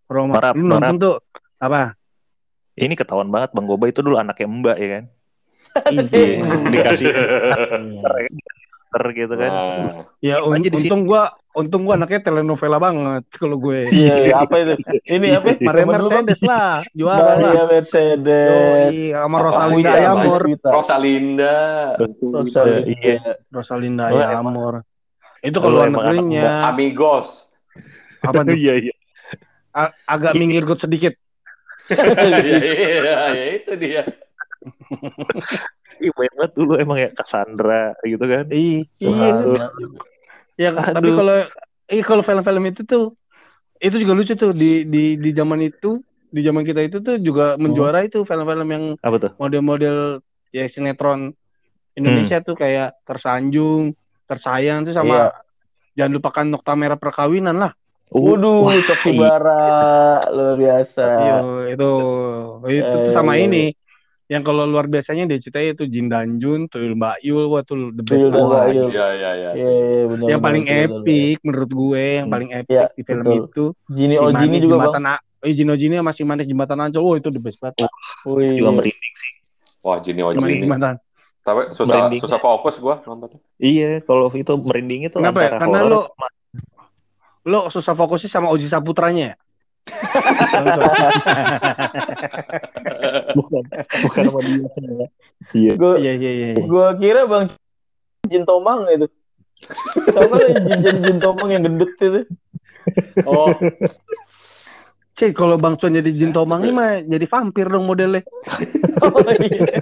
Romance 0.06 0.34
Marap, 0.42 0.54
lu 0.54 0.64
nonton 0.66 0.96
tuh 0.98 1.14
apa? 1.56 1.94
Ini 2.74 2.94
ketahuan 2.94 3.28
banget 3.28 3.52
Bang 3.52 3.64
Goba 3.64 3.86
itu 3.86 4.00
dulu 4.00 4.16
anaknya 4.16 4.50
Mbak 4.50 4.76
ya 4.76 4.88
kan? 4.90 5.04
Iya. 6.10 6.42
dikasih 6.66 7.06
ter 8.90 9.04
gitu 9.14 9.34
kan. 9.36 9.50
Nah, 9.50 10.02
ya 10.18 10.42
un- 10.42 10.58
untung 10.58 11.06
gua 11.06 11.38
untung 11.50 11.82
gua 11.82 11.98
anaknya 11.98 12.22
telenovela 12.22 12.78
banget 12.78 13.26
kalau 13.34 13.58
gue. 13.58 13.82
Iya 13.90 14.14
iya, 14.22 14.34
apa 14.38 14.54
itu? 14.56 14.74
Ini 15.08 15.26
apa? 15.34 15.48
Dulu, 15.58 15.66
Bang? 15.66 15.88
Mercedes 15.90 16.40
lah 16.46 16.78
juara 16.94 17.18
lah. 17.18 17.36
Maria 17.42 17.64
Mercedes. 17.66 18.50
Yoi, 18.50 18.98
sama? 19.10 19.36
Rosalinda 19.42 19.90
Oh, 19.90 19.94
iya, 19.94 19.98
Ayamor 19.98 20.40
Rosalinda. 20.70 21.52
Rosalinda. 21.98 22.72
iya. 22.86 23.18
Rosalinda 23.50 24.04
Oh, 24.08 24.18
Ayamor 24.18 24.74
itu 25.40 25.56
kalau 25.56 25.72
luar 25.72 25.88
negerinya 25.88 26.68
Amigos. 26.68 27.48
apa 28.20 28.44
tuh? 28.44 28.52
Iya 28.60 28.74
iya. 28.76 28.94
Agak 30.04 30.36
minggir 30.36 30.62
got 30.62 30.78
sedikit. 30.78 31.16
Iya, 31.90 32.38
iya, 32.44 33.14
ya 33.34 33.46
itu 33.56 33.72
dia. 33.74 34.02
Iya 35.98 36.10
banyak 36.12 36.34
banget 36.36 36.52
dulu 36.54 36.72
emang 36.76 36.96
ya 36.96 37.08
Cassandra 37.10 37.96
gitu 38.04 38.20
kan. 38.20 38.44
Iya, 38.52 38.84
Iya, 40.60 40.68
iya. 40.68 40.80
Ya, 40.84 40.92
tapi 40.94 41.08
kalau 41.16 41.34
iya 41.92 42.02
kalau 42.08 42.22
film-film 42.28 42.64
itu 42.70 42.82
tuh 42.84 43.02
itu 43.84 43.96
juga 44.02 44.12
lucu 44.18 44.34
tuh 44.42 44.52
di 44.62 44.84
di 44.92 44.98
di 45.24 45.30
zaman 45.38 45.60
itu 45.68 45.86
di 46.36 46.40
zaman 46.46 46.62
kita 46.68 46.80
itu 46.88 46.98
tuh 47.06 47.16
juga 47.26 47.56
menjuarai 47.64 48.06
tuh 48.14 48.22
film-film 48.28 48.68
yang 48.76 48.84
Apa 49.02 49.16
tuh? 49.22 49.32
model-model 49.40 49.96
ya 50.56 50.62
sinetron 50.74 51.20
Indonesia 51.98 52.36
tuh 52.46 52.56
kayak 52.62 52.88
tersanjung, 53.08 53.94
tersayang 54.30 54.86
tuh 54.86 54.94
sama 54.96 55.32
jangan 55.98 56.12
lupakan 56.16 56.46
nokta 56.52 56.72
merah 56.78 56.98
perkawinan 57.00 57.56
lah. 57.62 57.72
Waduh, 58.24 58.60
Wah, 58.62 58.76
Coki 58.86 59.10
iya. 59.16 59.28
Bara 59.30 59.52
luar 60.34 60.54
biasa. 60.62 61.02
Iya, 61.20 61.32
itu 61.72 61.84
itu 62.76 62.94
tuh 63.04 63.12
Eh, 63.12 63.14
sama 63.16 63.32
iya, 63.34 63.44
ini. 63.44 63.56
Yang 64.30 64.42
kalau 64.46 64.62
luar 64.62 64.86
biasanya 64.86 65.26
dia 65.26 65.42
ceritain 65.42 65.74
itu 65.74 65.90
Jin 65.90 66.06
Danjun, 66.06 66.70
Tuyul 66.70 66.94
Mbak 66.94 67.18
Yul, 67.26 67.50
wah 67.50 67.66
tuh 67.66 67.90
the 67.90 67.98
best. 67.98 68.22
Yul. 68.22 68.30
Iya, 68.30 69.06
iya, 69.10 69.30
iya. 69.34 69.50
Iya, 69.58 69.70
iya, 69.74 70.30
yang 70.30 70.38
paling 70.38 70.62
betul, 70.62 71.02
epic 71.02 71.36
menurut 71.42 71.70
gue, 71.74 72.04
yang 72.22 72.26
Hmm. 72.30 72.34
paling 72.38 72.50
epic 72.54 72.70
Iya, 72.70 72.86
di 72.94 73.02
film 73.02 73.24
betul. 73.26 73.38
itu. 73.42 73.64
Jini 73.90 74.14
si 74.14 74.22
Oh 74.22 74.30
Jini 74.30 74.46
Manis 74.46 74.62
juga 74.62 74.74
bang. 74.78 74.82
jembatan 74.86 75.02
A- 75.10 75.22
eh, 75.42 75.50
Jino 75.50 75.74
Jini 75.74 75.94
masih 75.98 76.22
manis 76.22 76.46
jembatan 76.46 76.78
Ancol. 76.78 77.02
Oh, 77.02 77.14
itu 77.18 77.26
the 77.26 77.42
best 77.42 77.58
banget. 77.58 77.90
Wih. 78.22 78.54
Juga 78.54 78.70
merinding 78.70 79.14
sih. 79.18 79.32
Wah, 79.82 79.98
Jini 79.98 80.20
oh 80.22 80.30
Si 80.30 80.38
Manis 80.38 80.54
Jini. 80.54 80.62
jembatan. 80.62 80.94
Tapi 81.42 81.60
susah 81.74 81.94
Merinding. 81.98 82.20
susah 82.22 82.38
fokus 82.38 82.74
gua 82.78 82.94
nontonnya. 83.02 83.40
Iya, 83.58 83.98
kalau 84.06 84.30
itu 84.30 84.52
merinding 84.54 85.10
itu 85.10 85.16
Kenapa 85.18 85.42
ya? 85.42 85.50
Karena 85.58 85.78
lo- 85.82 86.06
sama- 86.06 86.38
Lo 87.42 87.60
susah 87.66 87.94
fokusnya 87.96 88.30
sama 88.30 88.46
Oji 88.52 88.70
Saputranya 88.70 89.34
ya? 89.34 89.34
Bukan 93.36 93.62
bukan 94.06 94.22
sama 94.26 94.40
dia. 94.44 95.06
Iya. 95.52 95.72
Gue 95.74 95.92
Iya, 95.98 96.12
iya, 96.14 96.30
iya. 96.30 96.46
iya. 96.54 96.64
gua 96.66 96.94
kira 96.94 97.26
bang 97.26 97.44
Jin 98.28 98.44
Tomang 98.44 98.86
itu. 98.88 99.06
Kan 100.14 100.24
Jin, 100.30 100.78
Jin, 100.80 100.96
Jin 101.04 101.18
Tomang 101.18 101.48
yang 101.50 101.62
gendut 101.64 101.92
itu. 101.96 102.22
Oh, 103.26 103.52
Cik, 105.12 105.36
kalau 105.36 105.60
Bang 105.60 105.76
Cuan 105.76 105.92
jadi 105.92 106.08
Jin 106.08 106.32
Tomang 106.32 106.64
ini 106.64 106.72
mah 106.72 107.02
jadi 107.02 107.26
vampir 107.26 107.68
dong 107.68 107.84
modelnya. 107.84 108.24
Oh, 109.00 109.20
iya. 109.36 109.80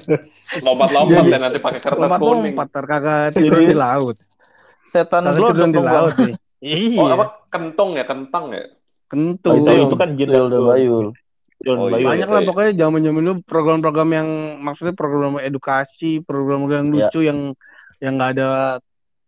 lompat-lompat 0.62 1.22
Jadi- 1.26 1.30
dan 1.30 1.40
nanti 1.42 1.58
pakai 1.58 1.80
kertas 1.80 2.10
kuning. 2.18 2.54
Lompat-lompat, 2.54 2.68
kagak 2.86 3.26
tidur 3.34 3.60
di 3.60 3.76
laut. 3.76 4.16
Setan 4.90 5.30
tidur 5.30 5.54
di 5.54 5.78
laut 5.78 6.14
nih. 6.16 6.34
Iya, 6.58 6.98
Oh, 6.98 7.06
apa 7.06 7.24
kentong 7.54 7.94
ya, 7.94 8.02
kentang 8.02 8.50
ya? 8.50 8.66
Kentut. 9.08 9.56
Itu, 9.58 9.72
itu 9.84 9.96
kan 9.96 10.08
dan 10.12 10.46
Bayul. 10.48 11.10
Oh, 11.66 11.90
Bayu. 11.90 11.98
iya. 11.98 12.06
banyak 12.06 12.28
lah 12.28 12.40
pokoknya 12.46 12.72
zaman 12.78 13.00
zaman 13.02 13.20
dulu 13.20 13.36
program-program 13.42 14.08
yang 14.14 14.28
maksudnya 14.62 14.94
program 14.94 15.42
edukasi 15.42 16.22
program 16.22 16.70
yang 16.70 16.86
Iya. 16.86 17.10
lucu 17.10 17.20
yang 17.20 17.38
yang 17.98 18.14
nggak 18.14 18.30
ada 18.32 18.48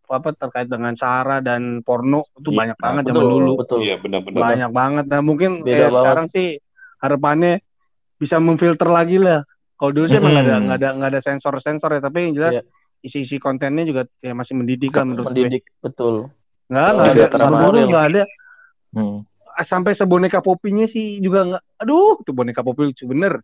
apa 0.06 0.28
terkait 0.34 0.66
dengan 0.66 0.94
sara 0.94 1.38
dan 1.38 1.82
porno 1.82 2.22
itu 2.36 2.50
Iya, 2.50 2.58
banyak 2.60 2.76
banget 2.78 3.02
zaman 3.04 3.22
dulu 3.24 3.50
betul. 3.58 3.78
Iya, 3.80 3.98
benar-benar. 3.98 4.40
banyak 4.44 4.70
banget 4.70 5.04
nah 5.06 5.20
mungkin 5.20 5.50
Beda 5.60 5.70
eh, 5.70 5.78
banget. 5.80 5.94
sekarang 5.96 6.26
sih 6.28 6.46
harapannya 6.98 7.52
bisa 8.14 8.36
memfilter 8.36 8.86
lagi 8.86 9.16
lah 9.16 9.42
kalau 9.74 9.90
dulu 9.90 10.06
sih 10.06 10.18
emang 10.18 10.30
nggak 10.30 10.44
ada 10.44 10.54
Hmm. 10.54 10.64
nggak 10.66 10.78
ada 10.78 10.88
nggak 10.92 11.10
ada 11.10 11.20
sensor 11.20 11.54
sensor 11.58 11.90
ya 11.90 12.00
tapi 12.00 12.18
yang 12.26 12.34
jelas 12.36 12.52
Iya. 12.52 12.62
isi-isi 13.00 13.38
kontennya 13.38 13.82
juga 13.82 14.02
ya 14.18 14.34
masih 14.34 14.54
mendidik 14.54 14.92
kan 14.92 15.02
menurut 15.04 15.26
gue 15.26 15.34
Mendidik, 15.40 15.66
betul. 15.78 16.30
nggak 16.68 16.86
nggak 16.86 17.06
ada 17.06 17.10
iya, 17.16 17.26
real. 17.72 17.88
nggak 17.88 18.06
ada 18.06 18.22
Hmm. 18.90 19.18
Sampai 19.61 19.92
seboneka 19.92 20.40
popinya 20.40 20.84
sih 20.84 21.18
juga 21.18 21.44
nggak 21.44 21.62
aduh 21.78 22.20
tuh 22.20 22.32
boneka 22.32 22.61
popi 22.61 22.88
lucu 22.88 23.04
bener 23.04 23.40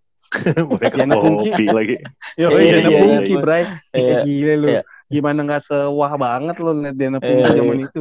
Mereka 0.59 1.07
Yana 1.07 1.17
Pungki. 1.17 1.65
lagi. 1.71 1.97
Yo, 2.41 2.51
Iya, 2.51 2.59
iya, 2.59 2.67
iya, 2.67 2.83
iya, 2.83 2.99
Pungki, 2.99 3.31
iya. 3.31 3.39
Bray. 3.39 3.63
Iya. 3.95 4.17
Gila 4.27 4.55
lu. 4.59 4.67
Iya. 4.67 4.83
Gimana 5.07 5.39
nggak 5.47 5.63
sewah 5.63 6.13
banget 6.19 6.57
lu 6.59 6.71
liat 6.75 6.97
Diana 6.99 7.19
Pungki 7.23 7.47
Iya, 7.47 7.55
zaman 7.55 7.77
iya. 7.79 7.87
itu. 7.87 8.01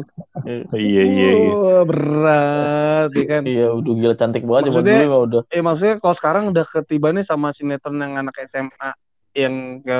Iya 0.73 1.03
iya 1.05 1.29
iya. 1.37 1.53
Wah, 1.53 1.83
berat 1.85 3.09
ya 3.13 3.25
kan. 3.29 3.41
Iya, 3.45 3.67
udah 3.71 3.93
gila 3.93 4.15
cantik 4.17 4.43
banget 4.43 4.63
Maksudnya- 4.67 5.01
dulu 5.05 5.17
udah. 5.21 5.41
Eh 5.53 5.61
maksudnya 5.61 5.95
kalau 5.99 6.15
sekarang 6.15 6.43
udah 6.49 6.65
ketibannya 6.65 7.21
sama 7.21 7.53
sinetron 7.53 8.01
yang 8.01 8.17
anak 8.17 8.35
SMA 8.43 8.89
yang 9.37 9.53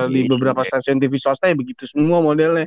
di 0.10 0.26
Iya. 0.26 0.30
beberapa 0.32 0.66
stasiun 0.66 0.98
TV 0.98 1.22
swasta 1.22 1.46
ya 1.46 1.54
begitu 1.54 1.86
semua 1.86 2.20
modelnya. 2.20 2.66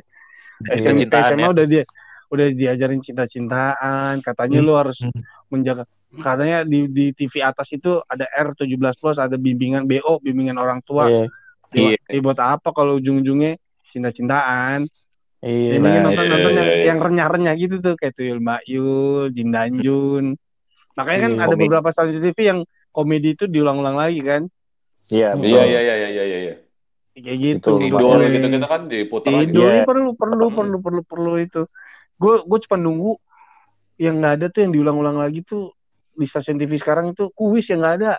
Iya, 0.65 0.95
cintaan 0.95 1.35
SMA 1.35 1.43
ya. 1.43 1.51
udah 1.51 1.65
dia 1.67 1.83
udah 2.29 2.47
diajarin 2.53 3.01
cinta-cintaan, 3.01 4.21
katanya 4.21 4.61
Hmm. 4.61 4.67
lu 4.69 4.73
harus 4.73 5.01
Hmm. 5.01 5.11
Menjaga 5.49 5.83
katanya 6.09 6.65
di 6.65 6.85
di 6.85 7.05
TV 7.11 7.41
atas 7.41 7.69
itu 7.69 8.01
ada 8.03 8.25
R17 8.25 8.65
plus 8.95 9.17
ada 9.17 9.35
bimbingan 9.35 9.85
BO, 9.85 10.17
bimbingan 10.19 10.57
orang 10.57 10.81
tua. 10.81 11.05
Iya. 11.05 11.25
Ya, 11.69 11.93
Iya. 11.93 11.97
eh, 12.01 12.17
buat 12.17 12.37
apa 12.37 12.69
kalau 12.69 12.97
ujung-ujungnya 12.97 13.61
cinta-cintaan? 13.89 14.89
Iya. 15.39 15.77
Mending 15.77 15.93
Nah, 15.95 16.03
nonton 16.03 16.23
iya, 16.23 16.31
nonton 16.33 16.51
yang, 16.51 16.65
iya, 16.65 16.75
iya. 16.75 16.85
yang 16.89 16.99
renyah-renyah 16.99 17.55
gitu 17.57 17.75
tuh 17.79 17.93
kayak 17.93 18.13
Tuyul 18.13 18.39
Mbak 18.39 18.61
Yul, 18.65 19.23
Jin 19.31 19.49
Dan 19.49 19.71
Jun. 19.77 20.25
Makanya 20.93 21.19
kan 21.21 21.31
Iya, 21.31 21.39
ada 21.39 21.47
komedi. 21.49 21.61
beberapa 21.63 21.87
stasiun 21.89 22.21
TV 22.23 22.37
yang 22.41 22.59
komedi 22.89 23.29
itu 23.31 23.45
diulang-ulang 23.45 23.95
lagi 23.95 24.19
kan. 24.19 24.41
Iya, 25.07 25.33
betul. 25.33 25.47
Iya 25.47 25.61
iya 25.63 25.79
iya 25.79 25.95
iya 25.95 26.23
iya 26.25 26.37
iya. 26.41 26.55
Kayak 27.15 27.37
gitu. 27.37 27.69
Betul, 27.69 27.73
menurut 27.77 27.99
Sidul 28.01 28.19
gue. 28.19 28.33
gitu 28.33 28.47
kita 28.49 28.67
kan 28.67 28.81
diputar 28.87 29.29
Si 29.29 29.35
lagi. 29.35 29.45
Idol 29.47 29.61
Iya. 29.61 29.69
ini 29.69 29.81
perlu 29.85 30.09
perlu 30.13 30.45
perlu 30.49 30.77
perlu 30.81 31.01
perlu 31.03 31.31
itu. 31.37 31.61
Gue 32.15 32.35
gue 32.41 32.59
cuma 32.65 32.77
nunggu 32.77 33.11
yang 33.99 34.17
nggak 34.17 34.33
ada 34.33 34.45
tuh 34.47 34.63
yang 34.63 34.71
diulang-ulang 34.71 35.19
lagi 35.19 35.43
tuh 35.43 35.75
di 36.11 36.23
stasiun 36.23 36.55
TV 36.55 36.75
sekarang 36.75 37.11
itu 37.11 37.27
kuis 37.31 37.67
yang 37.67 37.79
nggak 37.79 37.95
ada. 37.99 38.13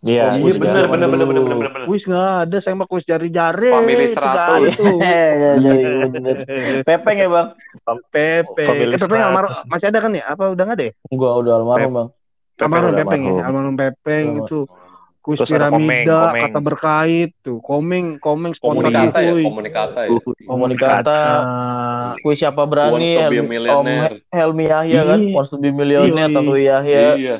Iya, 0.00 0.36
Oh, 0.36 0.52
bener 0.52 0.84
bener 0.84 1.08
dulu. 1.08 1.16
bener 1.16 1.42
bener 1.48 1.56
bener. 1.64 1.84
Kuis 1.84 2.04
nggak 2.04 2.32
ada, 2.44 2.56
saya 2.58 2.74
mah 2.74 2.84
kuis 2.84 3.04
jari-jari. 3.04 3.68
Family 3.70 4.04
itu 4.06 4.20
nggak 4.20 4.36
100. 4.36 4.52
ada 4.54 4.68
tuh. 4.74 4.98
Iya, 5.00 5.24
iya, 5.56 6.06
bener. 6.06 6.36
Pepeng 6.84 7.16
ya 7.16 7.28
bang? 7.30 7.46
Pepe. 7.80 8.26
Family 8.58 8.92
Eh, 8.92 9.00
Pepe 9.00 9.14
yang 9.14 9.32
100. 9.32 9.32
almarhum 9.32 9.52
masih 9.64 9.86
ada 9.88 9.98
kan 10.00 10.10
ya? 10.12 10.24
Apa 10.26 10.42
udah 10.52 10.62
nggak 10.62 10.76
ada 10.76 10.84
ya? 10.84 10.92
Gua 11.10 11.30
udah 11.40 11.52
almarhum 11.56 11.92
bang. 11.94 12.08
Pepeng 12.54 12.68
Almarhum 12.68 12.94
Pepeng 12.94 13.22
ya, 13.24 13.32
almarhum. 13.42 13.74
Pepeng 13.74 14.26
itu. 14.40 14.58
Kuis 15.24 15.40
Terus 15.40 15.56
ada 15.56 15.72
Komeng, 15.72 16.04
piramida, 16.04 16.20
Komeng. 16.20 16.42
kata 16.44 16.58
berkait 16.60 17.30
tuh. 17.40 17.56
Komeng, 17.58 18.20
komeng 18.20 18.52
spontan 18.52 18.92
Komunikata 18.92 19.18
ya, 19.18 19.32
komunikata 19.40 20.00
ya. 20.04 20.10
Komunikata. 20.44 21.20
Nah, 21.40 22.12
Kuis 22.20 22.36
siapa 22.36 22.68
berani? 22.68 23.16
Helmi, 23.16 23.56
Om. 23.56 23.86
Helmi 24.28 24.64
Yahya 24.68 25.00
kan? 25.02 25.18
Iya. 25.18 25.32
Wants 25.32 25.48
to 25.48 25.56
be 25.56 25.72
millionaire, 25.72 26.28
Iya. 26.28 26.36
Tatu 26.36 26.54
Yahya. 26.54 27.00
Iya. 27.16 27.36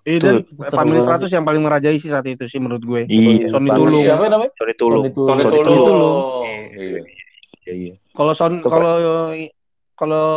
eh, 0.00 0.16
dan 0.16 0.46
Family 0.70 1.02
banget 1.02 1.28
100 1.28 1.34
yang 1.34 1.44
paling 1.44 1.60
merajai 1.60 1.98
sih 1.98 2.08
saat 2.08 2.24
itu 2.24 2.46
sih 2.46 2.56
menurut 2.56 2.80
gue. 2.80 3.02
Iya, 3.04 3.50
Sony 3.50 3.68
Tulung. 3.68 4.06
Siapa 4.06 4.24
namanya? 4.30 4.52
Sony 4.54 4.74
Tulung. 4.78 5.02
Sony 5.10 5.42
Tulung. 5.44 6.46
Iya. 7.66 7.92
Kalau 8.10 8.32
son 8.32 8.62
kalau 8.62 8.94
kalau 9.92 10.28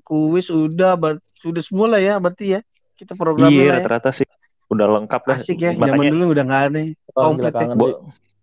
kuis 0.00 0.48
udah 0.48 0.96
sudah 1.34 1.60
semua 1.60 1.86
lah 1.90 2.00
ya 2.00 2.14
berarti 2.16 2.54
ya. 2.54 2.60
Kita 2.94 3.12
programnya 3.12 3.52
Iya, 3.52 3.68
ya. 3.68 3.74
rata-rata 3.76 4.08
sih 4.08 4.24
udah 4.66 4.86
lengkap 5.00 5.22
dah. 5.24 5.38
Asik 5.38 5.58
ya. 5.62 5.70
Zaman 5.74 5.86
Makanya 5.94 6.10
dulu 6.12 6.24
udah 6.34 6.44
nggak 6.46 6.62
ada. 6.70 6.78
Oh, 6.78 6.86
gila, 6.86 7.22
Komplit 7.22 7.52
ya. 7.52 7.58
kangen. 7.58 7.78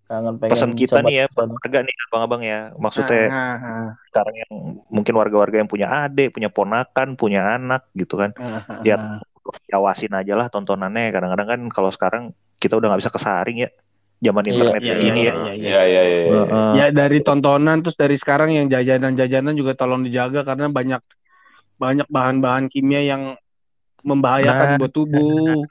Kangen 0.04 0.36
pengen 0.36 0.52
pesan 0.52 0.72
kita 0.76 1.00
nih 1.00 1.16
ya, 1.16 1.26
warga 1.32 1.80
nih 1.80 1.96
abang-abang 2.12 2.42
ya. 2.44 2.60
Maksudnya 2.76 3.24
Ah, 3.32 3.40
ah, 3.40 3.56
ah. 3.64 3.88
sekarang 4.12 4.36
yang 4.36 4.52
mungkin 4.92 5.14
warga-warga 5.16 5.58
yang 5.64 5.70
punya 5.72 5.88
adik, 6.06 6.36
punya 6.36 6.52
ponakan, 6.52 7.16
punya 7.16 7.56
anak 7.56 7.88
gitu 7.96 8.20
kan. 8.20 8.36
Ah, 8.36 8.62
ah, 8.68 8.80
Ya, 8.84 8.96
ah. 9.00 9.20
Awasin 9.74 10.16
aja 10.16 10.40
lah 10.40 10.48
tontonannya. 10.48 11.12
Kadang-kadang 11.12 11.48
kan 11.48 11.62
kalau 11.72 11.90
sekarang 11.92 12.24
kita 12.60 12.80
udah 12.80 12.94
nggak 12.94 13.02
bisa 13.04 13.12
kesaring 13.12 13.68
ya. 13.68 13.70
Zaman 14.24 14.44
Iya, 14.48 14.52
internet 14.56 14.82
iya, 14.88 14.96
ini 15.04 15.20
iya, 15.20 15.34
ya. 15.34 15.34
iya, 15.36 15.52
iya. 15.52 15.68
Iya 15.68 15.82
iya 15.84 15.84
iya. 15.84 16.20
iya. 16.24 16.32
Heeh. 16.32 16.72
Ya 16.80 16.86
dari 16.96 17.20
tontonan 17.20 17.84
terus 17.84 18.00
dari 18.00 18.16
sekarang 18.16 18.56
yang 18.56 18.72
jajanan-jajanan 18.72 19.52
juga 19.60 19.76
tolong 19.76 20.00
dijaga 20.08 20.48
karena 20.48 20.72
banyak 20.72 21.02
banyak 21.76 22.08
bahan-bahan 22.08 22.72
kimia 22.72 23.04
yang 23.04 23.36
membahayakan 24.04 24.76
Nah. 24.76 24.80
buat 24.80 24.92
tubuh 24.96 25.64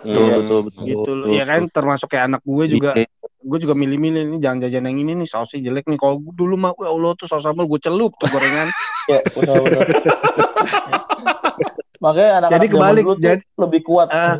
Betul, 0.00 0.24
Hmm. 0.24 0.38
betul, 0.38 0.58
betul. 0.64 0.82
gitu 0.82 1.10
loh. 1.10 1.26
betul, 1.26 1.36
Ya 1.36 1.44
kan 1.44 1.60
termasuk 1.66 2.08
kayak 2.08 2.24
anak 2.26 2.42
gue 2.42 2.64
juga 2.70 2.90
Iya. 2.94 3.06
gue 3.38 3.58
juga 3.58 3.74
milih-milih 3.74 4.22
nih 4.26 4.38
jangan 4.38 4.58
jajan 4.62 4.84
yang 4.84 4.98
ini 4.98 5.12
nih 5.14 5.26
sausnya 5.26 5.60
jelek 5.62 5.84
nih 5.86 5.96
kalau 5.96 6.16
dulu 6.26 6.54
mah 6.54 6.72
ya 6.74 6.88
Allah 6.88 7.12
tuh 7.14 7.26
saus 7.26 7.40
sambal 7.40 7.64
gue 7.64 7.76
celup 7.78 8.12
tuh 8.14 8.28
gorengan 8.28 8.68
Ya, 9.10 9.18
benar-benar. 9.30 9.86
Makanya 12.00 12.30
anak-anak 12.38 12.54
Jadi 12.54 12.66
kebalik, 12.70 13.02
dulu 13.02 13.12
tuh 13.12 13.22
jadi- 13.22 13.46
lebih 13.58 13.80
kuat. 13.82 14.08
Ah, 14.08 14.34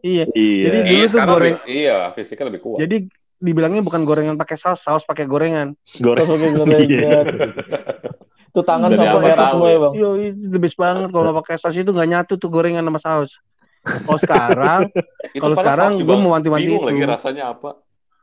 iya 0.00 0.24
Iya. 0.28 0.64
Jadi- 0.64 0.80
Iya 0.80 0.90
Dulu 0.90 0.98
tuh 0.98 1.08
sekarang 1.08 1.30
goreng- 1.30 1.56
lebih- 1.56 1.70
iya 1.72 1.96
fisiknya 2.10 2.46
lebih 2.48 2.60
kuat. 2.60 2.78
jadi 2.80 2.96
dibilangnya 3.36 3.82
bukan 3.82 4.02
gorengan 4.02 4.34
pakai 4.34 4.56
saus 4.56 4.80
saus 4.80 5.04
pakai 5.04 5.24
gorengan 5.24 5.76
Goreng. 5.96 6.24
Pakai 6.24 6.48
gorengan. 6.54 7.24
Itu 8.46 8.60
tangan 8.62 8.88
Dari 8.88 9.02
tahu 9.04 9.20
semua 9.52 9.68
ya 9.68 9.78
bang. 9.80 9.92
yo 9.94 10.08
itu 10.16 10.46
the 10.48 10.56
best 10.56 10.74
banget 10.76 11.10
kalau 11.10 11.34
pakai 11.36 11.54
saus 11.56 11.74
itu 11.74 11.86
nggak 11.86 12.08
nyatu 12.08 12.32
tuh 12.34 12.48
gorengan 12.48 12.82
sama 12.82 12.98
saus 12.98 13.30
oh 14.04 14.18
sekarang 14.18 14.88
Itu 15.36 15.42
kalau 15.42 15.56
sekarang 15.56 15.90
gue 15.94 16.00
juga 16.00 16.14
mau 16.16 16.30
wanti-wanti 16.32 16.62
bingung 16.64 16.82
itu. 16.82 16.88
lagi 16.88 17.02
rasanya 17.10 17.44
apa. 17.52 17.70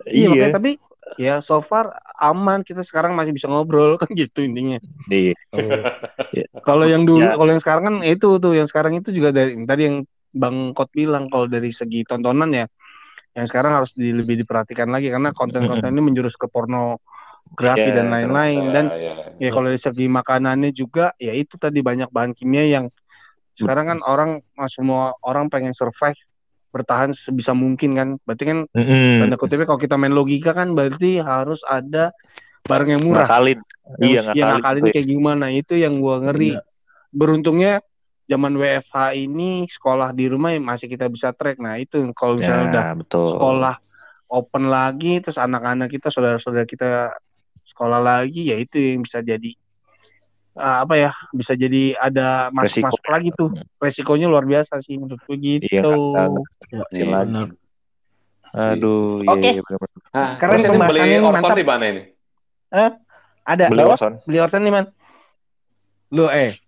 Iya, 0.02 0.28
makanya 0.28 0.42
Iya. 0.42 0.56
tapi 0.56 0.72
ya 1.20 1.36
so 1.40 1.60
far 1.60 1.92
aman 2.16 2.62
kita 2.62 2.82
sekarang 2.82 3.12
masih 3.12 3.32
bisa 3.32 3.46
ngobrol 3.46 3.98
kan 4.02 4.10
gitu 4.12 4.42
intinya. 4.42 4.80
Iya. 5.08 5.36
Kalau 6.62 6.86
yang 6.86 7.04
dulu, 7.04 7.22
Ya. 7.22 7.36
kalau 7.36 7.50
yang 7.50 7.60
sekarang 7.60 7.84
kan 7.84 7.96
itu 8.02 8.38
tuh 8.38 8.54
yang 8.54 8.66
sekarang 8.66 8.96
itu 8.96 9.12
juga 9.12 9.30
dari 9.30 9.60
tadi 9.62 9.82
yang 9.84 9.98
Bang 10.32 10.72
Kot 10.72 10.88
bilang 10.90 11.28
kalau 11.28 11.46
dari 11.46 11.70
segi 11.70 12.02
tontonan 12.02 12.50
ya 12.50 12.66
yang 13.32 13.46
sekarang 13.46 13.72
harus 13.74 13.92
di- 13.92 14.12
lebih 14.12 14.40
diperhatikan 14.40 14.88
lagi 14.88 15.08
karena 15.08 15.32
konten-konten 15.32 15.88
ini 15.88 16.00
menjurus 16.02 16.36
ke 16.36 16.48
pornografi 16.48 17.00
Ya, 17.86 17.96
dan 17.96 18.08
lain-lain 18.08 18.64
dan 18.72 18.86
Iya, 18.90 19.12
ya 19.36 19.36
iya. 19.38 19.50
kalau 19.50 19.68
dari 19.68 19.78
segi 19.78 20.08
makanannya 20.08 20.72
juga 20.72 21.12
ya 21.18 21.32
itu 21.32 21.56
tadi 21.56 21.80
banyak 21.80 22.08
bahan 22.08 22.32
kimia 22.32 22.64
yang 22.66 22.86
sekarang 23.54 23.86
kan 23.88 24.00
orang 24.02 24.32
semua 24.68 25.14
orang 25.22 25.48
pengen 25.48 25.72
survive 25.72 26.16
bertahan 26.70 27.12
sebisa 27.12 27.52
mungkin 27.52 27.92
kan 27.94 28.08
berarti 28.24 28.44
kan 28.46 28.60
tanda 29.20 29.36
kutipnya 29.36 29.68
kalau 29.68 29.76
kita 29.78 29.96
main 29.96 30.12
logika 30.12 30.52
kan 30.52 30.72
berarti 30.72 31.20
harus 31.20 31.60
ada 31.62 32.16
barang 32.64 32.90
yang 32.90 33.02
murah 33.04 33.28
Ngakalin. 33.28 33.60
Iya, 34.00 34.08
yang, 34.24 34.26
yang 34.32 34.48
ngakalin. 34.48 34.54
ngakalin 34.56 34.84
kayak 34.96 35.08
gimana 35.10 35.46
itu 35.50 35.74
yang 35.76 35.94
gua 35.98 36.16
ngeri 36.22 36.56
Iya. 36.56 36.62
beruntungnya 37.12 37.74
zaman 38.24 38.56
WFH 38.56 38.96
ini 39.20 39.68
sekolah 39.68 40.16
di 40.16 40.32
rumah 40.32 40.56
ya 40.56 40.64
masih 40.64 40.88
kita 40.88 41.12
bisa 41.12 41.36
track 41.36 41.60
nah 41.60 41.76
itu 41.76 42.00
kalau 42.16 42.40
misalnya 42.40 42.66
udah 42.72 42.84
Ya, 42.86 42.96
betul. 42.96 43.26
sekolah 43.28 43.76
open 44.32 44.64
lagi 44.66 45.20
terus 45.20 45.36
anak-anak 45.36 45.92
kita 45.92 46.08
saudara-saudara 46.08 46.64
kita 46.64 47.12
sekolah 47.68 48.00
lagi 48.00 48.48
ya 48.48 48.56
itu 48.56 48.80
yang 48.80 49.04
bisa 49.04 49.20
jadi 49.20 49.60
ah, 50.54 50.84
apa 50.84 50.94
ya 50.96 51.12
bisa 51.32 51.54
jadi 51.54 51.96
ada 51.96 52.50
masuk 52.50 52.84
masuk 52.84 53.00
Resiko. 53.00 53.10
lagi 53.10 53.30
tuh 53.32 53.50
resikonya 53.78 54.28
luar 54.28 54.44
biasa 54.44 54.80
sih 54.80 54.96
menurut 54.96 55.22
gue 55.22 55.38
gitu 55.38 55.68
Iya, 55.70 55.82
kata- 55.82 56.44
Ya, 56.68 56.84
Iya. 56.94 57.06
lagi. 57.08 57.44
Aduh, 58.52 59.24
iya, 59.24 59.32
Oke. 59.32 59.50
iya 59.50 59.62
benar-benar. 59.62 60.00
Ah, 60.12 60.30
Keren 60.36 60.52
terus 60.52 60.64
ini 60.68 60.80
beli 60.84 61.00
mantap. 61.24 61.56
di 61.56 61.66
mana 61.66 61.86
ini? 61.86 62.04
ada 63.42 63.66
Beli? 63.68 63.84
Orson. 63.84 64.14
beli 64.24 64.38
orson 64.38 64.62
nih 64.62 64.72
man 64.72 64.86
lu 66.12 66.28
eh 66.28 66.60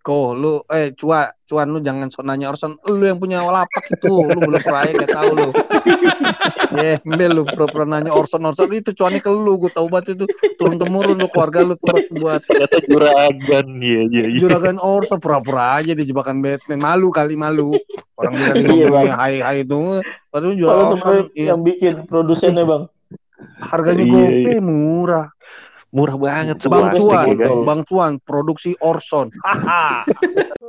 ko 0.00 0.30
lu 0.32 0.62
eh 0.64 0.94
cua 0.94 1.34
cuan 1.42 1.66
lu 1.66 1.78
jangan 1.78 2.06
sok 2.06 2.22
nanya 2.22 2.48
orson 2.48 2.78
lu 2.84 3.02
yang 3.02 3.18
punya 3.18 3.42
lapak 3.42 3.82
itu 3.84 4.06
lu 4.08 4.38
belum 4.38 4.62
pernah 4.62 4.86
gak 4.86 5.10
tahu 5.10 5.30
lu 5.34 5.50
eh 6.78 6.96
mbel 7.04 7.30
lu 7.36 7.42
pura-pura 7.44 7.84
nanya 7.84 8.12
orson 8.12 8.40
orson 8.44 8.70
itu 8.72 8.96
cuannya 8.96 9.20
ke 9.20 9.28
lu 9.28 9.60
gue 9.60 9.70
tahu 9.72 9.86
banget 9.92 10.16
itu 10.20 10.24
turun 10.56 10.80
temurun 10.80 11.18
lu 11.18 11.28
keluarga 11.28 11.66
lu 11.66 11.74
tuh 11.76 12.00
buat 12.16 12.40
Ternyata 12.46 12.78
juragan. 12.86 13.66
Iya, 13.82 14.02
iya, 14.08 14.24
iya. 14.32 14.38
juragan 14.40 14.78
orson 14.78 15.18
pura-pura 15.18 15.82
aja 15.82 15.92
di 15.92 16.04
jebakan 16.06 16.40
Batman 16.40 16.80
malu 16.80 17.08
kali 17.12 17.34
malu 17.36 17.76
orang 18.16 18.32
bilang 18.36 18.56
Iya, 18.56 18.64
Bang. 18.64 18.78
ngomongnya 18.88 19.16
hai 19.18 19.36
hai 19.42 19.56
itu 19.66 20.00
padahal 20.32 20.54
juragan 20.56 20.84
orson 20.86 20.98
sebenarnya 20.98 21.24
iya, 21.34 21.46
yang 21.52 21.60
bikin 21.60 21.94
produsennya 22.08 22.64
bang. 22.64 22.82
harganya 23.58 24.04
Iya, 24.06 24.12
gope 24.12 24.52
murah 24.62 25.28
Murah 25.92 26.16
banget 26.16 26.56
Bang 26.72 26.88
Cuan, 26.96 27.36
ya 27.36 27.52
kan. 27.52 27.68
Bang 27.68 27.80
Cuan, 27.84 28.12
produksi 28.24 28.72
Orson. 28.80 29.28
Haha. 29.44 30.08